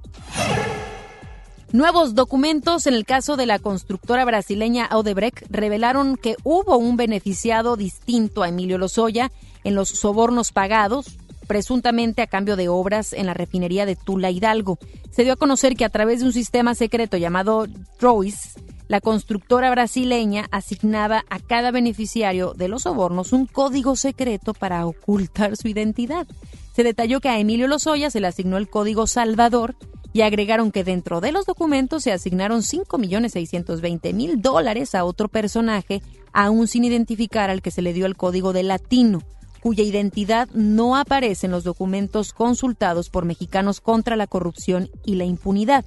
Nuevos 1.73 2.15
documentos 2.15 2.87
en 2.87 2.95
el 2.95 3.05
caso 3.05 3.37
de 3.37 3.47
la 3.47 3.59
constructora 3.59 4.25
brasileña 4.25 4.89
Odebrecht 4.93 5.45
revelaron 5.51 6.17
que 6.17 6.37
hubo 6.45 6.77
un 6.77 6.97
beneficiado 6.97 7.77
distinto 7.77 8.43
a 8.43 8.49
Emilio 8.49 8.79
Lozoya 8.79 9.33
en 9.65 9.75
los 9.75 9.89
sobornos 9.89 10.53
pagados, 10.53 11.07
presuntamente 11.45 12.23
a 12.23 12.27
cambio 12.27 12.57
de 12.57 12.69
obras 12.69 13.13
en 13.13 13.27
la 13.27 13.35
refinería 13.35 13.87
de 13.87 13.97
Tula 13.97 14.31
Hidalgo. 14.31 14.79
Se 15.11 15.25
dio 15.25 15.35
a 15.35 15.37
conocer 15.37 15.77
que 15.77 15.85
a 15.85 15.91
través 15.91 16.21
de 16.21 16.27
un 16.27 16.33
sistema 16.33 16.75
secreto 16.75 17.17
llamado 17.17 17.67
Troyes, 17.99 18.55
la 18.89 19.01
constructora 19.01 19.71
brasileña 19.71 20.47
asignaba 20.51 21.25
a 21.31 21.39
cada 21.39 21.71
beneficiario 21.71 22.53
de 22.55 22.69
los 22.69 22.83
sobornos 22.83 23.33
un 23.33 23.47
código 23.47 23.97
secreto 23.97 24.53
para 24.53 24.87
ocultar 24.87 25.57
su 25.57 25.69
identidad. 25.69 26.27
Se 26.75 26.83
detalló 26.83 27.21
que 27.21 27.29
a 27.29 27.39
Emilio 27.39 27.67
Lozoya 27.67 28.11
se 28.11 28.21
le 28.21 28.27
asignó 28.27 28.57
el 28.57 28.69
código 28.69 29.07
Salvador 29.07 29.75
y 30.13 30.23
agregaron 30.23 30.71
que 30.71 30.85
dentro 30.85 31.21
de 31.21 31.33
los 31.33 31.47
documentos 31.47 32.05
se 32.05 32.13
asignaron 32.13 32.61
5.620.000 32.61 34.41
dólares 34.41 34.95
a 34.95 35.05
otro 35.05 35.29
personaje, 35.29 36.03
aún 36.33 36.69
sin 36.69 36.85
identificar 36.85 37.51
al 37.51 37.63
que 37.63 37.71
se 37.71 37.83
le 37.83 37.93
dio 37.93 38.07
el 38.07 38.17
código 38.17 38.53
de 38.53 38.63
latino, 38.63 39.23
cuya 39.65 39.83
identidad 39.83 40.47
no 40.53 40.95
aparece 40.95 41.47
en 41.47 41.53
los 41.53 41.65
documentos 41.65 42.35
consultados 42.35 43.09
por 43.09 43.25
mexicanos 43.25 43.81
contra 43.81 44.15
la 44.15 44.27
corrupción 44.27 44.91
y 45.07 45.15
la 45.15 45.25
impunidad. 45.25 45.87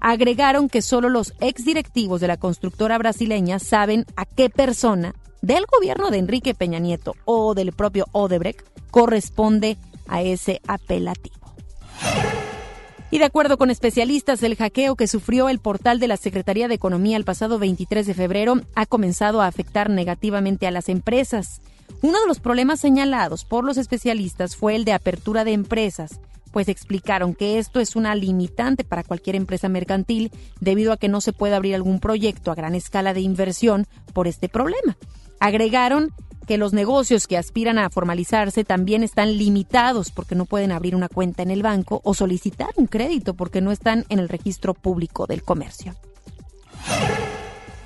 Agregaron 0.00 0.70
que 0.70 0.80
solo 0.80 1.10
los 1.10 1.34
exdirectivos 1.40 2.22
de 2.22 2.26
la 2.26 2.38
constructora 2.38 2.96
brasileña 2.96 3.58
saben 3.58 4.06
a 4.16 4.24
qué 4.24 4.48
persona 4.48 5.14
del 5.42 5.66
gobierno 5.66 6.10
de 6.10 6.16
Enrique 6.16 6.54
Peña 6.54 6.78
Nieto 6.78 7.16
o 7.26 7.52
del 7.52 7.72
propio 7.72 8.06
Odebrecht 8.12 8.66
corresponde 8.90 9.76
a 10.06 10.22
ese 10.22 10.62
apelativo. 10.66 11.52
Y 13.10 13.18
de 13.18 13.26
acuerdo 13.26 13.58
con 13.58 13.68
especialistas, 13.68 14.42
el 14.42 14.56
hackeo 14.56 14.96
que 14.96 15.06
sufrió 15.06 15.50
el 15.50 15.58
portal 15.58 16.00
de 16.00 16.08
la 16.08 16.16
Secretaría 16.16 16.66
de 16.66 16.76
Economía 16.76 17.18
el 17.18 17.24
pasado 17.24 17.58
23 17.58 18.06
de 18.06 18.14
febrero 18.14 18.54
ha 18.74 18.86
comenzado 18.86 19.42
a 19.42 19.48
afectar 19.48 19.90
negativamente 19.90 20.66
a 20.66 20.70
las 20.70 20.88
empresas. 20.88 21.60
Uno 22.02 22.20
de 22.20 22.26
los 22.26 22.40
problemas 22.40 22.80
señalados 22.80 23.44
por 23.44 23.64
los 23.64 23.76
especialistas 23.76 24.56
fue 24.56 24.76
el 24.76 24.84
de 24.84 24.92
apertura 24.92 25.44
de 25.44 25.52
empresas, 25.52 26.20
pues 26.52 26.68
explicaron 26.68 27.34
que 27.34 27.58
esto 27.58 27.80
es 27.80 27.96
una 27.96 28.14
limitante 28.14 28.84
para 28.84 29.04
cualquier 29.04 29.36
empresa 29.36 29.68
mercantil 29.68 30.30
debido 30.60 30.92
a 30.92 30.96
que 30.96 31.08
no 31.08 31.20
se 31.20 31.32
puede 31.32 31.54
abrir 31.54 31.74
algún 31.74 32.00
proyecto 32.00 32.50
a 32.50 32.54
gran 32.54 32.74
escala 32.74 33.14
de 33.14 33.20
inversión 33.20 33.86
por 34.12 34.26
este 34.26 34.48
problema. 34.48 34.96
Agregaron 35.40 36.12
que 36.46 36.56
los 36.56 36.72
negocios 36.72 37.26
que 37.26 37.36
aspiran 37.36 37.78
a 37.78 37.90
formalizarse 37.90 38.64
también 38.64 39.02
están 39.02 39.36
limitados 39.36 40.10
porque 40.10 40.34
no 40.34 40.46
pueden 40.46 40.72
abrir 40.72 40.96
una 40.96 41.08
cuenta 41.08 41.42
en 41.42 41.50
el 41.50 41.62
banco 41.62 42.00
o 42.04 42.14
solicitar 42.14 42.70
un 42.76 42.86
crédito 42.86 43.34
porque 43.34 43.60
no 43.60 43.70
están 43.70 44.06
en 44.08 44.18
el 44.18 44.30
registro 44.30 44.72
público 44.72 45.26
del 45.26 45.42
comercio. 45.42 45.94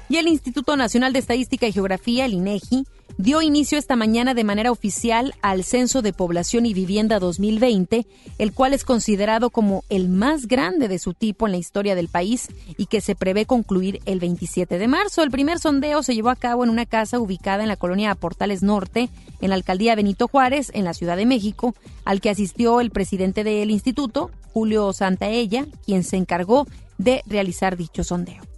Y 0.09 0.19
el 0.19 0.29
Instituto 0.29 0.77
Nacional 0.77 1.13
de 1.13 1.19
Estadística 1.19 1.67
y 1.67 1.73
Geografía, 1.73 2.27
el 2.27 2.35
INEGI, 2.35 2.85
dio 3.19 3.43
inicio 3.43 3.79
esta 3.79 3.97
mañana 3.97 4.35
de 4.35 4.45
manera 4.45 4.71
oficial 4.71 5.35
al 5.43 5.65
Censo 5.65 6.03
de 6.03 6.13
Población 6.13 6.67
y 6.67 6.75
Vivienda 6.75 7.19
2020, 7.19 8.07
el 8.39 8.53
cual 8.53 8.75
es 8.75 8.85
considerado 8.85 9.51
como 9.51 9.85
el 9.89 10.09
más 10.09 10.47
grande 10.47 10.89
de 10.89 10.99
su 10.99 11.15
tipo 11.15 11.47
en 11.47 11.53
la 11.53 11.59
historia 11.59 11.95
del 11.95 12.09
país 12.09 12.49
y 12.77 12.87
que 12.87 13.01
se 13.01 13.15
prevé 13.15 13.47
concluir 13.47 14.01
el 14.07 14.21
27 14.21 14.79
de 14.79 14.89
marzo. 14.89 15.23
El 15.23 15.31
primer 15.31 15.59
sondeo 15.59 16.03
se 16.03 16.15
llevó 16.15 16.31
a 16.31 16.37
cabo 16.37 16.65
en 16.65 16.71
una 16.71 16.87
casa 16.87 17.19
ubicada 17.19 17.63
en 17.63 17.69
la 17.69 17.77
colonia 17.77 18.15
Portales 18.15 18.63
Norte, 18.63 19.09
en 19.41 19.51
la 19.51 19.57
alcaldía 19.57 19.95
Benito 19.95 20.29
Juárez, 20.29 20.71
en 20.75 20.85
la 20.85 20.95
Ciudad 20.95 21.17
de 21.17 21.27
México, 21.27 21.75
al 22.05 22.21
que 22.21 22.31
asistió 22.31 22.81
el 22.81 22.91
presidente 22.91 23.45
del 23.45 23.71
instituto, 23.71 24.31
Julio 24.53 24.93
Santaella, 24.93 25.67
quien 25.85 26.05
se 26.05 26.17
encargó 26.17 26.67
de 26.99 27.23
realizar 27.27 27.77
dicho 27.77 28.05
sondeo. 28.05 28.52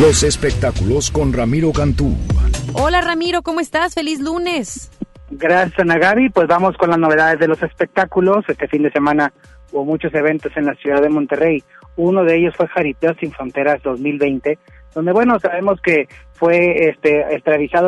Los 0.00 0.22
espectáculos 0.24 1.10
con 1.10 1.32
Ramiro 1.32 1.72
Cantú. 1.72 2.14
Hola 2.74 3.00
Ramiro, 3.00 3.40
¿cómo 3.40 3.60
estás? 3.60 3.94
Feliz 3.94 4.20
lunes. 4.20 4.90
Gracias 5.30 5.80
Ana 5.80 5.96
Gaby, 5.96 6.28
pues 6.28 6.46
vamos 6.48 6.76
con 6.76 6.90
las 6.90 6.98
novedades 6.98 7.38
de 7.38 7.48
los 7.48 7.62
espectáculos. 7.62 8.44
Este 8.46 8.68
fin 8.68 8.82
de 8.82 8.90
semana 8.90 9.32
hubo 9.72 9.86
muchos 9.86 10.12
eventos 10.12 10.52
en 10.54 10.66
la 10.66 10.74
ciudad 10.74 11.00
de 11.00 11.08
Monterrey. 11.08 11.64
Uno 11.96 12.24
de 12.24 12.36
ellos 12.36 12.54
fue 12.54 12.68
Jaripeo 12.68 13.14
Sin 13.18 13.32
Fronteras 13.32 13.82
2020, 13.82 14.58
donde 14.94 15.12
bueno, 15.12 15.40
sabemos 15.40 15.80
que 15.80 16.06
fue 16.34 16.90
este 16.90 17.24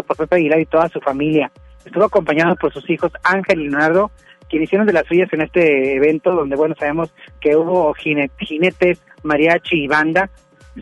por 0.06 0.16
Pepe 0.16 0.36
Aguilar 0.36 0.60
y 0.60 0.66
toda 0.66 0.88
su 0.88 1.00
familia. 1.00 1.52
Estuvo 1.84 2.04
acompañado 2.04 2.56
por 2.56 2.72
sus 2.72 2.88
hijos 2.88 3.12
Ángel 3.22 3.60
y 3.60 3.68
Leonardo, 3.68 4.10
quienes 4.48 4.68
hicieron 4.68 4.86
de 4.86 4.94
las 4.94 5.06
suyas 5.06 5.30
en 5.34 5.42
este 5.42 5.96
evento, 5.96 6.30
donde 6.30 6.56
bueno, 6.56 6.74
sabemos 6.78 7.12
que 7.38 7.54
hubo 7.54 7.92
jinetes, 7.92 9.02
mariachi 9.22 9.84
y 9.84 9.88
banda, 9.88 10.30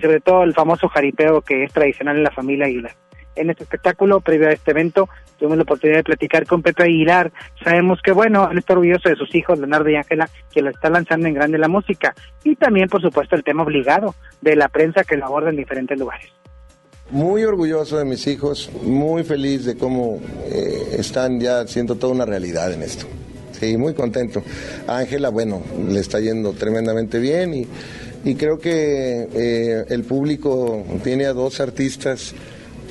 sobre 0.00 0.20
todo 0.20 0.44
el 0.44 0.54
famoso 0.54 0.88
jaripeo 0.88 1.42
que 1.42 1.64
es 1.64 1.72
tradicional 1.72 2.16
en 2.16 2.24
la 2.24 2.30
familia 2.30 2.66
Aguilar. 2.66 2.92
En 3.36 3.50
este 3.50 3.64
espectáculo, 3.64 4.20
previo 4.20 4.48
a 4.48 4.52
este 4.52 4.70
evento, 4.70 5.10
tuvimos 5.38 5.58
la 5.58 5.64
oportunidad 5.64 5.98
de 5.98 6.04
platicar 6.04 6.46
con 6.46 6.62
Pepe 6.62 6.84
Aguilar. 6.84 7.32
Sabemos 7.62 8.00
que, 8.02 8.12
bueno, 8.12 8.48
él 8.50 8.58
está 8.58 8.72
orgulloso 8.72 9.10
de 9.10 9.16
sus 9.16 9.34
hijos, 9.34 9.58
Leonardo 9.58 9.90
y 9.90 9.96
Ángela, 9.96 10.30
que 10.50 10.62
lo 10.62 10.70
está 10.70 10.88
lanzando 10.88 11.28
en 11.28 11.34
grande 11.34 11.58
la 11.58 11.68
música. 11.68 12.14
Y 12.44 12.56
también, 12.56 12.88
por 12.88 13.02
supuesto, 13.02 13.36
el 13.36 13.44
tema 13.44 13.62
obligado 13.62 14.14
de 14.40 14.56
la 14.56 14.68
prensa 14.68 15.04
que 15.04 15.16
lo 15.16 15.26
aborda 15.26 15.50
en 15.50 15.56
diferentes 15.56 15.98
lugares. 15.98 16.32
Muy 17.10 17.44
orgulloso 17.44 17.98
de 17.98 18.04
mis 18.04 18.26
hijos, 18.26 18.70
muy 18.82 19.22
feliz 19.22 19.64
de 19.64 19.76
cómo 19.76 20.18
eh, 20.46 20.96
están 20.98 21.38
ya 21.38 21.60
haciendo 21.60 21.94
toda 21.96 22.14
una 22.14 22.24
realidad 22.24 22.72
en 22.72 22.82
esto. 22.82 23.06
Sí, 23.52 23.76
muy 23.76 23.94
contento. 23.94 24.42
Ángela, 24.86 25.28
bueno, 25.30 25.62
le 25.88 26.00
está 26.00 26.20
yendo 26.20 26.52
tremendamente 26.52 27.18
bien 27.18 27.54
y 27.54 27.66
y 28.26 28.34
creo 28.34 28.58
que 28.58 29.28
eh, 29.32 29.84
el 29.88 30.02
público 30.02 30.84
tiene 31.04 31.26
a 31.26 31.32
dos 31.32 31.60
artistas 31.60 32.34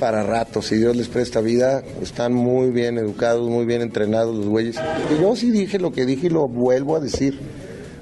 para 0.00 0.22
rato, 0.22 0.62
si 0.62 0.76
Dios 0.76 0.96
les 0.96 1.08
presta 1.08 1.42
vida, 1.42 1.82
están 2.00 2.32
muy 2.32 2.70
bien 2.70 2.96
educados, 2.96 3.48
muy 3.48 3.66
bien 3.66 3.82
entrenados 3.82 4.34
los 4.34 4.46
güeyes. 4.46 4.76
Yo 5.20 5.36
sí 5.36 5.50
dije 5.50 5.78
lo 5.78 5.92
que 5.92 6.06
dije 6.06 6.28
y 6.28 6.30
lo 6.30 6.48
vuelvo 6.48 6.96
a 6.96 7.00
decir. 7.00 7.38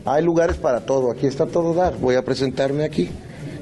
Hay 0.04 0.22
lugares 0.22 0.56
para 0.58 0.86
todo, 0.86 1.10
aquí 1.10 1.26
está 1.26 1.46
todo 1.46 1.74
dar, 1.74 1.98
voy 1.98 2.14
a 2.14 2.24
presentarme 2.24 2.84
aquí. 2.84 3.10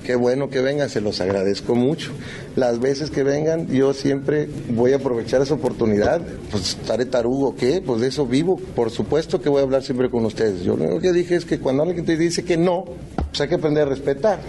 Qué 0.05 0.16
bueno 0.16 0.50
que 0.50 0.61
vengan, 0.61 0.90
se 0.90 1.00
los 1.00 1.20
agradezco 1.20 1.74
mucho. 1.74 2.11
Las 2.57 2.80
veces 2.80 3.11
que 3.11 3.22
vengan, 3.22 3.68
yo 3.68 3.94
siempre 3.94 4.48
voy 4.70 4.92
a 4.92 4.96
aprovechar 4.96 5.42
esa 5.42 5.55
oportunidad. 5.55 6.20
Pues 6.50 6.70
estaré 6.70 7.07
tarugo, 7.07 7.55
¿qué? 7.55 7.80
Pues 7.84 8.00
de 8.00 8.09
eso 8.09 8.26
vivo. 8.26 8.57
Por 8.74 8.90
supuesto 8.90 9.40
que 9.40 9.48
voy 9.48 9.61
a 9.61 9.62
hablar 9.62 9.82
siempre 9.82 10.11
con 10.11 10.24
ustedes. 10.24 10.62
Yo 10.62 10.76
lo 10.76 10.84
único 10.84 11.00
que 11.00 11.12
dije 11.12 11.36
es 11.36 11.44
que 11.44 11.61
cuando 11.61 11.84
alguien 11.84 12.05
te 12.05 12.16
dice 12.16 12.44
que 12.44 12.57
no, 12.57 12.84
pues 13.14 13.40
hay 13.40 13.48
que 13.48 13.55
aprender 13.55 13.86
a 13.86 13.90
respetar. 13.90 14.40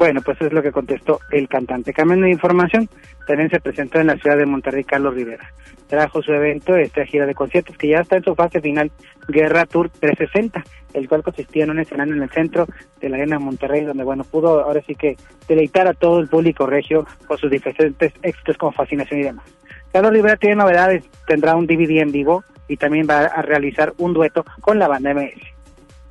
Bueno, 0.00 0.22
pues 0.22 0.40
es 0.40 0.50
lo 0.50 0.62
que 0.62 0.72
contestó 0.72 1.20
el 1.30 1.46
cantante. 1.46 1.92
Cambiando 1.92 2.24
de 2.24 2.32
información, 2.32 2.88
también 3.26 3.50
se 3.50 3.60
presentó 3.60 4.00
en 4.00 4.06
la 4.06 4.16
ciudad 4.16 4.38
de 4.38 4.46
Monterrey 4.46 4.82
Carlos 4.82 5.14
Rivera. 5.14 5.52
Trajo 5.88 6.22
su 6.22 6.32
evento, 6.32 6.74
esta 6.74 7.04
gira 7.04 7.26
de 7.26 7.34
conciertos 7.34 7.76
que 7.76 7.88
ya 7.88 7.98
está 7.98 8.16
en 8.16 8.24
su 8.24 8.34
fase 8.34 8.62
final, 8.62 8.90
Guerra 9.28 9.66
Tour 9.66 9.90
360, 9.90 10.64
el 10.94 11.06
cual 11.06 11.22
consistía 11.22 11.64
en 11.64 11.72
un 11.72 11.80
escenario 11.80 12.14
en 12.14 12.22
el 12.22 12.30
centro 12.30 12.66
de 12.98 13.10
la 13.10 13.16
arena 13.18 13.36
de 13.36 13.44
Monterrey, 13.44 13.84
donde 13.84 14.02
bueno, 14.02 14.24
pudo 14.24 14.64
ahora 14.64 14.80
sí 14.86 14.94
que 14.94 15.18
deleitar 15.46 15.86
a 15.86 15.92
todo 15.92 16.18
el 16.18 16.28
público 16.28 16.64
regio 16.64 17.06
con 17.26 17.36
sus 17.36 17.50
diferentes 17.50 18.14
éxitos 18.22 18.56
como 18.56 18.72
fascinación 18.72 19.20
y 19.20 19.24
demás. 19.24 19.44
Carlos 19.92 20.12
Rivera 20.12 20.36
tiene 20.36 20.56
novedades, 20.56 21.04
tendrá 21.26 21.56
un 21.56 21.66
DVD 21.66 22.00
en 22.00 22.10
vivo 22.10 22.42
y 22.68 22.78
también 22.78 23.06
va 23.06 23.26
a 23.26 23.42
realizar 23.42 23.92
un 23.98 24.14
dueto 24.14 24.46
con 24.62 24.78
la 24.78 24.88
banda 24.88 25.12
MS. 25.12 25.49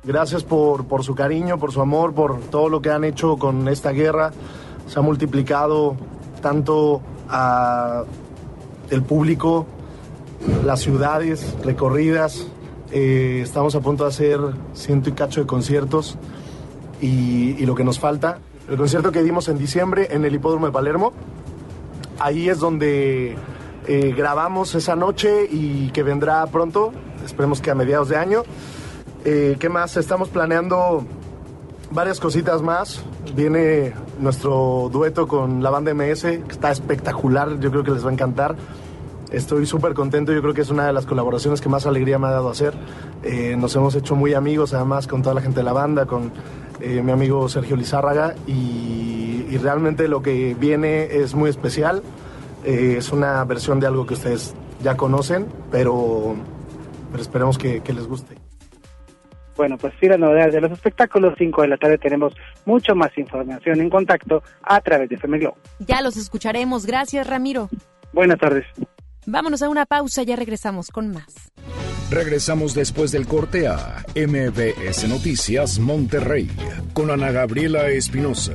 Gracias 0.02 0.44
por, 0.44 0.86
por 0.86 1.04
su 1.04 1.14
cariño, 1.14 1.58
por 1.58 1.72
su 1.72 1.82
amor, 1.82 2.14
por 2.14 2.40
todo 2.40 2.68
lo 2.68 2.80
que 2.80 2.90
han 2.90 3.04
hecho 3.04 3.36
con 3.36 3.68
esta 3.68 3.90
guerra. 3.90 4.32
Se 4.86 4.98
ha 4.98 5.02
multiplicado 5.02 5.94
tanto 6.40 7.02
a 7.28 8.04
el 8.88 9.02
público, 9.02 9.66
las 10.64 10.80
ciudades 10.80 11.54
recorridas. 11.62 12.46
Eh, 12.92 13.40
estamos 13.42 13.74
a 13.74 13.80
punto 13.80 14.04
de 14.04 14.08
hacer 14.08 14.40
ciento 14.72 15.10
y 15.10 15.12
cacho 15.12 15.40
de 15.40 15.46
conciertos 15.46 16.16
y, 17.00 17.56
y 17.58 17.66
lo 17.66 17.74
que 17.74 17.84
nos 17.84 17.98
falta. 17.98 18.38
El 18.70 18.78
concierto 18.78 19.12
que 19.12 19.22
dimos 19.22 19.48
en 19.48 19.58
diciembre 19.58 20.08
en 20.12 20.24
el 20.24 20.34
Hipódromo 20.34 20.66
de 20.66 20.72
Palermo, 20.72 21.12
ahí 22.18 22.48
es 22.48 22.58
donde 22.58 23.36
eh, 23.86 24.14
grabamos 24.16 24.74
esa 24.74 24.96
noche 24.96 25.46
y 25.50 25.90
que 25.90 26.02
vendrá 26.02 26.46
pronto, 26.46 26.92
esperemos 27.24 27.60
que 27.60 27.70
a 27.70 27.74
mediados 27.74 28.08
de 28.08 28.16
año. 28.16 28.44
Eh, 29.24 29.56
¿Qué 29.58 29.68
más? 29.68 29.96
Estamos 29.96 30.28
planeando 30.28 31.04
varias 31.90 32.20
cositas 32.20 32.62
más. 32.62 33.02
Viene 33.34 33.92
nuestro 34.18 34.88
dueto 34.92 35.28
con 35.28 35.62
la 35.62 35.70
banda 35.70 35.92
MS, 35.92 36.22
que 36.22 36.44
está 36.48 36.70
espectacular, 36.70 37.58
yo 37.60 37.70
creo 37.70 37.84
que 37.84 37.90
les 37.90 38.04
va 38.04 38.10
a 38.10 38.12
encantar. 38.12 38.56
Estoy 39.30 39.64
súper 39.66 39.94
contento, 39.94 40.32
yo 40.32 40.42
creo 40.42 40.54
que 40.54 40.62
es 40.62 40.70
una 40.70 40.86
de 40.86 40.92
las 40.92 41.06
colaboraciones 41.06 41.60
que 41.60 41.68
más 41.68 41.86
alegría 41.86 42.18
me 42.18 42.26
ha 42.26 42.30
dado 42.30 42.50
hacer. 42.50 42.74
Eh, 43.22 43.54
nos 43.56 43.76
hemos 43.76 43.94
hecho 43.94 44.16
muy 44.16 44.34
amigos, 44.34 44.74
además, 44.74 45.06
con 45.06 45.22
toda 45.22 45.34
la 45.34 45.40
gente 45.40 45.60
de 45.60 45.64
la 45.64 45.72
banda, 45.72 46.06
con 46.06 46.32
eh, 46.80 47.00
mi 47.02 47.12
amigo 47.12 47.48
Sergio 47.48 47.76
Lizárraga, 47.76 48.34
y, 48.46 49.56
realmente 49.62 50.06
lo 50.06 50.22
que 50.22 50.54
viene 50.58 51.16
es 51.16 51.34
muy 51.34 51.50
especial. 51.50 52.02
Eh, 52.64 52.94
es 52.98 53.12
una 53.12 53.44
versión 53.44 53.78
de 53.80 53.86
algo 53.88 54.06
que 54.06 54.14
ustedes 54.14 54.54
ya 54.82 54.96
conocen, 54.96 55.46
pero, 55.70 56.34
esperemos 57.18 57.58
que 57.58 57.82
les 57.86 58.06
guste. 58.06 58.49
Bueno, 59.60 59.76
pues 59.76 59.92
sí, 60.00 60.06
las 60.08 60.18
novedades 60.18 60.54
de 60.54 60.62
los 60.62 60.72
espectáculos, 60.72 61.34
5 61.36 61.60
de 61.60 61.68
la 61.68 61.76
tarde 61.76 61.98
tenemos 61.98 62.32
mucho 62.64 62.94
más 62.94 63.10
información 63.18 63.78
en 63.82 63.90
contacto 63.90 64.42
a 64.62 64.80
través 64.80 65.10
de 65.10 65.16
FM 65.16 65.38
Globo. 65.38 65.58
Ya 65.80 66.00
los 66.00 66.16
escucharemos. 66.16 66.86
Gracias, 66.86 67.26
Ramiro. 67.26 67.68
Buenas 68.14 68.38
tardes. 68.38 68.64
Vámonos 69.26 69.60
a 69.60 69.68
una 69.68 69.84
pausa, 69.84 70.22
ya 70.22 70.34
regresamos 70.34 70.88
con 70.88 71.10
más. 71.10 71.52
Regresamos 72.10 72.74
después 72.74 73.12
del 73.12 73.26
corte 73.26 73.68
a 73.68 74.02
MBS 74.16 75.06
Noticias 75.10 75.78
Monterrey 75.78 76.50
con 76.94 77.10
Ana 77.10 77.30
Gabriela 77.30 77.90
Espinosa. 77.90 78.54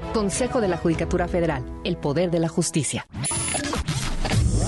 Consejo 0.13 0.61
de 0.61 0.67
la 0.67 0.77
Judicatura 0.77 1.27
Federal, 1.27 1.63
el 1.83 1.97
poder 1.97 2.31
de 2.31 2.39
la 2.39 2.49
justicia. 2.49 3.05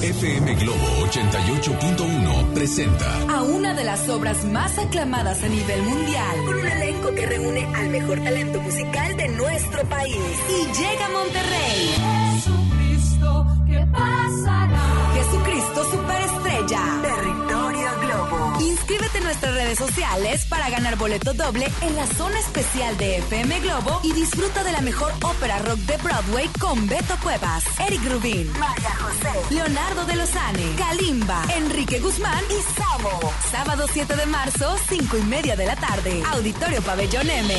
FM 0.01 0.55
Globo 0.55 1.07
88.1 1.07 2.53
presenta 2.53 3.05
a 3.29 3.41
una 3.43 3.73
de 3.73 3.85
las 3.85 4.09
obras 4.09 4.43
más 4.43 4.77
aclamadas 4.77 5.41
a 5.43 5.47
nivel 5.47 5.81
mundial, 5.83 6.35
con 6.45 6.55
un 6.55 6.65
elenco 6.67 7.15
que 7.15 7.25
reúne 7.25 7.65
al 7.73 7.89
mejor 7.89 8.21
talento 8.21 8.59
musical 8.61 9.15
de 9.15 9.29
nuestro 9.29 9.83
país. 9.87 10.17
Y 10.49 10.65
llega 10.77 11.05
a 11.05 11.09
Monterrey. 11.09 11.95
Jesucristo, 12.35 13.47
¿qué 13.65 13.87
pasará? 13.91 15.13
Jesucristo 15.13 15.83
Superestrella. 15.91 16.81
Territorio 17.01 17.89
Globo. 18.01 18.53
Inscríbete 18.59 19.12
en 19.23 19.27
nuestras 19.27 19.53
redes 19.53 19.77
sociales 19.77 20.45
para 20.49 20.69
ganar 20.69 20.97
boleto 20.97 21.33
doble 21.33 21.71
en 21.81 21.95
la 21.95 22.05
zona 22.07 22.37
especial 22.39 22.97
de 22.97 23.19
FM 23.19 23.61
Globo 23.61 24.01
y 24.03 24.11
disfruta 24.11 24.63
de 24.63 24.71
la 24.73 24.81
mejor 24.81 25.13
ópera 25.23 25.59
rock 25.59 25.77
de 25.79 25.97
Broadway 25.97 26.49
con 26.59 26.87
Beto 26.87 27.15
Cuevas, 27.23 27.63
Eric 27.79 28.01
Rubin, 28.11 28.51
María 28.59 28.95
José, 28.95 29.53
Leonardo 29.53 30.05
de 30.05 30.15
Lozane, 30.15 30.75
Kalimba, 30.77 31.45
Enrique 31.55 31.99
Guzmán 31.99 32.43
y 32.49 32.79
Samo. 32.79 33.33
Sábado 33.49 33.85
7 33.91 34.15
de 34.15 34.25
marzo, 34.25 34.75
5 34.89 35.17
y 35.17 35.21
media 35.21 35.55
de 35.55 35.65
la 35.67 35.75
tarde. 35.75 36.21
Auditorio 36.33 36.81
Pabellón 36.81 37.29
M. 37.29 37.53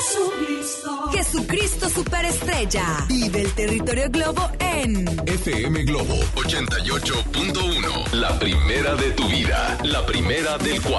Jesucristo. 0.00 1.10
Jesucristo 1.12 1.88
Superestrella. 1.88 3.04
Vive 3.08 3.42
el 3.42 3.52
territorio 3.52 4.10
Globo 4.10 4.50
en 4.58 5.06
FM 5.26 5.82
Globo 5.84 6.14
88.1. 6.36 8.12
La 8.12 8.38
primera 8.38 8.94
de 8.94 9.10
tu 9.12 9.28
vida. 9.28 9.78
La 9.84 10.04
primera 10.06 10.56
del 10.58 10.80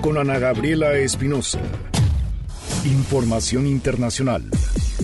con 0.00 0.18
Ana 0.18 0.38
Gabriela 0.38 0.94
Espinosa. 0.94 1.60
Información 2.84 3.66
internacional. 3.66 4.42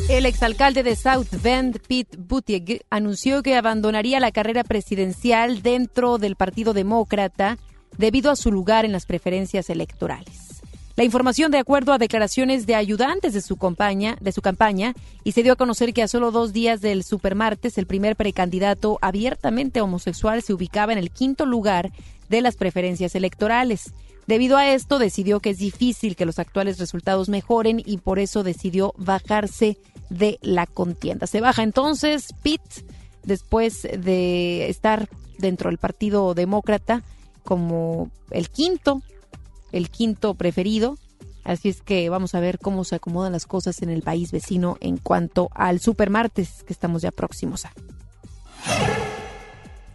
El 0.09 0.27
exalcalde 0.27 0.83
de 0.83 0.97
South 0.97 1.29
Bend, 1.43 1.81
Pete 1.87 2.17
Buttigieg, 2.17 2.85
anunció 2.91 3.43
que 3.43 3.57
abandonaría 3.57 4.21
la 4.21 4.33
carrera 4.33 4.65
presidencial 4.65 5.63
dentro 5.63 6.19
del 6.19 6.37
Partido 6.37 6.73
Demócrata 6.73 7.59
debido 7.99 8.31
a 8.31 8.37
su 8.37 8.53
lugar 8.53 8.85
en 8.85 8.93
las 8.93 9.07
preferencias 9.07 9.71
electorales. 9.71 10.63
La 10.95 11.05
información 11.05 11.51
de 11.51 11.59
acuerdo 11.59 11.93
a 11.93 11.99
declaraciones 11.99 12.67
de 12.67 12.75
ayudantes 12.75 13.33
de 13.33 13.41
su 13.41 13.57
de 14.21 14.33
su 14.33 14.43
campaña 14.43 14.95
y 15.25 15.33
se 15.33 15.43
dio 15.43 15.55
a 15.55 15.57
conocer 15.57 15.95
que 15.95 16.03
a 16.03 16.09
solo 16.09 16.31
dos 16.31 16.53
días 16.53 16.83
del 16.83 17.03
supermartes 17.03 17.79
el 17.79 17.87
primer 17.87 18.15
precandidato 18.15 18.99
abiertamente 19.01 19.81
homosexual 19.81 20.43
se 20.43 20.53
ubicaba 20.53 20.93
en 20.93 20.99
el 20.99 21.11
quinto 21.11 21.47
lugar 21.47 21.91
de 22.29 22.43
las 22.43 22.57
preferencias 22.57 23.15
electorales. 23.15 23.95
Debido 24.33 24.57
a 24.57 24.67
esto, 24.67 24.99
decidió 24.99 25.41
que 25.41 25.51
es 25.51 25.59
difícil 25.59 26.17
que 26.17 26.25
los 26.25 26.39
actuales 26.39 26.79
resultados 26.79 27.29
mejoren 27.29 27.83
y 27.85 27.99
por 27.99 28.19
eso 28.19 28.43
decidió 28.43 28.95
bajarse 28.97 29.77
de 30.09 30.39
la 30.41 30.67
contienda. 30.67 31.27
Se 31.27 31.43
baja 31.43 31.63
entonces 31.63 32.29
Pitt 32.43 32.63
después 33.25 33.83
de 33.83 34.71
estar 34.71 35.11
dentro 35.37 35.69
del 35.69 35.77
Partido 35.77 36.33
Demócrata 36.33 37.03
como 37.45 38.11
el 38.31 38.49
quinto, 38.49 39.03
el 39.71 39.91
quinto 39.91 40.33
preferido. 40.33 40.97
Así 41.45 41.69
es 41.69 41.83
que 41.83 42.09
vamos 42.09 42.35
a 42.35 42.41
ver 42.41 42.59
cómo 42.59 42.85
se 42.85 42.95
acomodan 42.95 43.33
las 43.33 43.45
cosas 43.45 43.83
en 43.83 43.91
el 43.91 44.01
país 44.01 44.33
vecino 44.33 44.79
en 44.81 44.97
cuanto 44.97 45.51
al 45.53 45.79
supermartes 45.79 46.63
que 46.63 46.73
estamos 46.73 47.03
ya 47.03 47.11
próximos 47.11 47.67
a. 47.67 47.75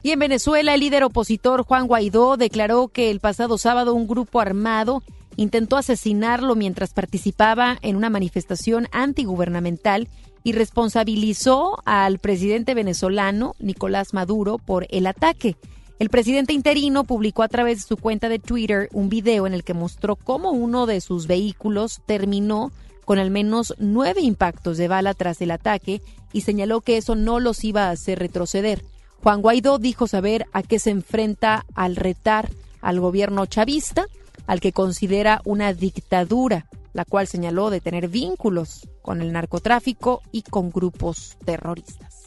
Y 0.07 0.11
en 0.11 0.19
Venezuela, 0.19 0.73
el 0.73 0.79
líder 0.79 1.03
opositor 1.03 1.63
Juan 1.63 1.85
Guaidó 1.85 2.37
declaró 2.37 2.87
que 2.87 3.11
el 3.11 3.19
pasado 3.19 3.57
sábado 3.57 3.93
un 3.93 4.07
grupo 4.07 4.39
armado 4.39 5.03
intentó 5.35 5.75
asesinarlo 5.75 6.55
mientras 6.55 6.93
participaba 6.93 7.77
en 7.81 7.97
una 7.97 8.09
manifestación 8.09 8.87
antigubernamental 8.93 10.07
y 10.45 10.53
responsabilizó 10.53 11.79
al 11.83 12.19
presidente 12.19 12.73
venezolano 12.73 13.53
Nicolás 13.59 14.13
Maduro 14.13 14.59
por 14.59 14.87
el 14.91 15.07
ataque. 15.07 15.57
El 15.99 16.09
presidente 16.09 16.53
interino 16.53 17.03
publicó 17.03 17.43
a 17.43 17.49
través 17.49 17.79
de 17.79 17.87
su 17.89 17.97
cuenta 17.97 18.29
de 18.29 18.39
Twitter 18.39 18.87
un 18.93 19.09
video 19.09 19.45
en 19.45 19.53
el 19.53 19.65
que 19.65 19.73
mostró 19.73 20.15
cómo 20.15 20.51
uno 20.51 20.85
de 20.85 21.01
sus 21.01 21.27
vehículos 21.27 21.99
terminó 22.05 22.71
con 23.03 23.19
al 23.19 23.29
menos 23.29 23.73
nueve 23.77 24.21
impactos 24.21 24.77
de 24.77 24.87
bala 24.87 25.13
tras 25.13 25.41
el 25.41 25.51
ataque 25.51 26.01
y 26.31 26.41
señaló 26.41 26.79
que 26.79 26.95
eso 26.95 27.15
no 27.15 27.41
los 27.41 27.65
iba 27.65 27.87
a 27.87 27.91
hacer 27.91 28.19
retroceder. 28.19 28.85
Juan 29.23 29.41
Guaidó 29.41 29.77
dijo 29.79 30.07
saber 30.07 30.45
a 30.53 30.63
qué 30.63 30.79
se 30.79 30.91
enfrenta 30.91 31.65
al 31.75 31.95
retar 31.95 32.49
al 32.81 32.99
gobierno 32.99 33.45
chavista, 33.45 34.05
al 34.45 34.59
que 34.59 34.71
considera 34.71 35.41
una 35.43 35.73
dictadura, 35.73 36.67
la 36.93 37.05
cual 37.05 37.27
señaló 37.27 37.69
de 37.69 37.81
tener 37.81 38.07
vínculos 38.07 38.87
con 39.01 39.21
el 39.21 39.31
narcotráfico 39.31 40.21
y 40.31 40.43
con 40.43 40.71
grupos 40.71 41.37
terroristas. 41.45 42.23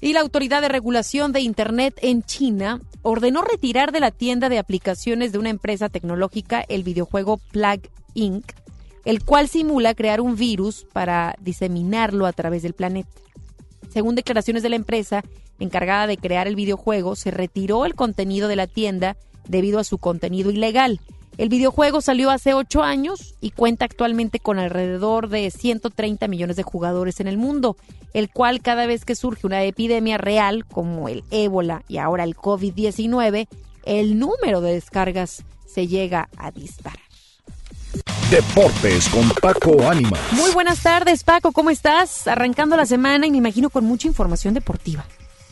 Y 0.00 0.12
la 0.12 0.20
Autoridad 0.20 0.62
de 0.62 0.68
Regulación 0.68 1.32
de 1.32 1.40
Internet 1.40 1.98
en 2.02 2.22
China 2.22 2.80
ordenó 3.02 3.42
retirar 3.42 3.90
de 3.90 4.00
la 4.00 4.12
tienda 4.12 4.48
de 4.48 4.58
aplicaciones 4.58 5.32
de 5.32 5.38
una 5.38 5.50
empresa 5.50 5.88
tecnológica 5.88 6.64
el 6.68 6.84
videojuego 6.84 7.38
Plague 7.50 7.90
Inc., 8.14 8.52
el 9.04 9.24
cual 9.24 9.48
simula 9.48 9.94
crear 9.94 10.20
un 10.20 10.36
virus 10.36 10.86
para 10.92 11.34
diseminarlo 11.40 12.26
a 12.26 12.32
través 12.32 12.62
del 12.62 12.74
planeta. 12.74 13.10
Según 13.88 14.14
declaraciones 14.14 14.62
de 14.62 14.68
la 14.68 14.76
empresa 14.76 15.22
encargada 15.58 16.06
de 16.06 16.16
crear 16.16 16.46
el 16.46 16.56
videojuego, 16.56 17.16
se 17.16 17.30
retiró 17.30 17.84
el 17.84 17.94
contenido 17.94 18.48
de 18.48 18.56
la 18.56 18.66
tienda 18.66 19.16
debido 19.48 19.78
a 19.78 19.84
su 19.84 19.98
contenido 19.98 20.50
ilegal. 20.50 21.00
El 21.38 21.48
videojuego 21.48 22.00
salió 22.00 22.30
hace 22.30 22.52
ocho 22.52 22.82
años 22.82 23.36
y 23.40 23.52
cuenta 23.52 23.84
actualmente 23.84 24.40
con 24.40 24.58
alrededor 24.58 25.28
de 25.28 25.50
130 25.52 26.26
millones 26.26 26.56
de 26.56 26.64
jugadores 26.64 27.20
en 27.20 27.28
el 27.28 27.38
mundo, 27.38 27.76
el 28.12 28.28
cual 28.28 28.60
cada 28.60 28.86
vez 28.86 29.04
que 29.04 29.14
surge 29.14 29.46
una 29.46 29.62
epidemia 29.62 30.18
real 30.18 30.66
como 30.66 31.08
el 31.08 31.22
ébola 31.30 31.84
y 31.86 31.98
ahora 31.98 32.24
el 32.24 32.34
COVID-19, 32.34 33.46
el 33.84 34.18
número 34.18 34.60
de 34.60 34.72
descargas 34.74 35.44
se 35.64 35.86
llega 35.86 36.28
a 36.36 36.50
disparar. 36.50 37.07
Deportes 38.30 39.08
con 39.08 39.26
Paco 39.40 39.88
Ánimas. 39.88 40.20
Muy 40.32 40.52
buenas 40.52 40.82
tardes, 40.82 41.24
Paco, 41.24 41.50
¿cómo 41.50 41.70
estás? 41.70 42.28
Arrancando 42.28 42.76
la 42.76 42.84
semana 42.84 43.26
y 43.26 43.30
me 43.30 43.38
imagino 43.38 43.70
con 43.70 43.86
mucha 43.86 44.06
información 44.06 44.52
deportiva. 44.52 45.06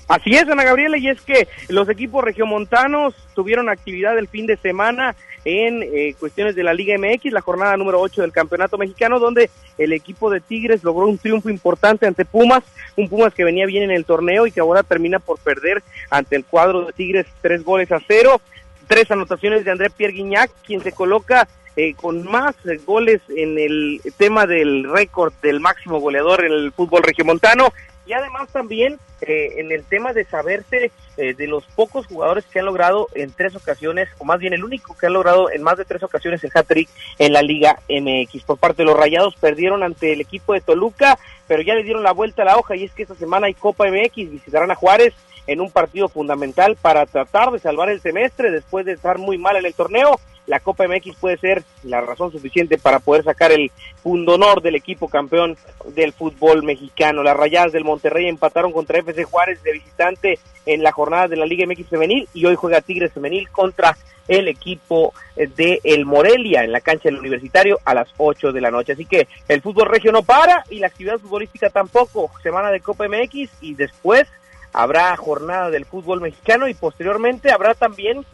Así 0.08 0.34
es, 0.34 0.46
Ana 0.46 0.62
Gabriela, 0.62 0.98
y 0.98 1.08
es 1.08 1.18
que 1.22 1.48
los 1.68 1.88
equipos 1.88 2.22
regiomontanos 2.22 3.14
tuvieron 3.34 3.70
actividad 3.70 4.18
el 4.18 4.28
fin 4.28 4.44
de 4.44 4.58
semana 4.58 5.16
en 5.46 5.82
eh, 5.84 6.14
cuestiones 6.20 6.54
de 6.54 6.64
la 6.64 6.74
Liga 6.74 6.98
MX, 6.98 7.32
la 7.32 7.40
jornada 7.40 7.78
número 7.78 7.98
8 7.98 8.20
del 8.20 8.32
Campeonato 8.32 8.76
Mexicano, 8.76 9.20
donde 9.20 9.48
el 9.78 9.94
equipo 9.94 10.28
de 10.28 10.40
Tigres 10.40 10.84
logró 10.84 11.06
un 11.06 11.16
triunfo 11.16 11.48
importante 11.48 12.06
ante 12.06 12.26
Pumas, 12.26 12.62
un 12.94 13.08
Pumas 13.08 13.32
que 13.32 13.44
venía 13.44 13.64
bien 13.64 13.84
en 13.84 13.90
el 13.90 14.04
torneo 14.04 14.46
y 14.46 14.52
que 14.52 14.60
ahora 14.60 14.82
termina 14.82 15.18
por 15.18 15.38
perder 15.38 15.82
ante 16.10 16.36
el 16.36 16.44
cuadro 16.44 16.84
de 16.84 16.92
Tigres 16.92 17.26
tres 17.40 17.64
goles 17.64 17.90
a 17.90 18.00
cero, 18.06 18.38
tres 18.86 19.10
anotaciones 19.10 19.64
de 19.64 19.70
André 19.70 19.88
Pierre 19.88 20.12
Guignac, 20.12 20.50
quien 20.62 20.82
se 20.82 20.92
coloca 20.92 21.48
eh, 21.76 21.94
con 21.94 22.24
más 22.24 22.56
goles 22.86 23.20
en 23.28 23.58
el 23.58 24.00
tema 24.16 24.46
del 24.46 24.90
récord 24.90 25.32
del 25.42 25.60
máximo 25.60 26.00
goleador 26.00 26.44
en 26.44 26.52
el 26.52 26.72
fútbol 26.72 27.02
regiomontano 27.02 27.72
y 28.06 28.12
además 28.12 28.48
también 28.50 28.98
eh, 29.20 29.54
en 29.58 29.72
el 29.72 29.84
tema 29.84 30.12
de 30.12 30.24
saberse 30.24 30.92
eh, 31.16 31.34
de 31.34 31.46
los 31.46 31.64
pocos 31.64 32.06
jugadores 32.06 32.44
que 32.44 32.60
han 32.60 32.66
logrado 32.66 33.08
en 33.14 33.32
tres 33.32 33.56
ocasiones, 33.56 34.08
o 34.18 34.24
más 34.24 34.38
bien 34.38 34.52
el 34.52 34.64
único 34.64 34.96
que 34.96 35.06
ha 35.06 35.10
logrado 35.10 35.50
en 35.50 35.62
más 35.62 35.76
de 35.76 35.84
tres 35.84 36.02
ocasiones 36.02 36.44
el 36.44 36.52
hat-trick 36.54 36.88
en 37.18 37.32
la 37.32 37.42
Liga 37.42 37.78
MX. 37.88 38.44
Por 38.44 38.58
parte 38.58 38.82
de 38.82 38.86
los 38.86 38.96
Rayados 38.96 39.34
perdieron 39.36 39.82
ante 39.82 40.12
el 40.12 40.20
equipo 40.20 40.52
de 40.52 40.60
Toluca, 40.60 41.18
pero 41.48 41.62
ya 41.62 41.74
le 41.74 41.82
dieron 41.82 42.02
la 42.02 42.12
vuelta 42.12 42.42
a 42.42 42.44
la 42.44 42.56
hoja 42.56 42.76
y 42.76 42.84
es 42.84 42.92
que 42.92 43.02
esta 43.02 43.14
semana 43.14 43.48
hay 43.48 43.54
Copa 43.54 43.86
MX, 43.86 44.30
visitarán 44.30 44.70
a 44.70 44.76
Juárez 44.76 45.14
en 45.46 45.60
un 45.60 45.70
partido 45.70 46.08
fundamental 46.08 46.76
para 46.76 47.06
tratar 47.06 47.50
de 47.50 47.58
salvar 47.58 47.88
el 47.88 48.00
semestre 48.00 48.50
después 48.50 48.84
de 48.84 48.92
estar 48.92 49.18
muy 49.18 49.38
mal 49.38 49.56
en 49.56 49.66
el 49.66 49.74
torneo 49.74 50.20
la 50.46 50.60
Copa 50.60 50.86
MX 50.86 51.16
puede 51.16 51.36
ser 51.38 51.64
la 51.82 52.00
razón 52.00 52.32
suficiente 52.32 52.78
para 52.78 53.00
poder 53.00 53.24
sacar 53.24 53.52
el 53.52 53.70
honor 54.04 54.62
del 54.62 54.76
equipo 54.76 55.08
campeón 55.08 55.56
del 55.94 56.12
fútbol 56.12 56.62
mexicano. 56.62 57.22
Las 57.22 57.36
Rayadas 57.36 57.72
del 57.72 57.84
Monterrey 57.84 58.28
empataron 58.28 58.72
contra 58.72 58.98
FC 58.98 59.24
Juárez 59.24 59.62
de 59.62 59.72
visitante 59.72 60.38
en 60.64 60.82
la 60.82 60.92
jornada 60.92 61.28
de 61.28 61.36
la 61.36 61.46
Liga 61.46 61.66
MX 61.66 61.88
femenil 61.88 62.28
y 62.32 62.46
hoy 62.46 62.54
juega 62.54 62.80
Tigres 62.80 63.12
femenil 63.12 63.48
contra 63.50 63.96
el 64.28 64.48
equipo 64.48 65.14
de 65.36 65.80
el 65.84 66.04
Morelia 66.04 66.64
en 66.64 66.72
la 66.72 66.80
cancha 66.80 67.08
del 67.08 67.18
Universitario 67.18 67.78
a 67.84 67.94
las 67.94 68.08
8 68.16 68.52
de 68.52 68.60
la 68.60 68.70
noche. 68.70 68.92
Así 68.92 69.04
que 69.04 69.28
el 69.48 69.62
fútbol 69.62 69.88
regio 69.88 70.12
no 70.12 70.22
para 70.22 70.64
y 70.70 70.78
la 70.78 70.88
actividad 70.88 71.18
futbolística 71.18 71.70
tampoco. 71.70 72.30
Semana 72.42 72.70
de 72.70 72.80
Copa 72.80 73.06
MX 73.08 73.50
y 73.60 73.74
después 73.74 74.26
habrá 74.72 75.16
jornada 75.16 75.70
del 75.70 75.84
fútbol 75.84 76.20
mexicano 76.20 76.68
y 76.68 76.74
posteriormente 76.74 77.50
habrá 77.50 77.74
también 77.74 78.24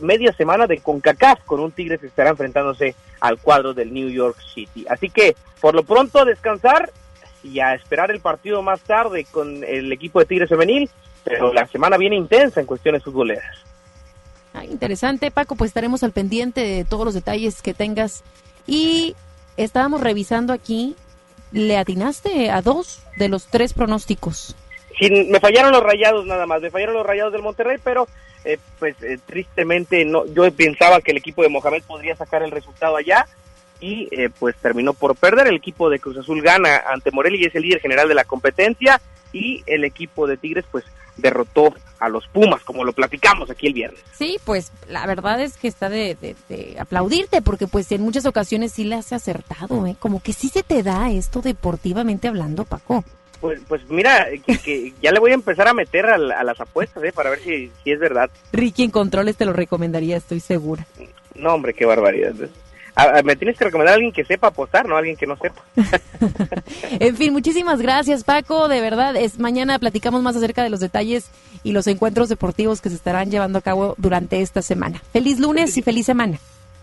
media 0.00 0.32
semana 0.32 0.66
de 0.66 0.78
CONCACAF 0.78 1.44
con 1.44 1.60
un 1.60 1.72
Tigres 1.72 2.00
que 2.00 2.06
estará 2.06 2.30
enfrentándose 2.30 2.94
al 3.20 3.38
cuadro 3.38 3.74
del 3.74 3.92
New 3.92 4.08
York 4.08 4.36
City. 4.54 4.86
Así 4.88 5.10
que 5.10 5.36
por 5.60 5.74
lo 5.74 5.82
pronto 5.82 6.18
a 6.18 6.24
descansar 6.24 6.90
y 7.42 7.60
a 7.60 7.74
esperar 7.74 8.10
el 8.10 8.20
partido 8.20 8.62
más 8.62 8.80
tarde 8.80 9.26
con 9.30 9.64
el 9.64 9.92
equipo 9.92 10.20
de 10.20 10.26
Tigres 10.26 10.48
femenil, 10.48 10.90
pero 11.24 11.52
la 11.52 11.66
semana 11.66 11.96
viene 11.96 12.16
intensa 12.16 12.60
en 12.60 12.66
cuestiones 12.66 13.02
futboleras. 13.02 13.58
Ah, 14.52 14.64
interesante, 14.64 15.30
Paco, 15.30 15.54
pues 15.54 15.68
estaremos 15.68 16.02
al 16.02 16.12
pendiente 16.12 16.60
de 16.60 16.84
todos 16.84 17.04
los 17.04 17.14
detalles 17.14 17.62
que 17.62 17.72
tengas. 17.72 18.24
Y 18.66 19.14
estábamos 19.56 20.00
revisando 20.00 20.52
aquí, 20.52 20.96
le 21.52 21.78
atinaste 21.78 22.50
a 22.50 22.62
dos 22.62 23.00
de 23.16 23.28
los 23.28 23.46
tres 23.46 23.74
pronósticos 23.74 24.56
me 25.08 25.40
fallaron 25.40 25.72
los 25.72 25.82
rayados 25.82 26.26
nada 26.26 26.46
más, 26.46 26.60
me 26.60 26.70
fallaron 26.70 26.94
los 26.94 27.06
rayados 27.06 27.32
del 27.32 27.42
Monterrey, 27.42 27.78
pero 27.82 28.06
eh, 28.44 28.58
pues 28.78 28.96
eh, 29.02 29.18
tristemente 29.24 30.04
no, 30.04 30.26
yo 30.26 30.50
pensaba 30.52 31.00
que 31.00 31.12
el 31.12 31.18
equipo 31.18 31.42
de 31.42 31.48
Mohamed 31.48 31.82
podría 31.84 32.16
sacar 32.16 32.42
el 32.42 32.50
resultado 32.50 32.96
allá 32.96 33.26
y 33.80 34.08
eh, 34.10 34.30
pues 34.38 34.56
terminó 34.56 34.92
por 34.92 35.16
perder. 35.16 35.46
El 35.46 35.56
equipo 35.56 35.88
de 35.88 36.00
Cruz 36.00 36.18
Azul 36.18 36.42
gana 36.42 36.82
ante 36.86 37.10
Morelia 37.10 37.40
y 37.40 37.46
es 37.46 37.54
el 37.54 37.62
líder 37.62 37.80
general 37.80 38.08
de 38.08 38.14
la 38.14 38.24
competencia 38.24 39.00
y 39.32 39.62
el 39.66 39.84
equipo 39.84 40.26
de 40.26 40.36
Tigres 40.36 40.64
pues 40.70 40.84
derrotó 41.16 41.74
a 41.98 42.08
los 42.08 42.26
Pumas, 42.28 42.64
como 42.64 42.82
lo 42.82 42.94
platicamos 42.94 43.50
aquí 43.50 43.66
el 43.66 43.74
viernes. 43.74 44.00
Sí, 44.12 44.38
pues 44.44 44.72
la 44.88 45.06
verdad 45.06 45.40
es 45.40 45.58
que 45.58 45.68
está 45.68 45.90
de, 45.90 46.16
de, 46.48 46.76
aplaudirte, 46.78 47.42
porque 47.42 47.66
pues 47.66 47.92
en 47.92 48.00
muchas 48.00 48.24
ocasiones 48.24 48.72
sí 48.72 48.84
le 48.84 48.94
has 48.94 49.12
acertado, 49.12 49.86
¿eh? 49.86 49.96
Como 49.98 50.22
que 50.22 50.32
sí 50.32 50.48
se 50.48 50.62
te 50.62 50.82
da 50.82 51.10
esto 51.10 51.42
deportivamente 51.42 52.26
hablando, 52.26 52.64
Paco. 52.64 53.04
Pues, 53.40 53.60
pues 53.66 53.88
mira, 53.88 54.26
que, 54.64 54.92
ya 55.00 55.12
le 55.12 55.20
voy 55.20 55.30
a 55.30 55.34
empezar 55.34 55.66
a 55.66 55.74
meter 55.74 56.06
a, 56.06 56.18
las 56.18 56.60
apuestas, 56.60 57.02
¿eh? 57.04 57.12
Para 57.12 57.30
ver 57.30 57.40
si, 57.40 57.70
si 57.82 57.90
es 57.90 57.98
verdad. 57.98 58.30
Ricky 58.52 58.84
en 58.84 58.90
controles 58.90 59.36
te 59.36 59.46
lo 59.46 59.52
recomendaría, 59.52 60.16
estoy 60.16 60.40
segura. 60.40 60.86
No, 61.34 61.54
hombre, 61.54 61.72
qué 61.72 61.86
barbaridad. 61.86 62.34
me 63.24 63.36
tienes 63.36 63.56
que 63.56 63.64
recomendar 63.64 63.92
a 63.92 63.94
alguien 63.94 64.12
que 64.12 64.24
sepa 64.24 64.48
apostar, 64.48 64.86
no 64.86 64.94
a 64.94 64.98
alguien 64.98 65.16
que 65.16 65.26
no 65.26 65.36
sepa. 65.36 65.64
en 67.00 67.16
fin, 67.16 67.32
muchísimas 67.32 67.80
gracias, 67.80 68.24
Paco. 68.24 68.68
De 68.68 68.82
verdad, 68.82 69.16
es 69.16 69.38
mañana 69.38 69.78
platicamos 69.78 70.22
más 70.22 70.36
acerca 70.36 70.62
de 70.62 70.70
los 70.70 70.80
detalles 70.80 71.30
y 71.62 71.72
los 71.72 71.86
encuentros 71.86 72.28
deportivos 72.28 72.82
que 72.82 72.90
se 72.90 72.96
estarán 72.96 73.30
llevando 73.30 73.58
a 73.58 73.62
cabo 73.62 73.94
durante 73.96 74.42
esta 74.42 74.60
semana. 74.60 75.02
Feliz 75.12 75.38
lunes 75.38 75.76
y 75.78 75.82
feliz 75.82 76.04
semana. 76.04 76.38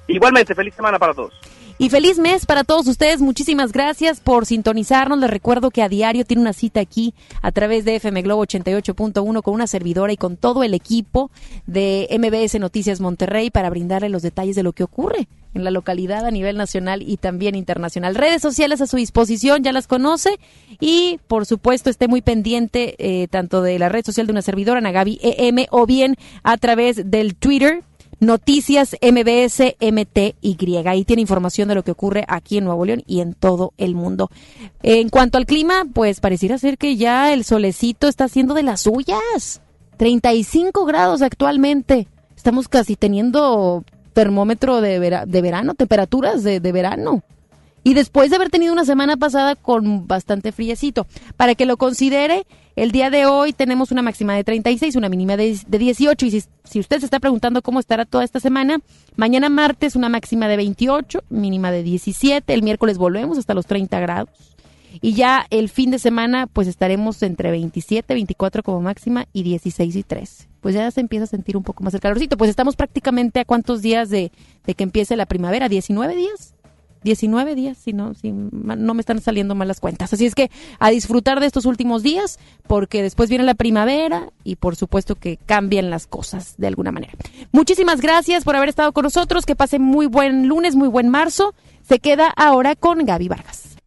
Igualmente, 0.07 0.55
feliz 0.55 0.73
semana 0.73 0.97
para 0.97 1.13
todos. 1.13 1.33
Y 1.79 1.89
feliz 1.89 2.17
mes 2.17 2.47
para 2.47 2.63
todos 2.63 2.87
ustedes. 2.87 3.21
Muchísimas 3.21 3.71
gracias 3.71 4.19
por 4.19 4.47
sintonizarnos. 4.47 5.19
Les 5.19 5.29
recuerdo 5.29 5.69
que 5.69 5.83
a 5.83 5.89
diario 5.89 6.25
tiene 6.25 6.41
una 6.41 6.53
cita 6.53 6.79
aquí 6.79 7.13
a 7.43 7.51
través 7.51 7.85
de 7.85 7.97
FM 7.97 8.23
Globo 8.23 8.43
88.1 8.43 9.43
con 9.43 9.53
una 9.53 9.67
servidora 9.67 10.11
y 10.11 10.17
con 10.17 10.37
todo 10.37 10.63
el 10.63 10.73
equipo 10.73 11.29
de 11.67 12.07
MBS 12.17 12.59
Noticias 12.59 12.99
Monterrey 12.99 13.51
para 13.51 13.69
brindarle 13.69 14.09
los 14.09 14.23
detalles 14.23 14.55
de 14.55 14.63
lo 14.63 14.73
que 14.73 14.83
ocurre 14.83 15.27
en 15.53 15.63
la 15.63 15.69
localidad 15.69 16.25
a 16.25 16.31
nivel 16.31 16.57
nacional 16.57 17.03
y 17.03 17.17
también 17.17 17.53
internacional. 17.53 18.15
Redes 18.15 18.41
sociales 18.41 18.81
a 18.81 18.87
su 18.87 18.97
disposición, 18.97 19.63
ya 19.63 19.71
las 19.71 19.85
conoce 19.85 20.39
y 20.79 21.19
por 21.27 21.45
supuesto 21.45 21.91
esté 21.91 22.07
muy 22.07 22.23
pendiente 22.23 22.95
eh, 22.97 23.27
tanto 23.27 23.61
de 23.61 23.77
la 23.77 23.89
red 23.89 24.03
social 24.03 24.25
de 24.25 24.31
una 24.31 24.41
servidora, 24.41 24.81
Nagabi 24.81 25.19
EM, 25.21 25.67
o 25.69 25.85
bien 25.85 26.15
a 26.41 26.57
través 26.57 27.11
del 27.11 27.35
Twitter 27.35 27.83
Noticias 28.19 28.95
MBS 29.01 29.75
MTY. 29.79 30.77
Ahí 30.85 31.05
tiene 31.05 31.21
información 31.21 31.67
de 31.67 31.75
lo 31.75 31.83
que 31.83 31.91
ocurre 31.91 32.25
aquí 32.27 32.57
en 32.57 32.65
Nuevo 32.65 32.85
León 32.85 33.03
y 33.05 33.21
en 33.21 33.33
todo 33.33 33.73
el 33.77 33.93
mundo. 33.93 34.31
En 34.81 35.09
cuanto 35.09 35.37
al 35.37 35.45
clima, 35.45 35.85
pues 35.93 36.19
pareciera 36.19 36.57
ser 36.57 36.77
que 36.77 36.97
ya 36.97 37.33
el 37.33 37.43
solecito 37.43 38.07
está 38.07 38.25
haciendo 38.25 38.53
de 38.53 38.63
las 38.63 38.81
suyas. 38.81 39.61
35 39.97 40.85
grados 40.85 41.21
actualmente. 41.21 42.07
Estamos 42.35 42.67
casi 42.67 42.95
teniendo 42.95 43.83
termómetro 44.13 44.81
de, 44.81 44.99
de 44.99 45.41
verano, 45.41 45.75
temperaturas 45.75 46.43
de, 46.43 46.59
de 46.59 46.71
verano. 46.71 47.23
Y 47.83 47.93
después 47.93 48.29
de 48.29 48.35
haber 48.35 48.49
tenido 48.49 48.73
una 48.73 48.85
semana 48.85 49.15
pasada 49.15 49.55
con 49.55 50.07
bastante 50.07 50.51
friecito. 50.51 51.07
Para 51.37 51.55
que 51.55 51.65
lo 51.65 51.77
considere, 51.77 52.45
el 52.75 52.91
día 52.91 53.09
de 53.09 53.25
hoy 53.25 53.53
tenemos 53.53 53.91
una 53.91 54.01
máxima 54.01 54.35
de 54.35 54.43
36, 54.43 54.95
una 54.97 55.09
mínima 55.09 55.37
de, 55.37 55.57
de 55.65 55.77
18. 55.77 56.25
Y 56.25 56.31
si, 56.31 56.43
si, 56.63 56.79
usted 56.79 56.99
se 56.99 57.05
está 57.05 57.19
preguntando 57.19 57.61
cómo 57.61 57.79
estará 57.79 58.05
toda 58.05 58.23
esta 58.23 58.39
semana, 58.39 58.79
mañana 59.15 59.49
martes 59.49 59.95
una 59.95 60.09
máxima 60.09 60.47
de 60.47 60.57
28, 60.57 61.23
mínima 61.29 61.71
de 61.71 61.83
17. 61.83 62.53
El 62.53 62.61
miércoles 62.61 62.97
volvemos 62.97 63.37
hasta 63.37 63.53
los 63.53 63.65
30 63.65 63.99
grados. 63.99 64.29
Y 65.01 65.13
ya 65.13 65.45
el 65.49 65.69
fin 65.69 65.91
de 65.91 65.99
semana, 65.99 66.47
pues 66.47 66.67
estaremos 66.67 67.21
entre 67.23 67.51
27, 67.51 68.13
24 68.13 68.63
como 68.63 68.81
máxima 68.81 69.27
y 69.33 69.43
16 69.43 69.95
y 69.95 70.03
13. 70.03 70.47
Pues 70.61 70.75
ya 70.75 70.89
se 70.91 71.01
empieza 71.01 71.23
a 71.23 71.27
sentir 71.27 71.55
un 71.55 71.63
poco 71.63 71.83
más 71.83 71.93
el 71.93 71.99
calorcito. 71.99 72.37
Pues 72.37 72.49
estamos 72.49 72.75
prácticamente 72.75 73.39
a 73.39 73.45
cuántos 73.45 73.81
días 73.81 74.09
de, 74.09 74.31
de 74.65 74.75
que 74.75 74.83
empiece 74.83 75.15
la 75.15 75.25
primavera, 75.25 75.69
19 75.69 76.15
días. 76.15 76.53
19 77.07 77.55
días, 77.55 77.77
si 77.77 77.93
no, 77.93 78.13
si 78.15 78.33
no 78.33 78.93
me 78.93 78.99
están 78.99 79.21
saliendo 79.21 79.55
mal 79.55 79.69
las 79.69 79.79
cuentas. 79.79 80.11
Así 80.11 80.25
es 80.25 80.35
que 80.35 80.51
a 80.77 80.89
disfrutar 80.89 81.39
de 81.39 81.45
estos 81.45 81.65
últimos 81.65 82.03
días, 82.03 82.37
porque 82.67 83.01
después 83.01 83.29
viene 83.29 83.45
la 83.45 83.55
primavera 83.55 84.29
y 84.43 84.57
por 84.57 84.75
supuesto 84.75 85.15
que 85.15 85.37
cambian 85.45 85.89
las 85.89 86.05
cosas 86.05 86.55
de 86.57 86.67
alguna 86.67 86.91
manera. 86.91 87.13
Muchísimas 87.53 88.01
gracias 88.01 88.43
por 88.43 88.57
haber 88.57 88.67
estado 88.67 88.91
con 88.91 89.03
nosotros, 89.03 89.45
que 89.45 89.55
pase 89.55 89.79
muy 89.79 90.05
buen 90.05 90.47
lunes, 90.49 90.75
muy 90.75 90.89
buen 90.89 91.07
marzo. 91.07 91.55
Se 91.81 91.99
queda 91.99 92.27
ahora 92.35 92.75
con 92.75 93.05
Gaby 93.05 93.29
Vargas. 93.29 93.77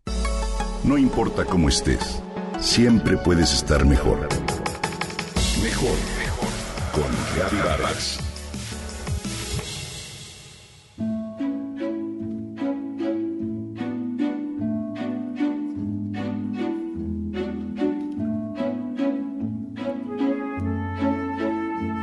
No 0.82 0.96
importa 0.96 1.44
cómo 1.44 1.68
estés, 1.68 2.22
siempre 2.58 3.18
puedes 3.18 3.52
estar 3.52 3.84
mejor. 3.84 4.28
Mejor, 5.62 5.96
mejor. 6.18 6.48
Con 6.92 7.10
Gaby 7.36 7.68
Vargas. 7.68 8.29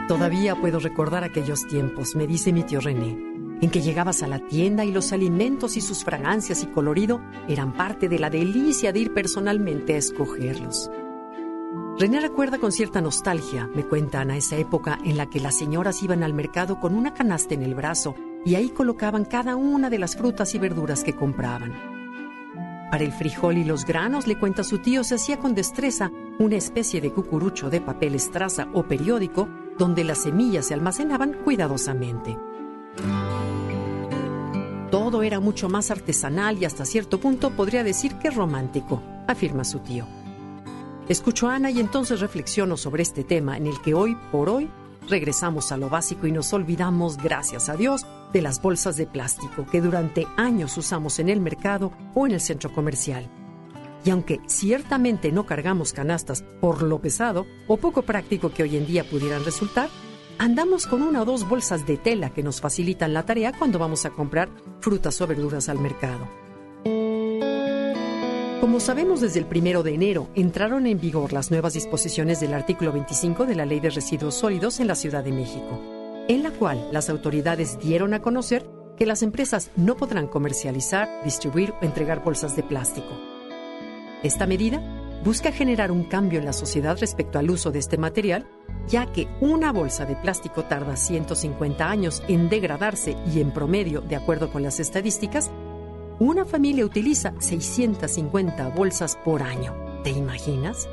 Todavía 0.08 0.56
puedo 0.56 0.80
recordar 0.80 1.26
aquellos 1.26 1.68
tiempos, 1.68 2.16
me 2.16 2.28
dice 2.28 2.54
mi 2.54 2.64
tío 2.64 2.80
René, 2.80 3.18
en 3.62 3.70
que 3.70 3.82
llegabas 3.82 4.24
a 4.24 4.28
la 4.28 4.40
tienda 4.40 4.86
y 4.86 4.92
los 4.92 5.12
alimentos 5.12 5.76
y 5.76 5.82
sus 5.82 6.06
fragancias 6.06 6.64
y 6.64 6.68
colorido 6.68 7.20
eran 7.50 7.74
parte 7.74 8.08
de 8.08 8.18
la 8.18 8.30
delicia 8.30 8.94
de 8.94 9.00
ir 9.00 9.14
personalmente 9.14 9.96
a 9.96 9.98
escogerlos. 9.98 10.90
René 12.00 12.22
recuerda 12.22 12.58
con 12.58 12.72
cierta 12.72 13.02
nostalgia, 13.02 13.70
me 13.76 13.84
cuentan, 13.84 14.32
a 14.32 14.38
esa 14.38 14.56
época 14.56 14.98
en 15.04 15.18
la 15.18 15.30
que 15.30 15.42
las 15.42 15.58
señoras 15.58 16.02
iban 16.02 16.24
al 16.24 16.34
mercado 16.34 16.80
con 16.80 16.96
una 16.96 17.14
canasta 17.14 17.56
en 17.56 17.64
el 17.64 17.76
brazo 17.76 18.16
y 18.46 18.56
ahí 18.56 18.70
colocaban 18.70 19.26
cada 19.26 19.58
una 19.58 19.90
de 19.90 20.00
las 20.00 20.16
frutas 20.16 20.56
y 20.56 20.60
verduras 20.60 21.04
que 21.04 21.18
compraban. 21.18 21.74
Para 22.92 23.04
el 23.04 23.12
frijol 23.12 23.58
y 23.58 23.66
los 23.66 23.84
granos, 23.84 24.26
le 24.26 24.40
cuenta 24.40 24.64
su 24.64 24.78
tío, 24.78 25.04
se 25.04 25.16
hacía 25.16 25.38
con 25.38 25.54
destreza 25.54 26.12
una 26.40 26.56
especie 26.56 27.02
de 27.02 27.12
cucurucho 27.12 27.70
de 27.70 27.82
papel 27.82 28.16
estraza 28.16 28.70
o 28.74 28.84
periódico 28.84 29.50
donde 29.78 30.04
las 30.04 30.24
semillas 30.24 30.68
se 30.68 30.74
almacenaban 30.74 31.34
cuidadosamente. 31.44 32.38
Todo 34.92 35.22
era 35.22 35.40
mucho 35.40 35.70
más 35.70 35.92
artesanal 35.92 36.58
y 36.58 36.66
hasta 36.66 36.86
cierto 36.86 37.20
punto 37.20 37.52
podría 37.52 37.84
decir 37.84 38.16
que 38.16 38.30
romántico, 38.30 39.02
afirma 39.28 39.64
su 39.64 39.80
tío. 39.80 40.06
Escucho 41.10 41.50
a 41.50 41.56
Ana 41.56 41.72
y 41.72 41.80
entonces 41.80 42.20
reflexiono 42.20 42.78
sobre 42.78 43.04
este 43.04 43.24
tema 43.24 43.58
en 43.58 43.68
el 43.68 43.82
que 43.82 43.94
hoy 43.94 44.18
por 44.32 44.50
hoy 44.50 44.70
regresamos 45.10 45.72
a 45.72 45.78
lo 45.78 45.90
básico 45.90 46.28
y 46.28 46.32
nos 46.32 46.52
olvidamos, 46.54 47.18
gracias 47.18 47.70
a 47.70 47.76
Dios, 47.76 48.06
de 48.34 48.42
las 48.42 48.62
bolsas 48.62 48.98
de 48.98 49.08
plástico 49.08 49.66
que 49.72 49.82
durante 49.82 50.28
años 50.36 50.78
usamos 50.78 51.20
en 51.20 51.30
el 51.30 51.40
mercado 51.40 51.92
o 52.14 52.26
en 52.26 52.34
el 52.34 52.42
centro 52.42 52.74
comercial. 52.74 53.30
Y 54.08 54.10
aunque 54.10 54.40
ciertamente 54.48 55.34
no 55.34 55.46
cargamos 55.46 55.92
canastas 55.92 56.46
por 56.62 56.82
lo 56.82 57.02
pesado 57.02 57.46
o 57.68 57.76
poco 57.76 58.04
práctico 58.04 58.54
que 58.54 58.64
hoy 58.64 58.78
en 58.78 58.88
día 58.88 59.04
pudieran 59.04 59.44
resultar, 59.44 59.90
andamos 60.38 60.88
con 60.88 61.02
una 61.02 61.24
o 61.24 61.26
dos 61.26 61.46
bolsas 61.46 61.86
de 61.86 61.98
tela 61.98 62.30
que 62.30 62.42
nos 62.42 62.62
facilitan 62.62 63.14
la 63.14 63.26
tarea 63.26 63.52
cuando 63.52 63.80
vamos 63.80 64.06
a 64.06 64.12
comprar 64.12 64.48
frutas 64.80 65.20
o 65.20 65.28
verduras 65.28 65.68
al 65.68 65.80
mercado. 65.80 66.26
Como 68.62 68.80
sabemos, 68.80 69.20
desde 69.20 69.40
el 69.40 69.46
primero 69.46 69.84
de 69.84 69.96
enero 69.96 70.30
entraron 70.36 70.88
en 70.88 71.02
vigor 71.02 71.34
las 71.34 71.52
nuevas 71.52 71.74
disposiciones 71.74 72.40
del 72.40 72.54
artículo 72.54 72.94
25 72.94 73.46
de 73.46 73.56
la 73.56 73.66
Ley 73.66 73.82
de 73.82 73.90
Residuos 73.90 74.36
Sólidos 74.36 74.80
en 74.80 74.88
la 74.88 74.96
Ciudad 74.96 75.26
de 75.26 75.34
México, 75.34 75.82
en 76.30 76.44
la 76.44 76.52
cual 76.52 76.88
las 76.94 77.10
autoridades 77.10 77.78
dieron 77.80 78.14
a 78.14 78.22
conocer 78.22 78.70
que 78.98 79.06
las 79.06 79.22
empresas 79.22 79.70
no 79.76 79.98
podrán 79.98 80.28
comercializar, 80.28 81.10
distribuir 81.26 81.74
o 81.82 81.86
entregar 81.86 82.24
bolsas 82.24 82.56
de 82.56 82.64
plástico. 82.64 83.37
Esta 84.24 84.48
medida 84.48 84.82
busca 85.24 85.52
generar 85.52 85.92
un 85.92 86.04
cambio 86.04 86.40
en 86.40 86.46
la 86.46 86.54
sociedad 86.54 86.98
respecto 87.00 87.38
al 87.38 87.52
uso 87.52 87.72
de 87.72 87.80
este 87.80 87.98
material, 87.98 88.48
ya 88.88 89.06
que 89.12 89.28
una 89.42 89.72
bolsa 89.72 90.06
de 90.06 90.16
plástico 90.16 90.66
tarda 90.66 90.96
150 90.96 91.88
años 91.88 92.24
en 92.28 92.50
degradarse 92.50 93.16
y 93.32 93.42
en 93.42 93.52
promedio, 93.52 94.02
de 94.02 94.16
acuerdo 94.16 94.52
con 94.52 94.64
las 94.64 94.80
estadísticas, 94.80 95.52
una 96.20 96.46
familia 96.46 96.86
utiliza 96.86 97.34
650 97.40 98.70
bolsas 98.70 99.18
por 99.24 99.44
año. 99.44 99.76
¿Te 100.04 100.10
imaginas? 100.10 100.88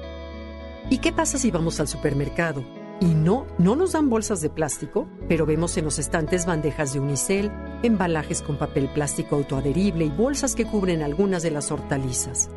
¿Y 0.90 0.98
qué 0.98 1.12
pasa 1.12 1.38
si 1.38 1.50
vamos 1.50 1.80
al 1.80 1.88
supermercado 1.88 2.62
y 3.00 3.06
no, 3.06 3.46
no 3.58 3.74
nos 3.74 3.92
dan 3.92 4.10
bolsas 4.10 4.42
de 4.42 4.50
plástico, 4.50 5.08
pero 5.28 5.46
vemos 5.46 5.76
en 5.78 5.84
los 5.84 5.98
estantes 5.98 6.44
bandejas 6.44 6.92
de 6.92 7.00
unicel, 7.00 7.50
embalajes 7.82 8.42
con 8.42 8.58
papel 8.58 8.88
plástico 8.92 9.36
autoadherible 9.36 10.04
y 10.04 10.10
bolsas 10.10 10.54
que 10.54 10.66
cubren 10.66 11.02
algunas 11.02 11.42
de 11.42 11.52
las 11.52 11.72
hortalizas? 11.72 12.50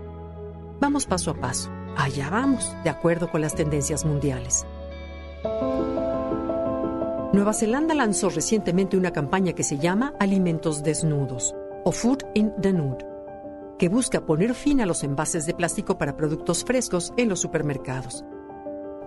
Vamos 0.80 1.08
paso 1.08 1.32
a 1.32 1.34
paso. 1.34 1.72
Allá 1.96 2.30
vamos, 2.30 2.76
de 2.84 2.92
acuerdo 2.92 3.32
con 3.32 3.42
las 3.42 3.56
tendencias 3.56 4.06
mundiales. 4.06 4.66
Nueva 7.34 7.54
Zelanda 7.54 7.96
lanzó 7.96 8.30
recientemente 8.30 8.96
una 8.96 9.12
campaña 9.12 9.54
que 9.54 9.64
se 9.64 9.80
llama 9.80 10.14
Alimentos 10.20 10.84
Desnudos 10.84 11.56
o 11.84 11.92
Food 11.92 12.24
in 12.36 12.54
the 12.62 12.74
Nude, 12.74 13.06
que 13.80 13.90
busca 13.90 14.26
poner 14.26 14.54
fin 14.54 14.82
a 14.82 14.86
los 14.86 15.04
envases 15.04 15.46
de 15.46 15.54
plástico 15.54 15.98
para 15.98 16.16
productos 16.16 16.64
frescos 16.64 17.12
en 17.18 17.30
los 17.30 17.40
supermercados. 17.40 18.24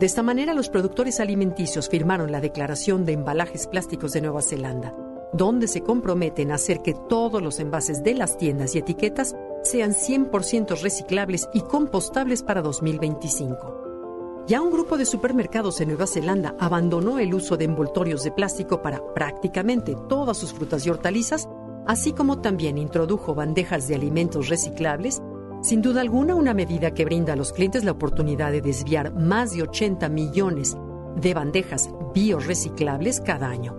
De 0.00 0.06
esta 0.06 0.22
manera, 0.22 0.54
los 0.54 0.70
productores 0.70 1.20
alimenticios 1.20 1.88
firmaron 1.88 2.32
la 2.32 2.40
Declaración 2.40 3.04
de 3.04 3.12
Embalajes 3.12 3.66
Plásticos 3.66 4.12
de 4.12 4.22
Nueva 4.22 4.42
Zelanda, 4.42 4.94
donde 5.32 5.68
se 5.68 5.82
comprometen 5.82 6.50
a 6.50 6.56
hacer 6.56 6.80
que 6.80 6.94
todos 7.08 7.42
los 7.42 7.60
envases 7.60 8.02
de 8.02 8.14
las 8.14 8.36
tiendas 8.36 8.74
y 8.74 8.78
etiquetas 8.78 9.36
sean 9.62 9.92
100% 9.92 10.80
reciclables 10.80 11.48
y 11.52 11.60
compostables 11.60 12.42
para 12.42 12.62
2025. 12.62 14.44
Ya 14.46 14.62
un 14.62 14.70
grupo 14.70 14.96
de 14.98 15.04
supermercados 15.04 15.80
en 15.80 15.88
Nueva 15.88 16.06
Zelanda 16.06 16.56
abandonó 16.58 17.18
el 17.18 17.34
uso 17.34 17.56
de 17.56 17.66
envoltorios 17.66 18.24
de 18.24 18.32
plástico 18.32 18.82
para 18.82 19.00
prácticamente 19.14 19.96
todas 20.08 20.38
sus 20.38 20.52
frutas 20.52 20.84
y 20.86 20.90
hortalizas, 20.90 21.48
así 21.86 22.12
como 22.12 22.40
también 22.40 22.78
introdujo 22.78 23.34
bandejas 23.34 23.86
de 23.86 23.94
alimentos 23.94 24.48
reciclables, 24.48 25.22
sin 25.62 25.82
duda 25.82 26.00
alguna 26.00 26.34
una 26.34 26.54
medida 26.54 26.94
que 26.94 27.04
brinda 27.04 27.34
a 27.34 27.36
los 27.36 27.52
clientes 27.52 27.84
la 27.84 27.92
oportunidad 27.92 28.50
de 28.50 28.62
desviar 28.62 29.14
más 29.14 29.52
de 29.52 29.62
80 29.62 30.08
millones 30.08 30.76
de 31.16 31.34
bandejas 31.34 31.90
bioreciclables 32.14 33.20
cada 33.20 33.48
año. 33.48 33.76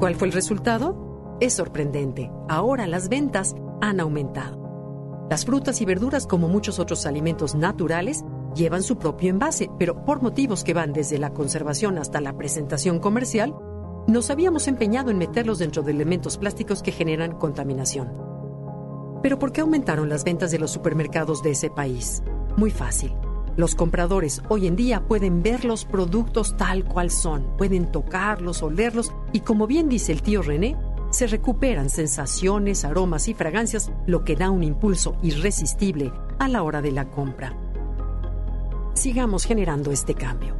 ¿Cuál 0.00 0.14
fue 0.14 0.28
el 0.28 0.32
resultado? 0.32 1.09
Es 1.40 1.54
sorprendente, 1.54 2.30
ahora 2.50 2.86
las 2.86 3.08
ventas 3.08 3.54
han 3.80 3.98
aumentado. 3.98 5.26
Las 5.30 5.46
frutas 5.46 5.80
y 5.80 5.86
verduras, 5.86 6.26
como 6.26 6.48
muchos 6.48 6.78
otros 6.78 7.06
alimentos 7.06 7.54
naturales, 7.54 8.22
llevan 8.54 8.82
su 8.82 8.98
propio 8.98 9.30
envase, 9.30 9.70
pero 9.78 10.04
por 10.04 10.20
motivos 10.20 10.64
que 10.64 10.74
van 10.74 10.92
desde 10.92 11.18
la 11.18 11.30
conservación 11.30 11.96
hasta 11.96 12.20
la 12.20 12.36
presentación 12.36 12.98
comercial, 12.98 13.54
nos 14.06 14.28
habíamos 14.28 14.68
empeñado 14.68 15.10
en 15.10 15.16
meterlos 15.16 15.58
dentro 15.58 15.82
de 15.82 15.92
elementos 15.92 16.36
plásticos 16.36 16.82
que 16.82 16.92
generan 16.92 17.38
contaminación. 17.38 18.12
Pero 19.22 19.38
¿por 19.38 19.52
qué 19.52 19.62
aumentaron 19.62 20.10
las 20.10 20.24
ventas 20.24 20.50
de 20.50 20.58
los 20.58 20.70
supermercados 20.70 21.42
de 21.42 21.52
ese 21.52 21.70
país? 21.70 22.22
Muy 22.58 22.70
fácil. 22.70 23.14
Los 23.56 23.74
compradores 23.74 24.42
hoy 24.48 24.66
en 24.66 24.76
día 24.76 25.06
pueden 25.06 25.42
ver 25.42 25.64
los 25.64 25.86
productos 25.86 26.56
tal 26.56 26.84
cual 26.84 27.10
son, 27.10 27.56
pueden 27.56 27.90
tocarlos, 27.90 28.62
olerlos 28.62 29.12
y 29.32 29.40
como 29.40 29.66
bien 29.66 29.88
dice 29.88 30.12
el 30.12 30.22
tío 30.22 30.42
René, 30.42 30.76
se 31.10 31.26
recuperan 31.26 31.90
sensaciones, 31.90 32.84
aromas 32.84 33.28
y 33.28 33.34
fragancias, 33.34 33.90
lo 34.06 34.24
que 34.24 34.36
da 34.36 34.50
un 34.50 34.62
impulso 34.62 35.16
irresistible 35.22 36.12
a 36.38 36.48
la 36.48 36.62
hora 36.62 36.80
de 36.82 36.92
la 36.92 37.10
compra. 37.10 37.54
Sigamos 38.94 39.44
generando 39.44 39.92
este 39.92 40.14
cambio. 40.14 40.59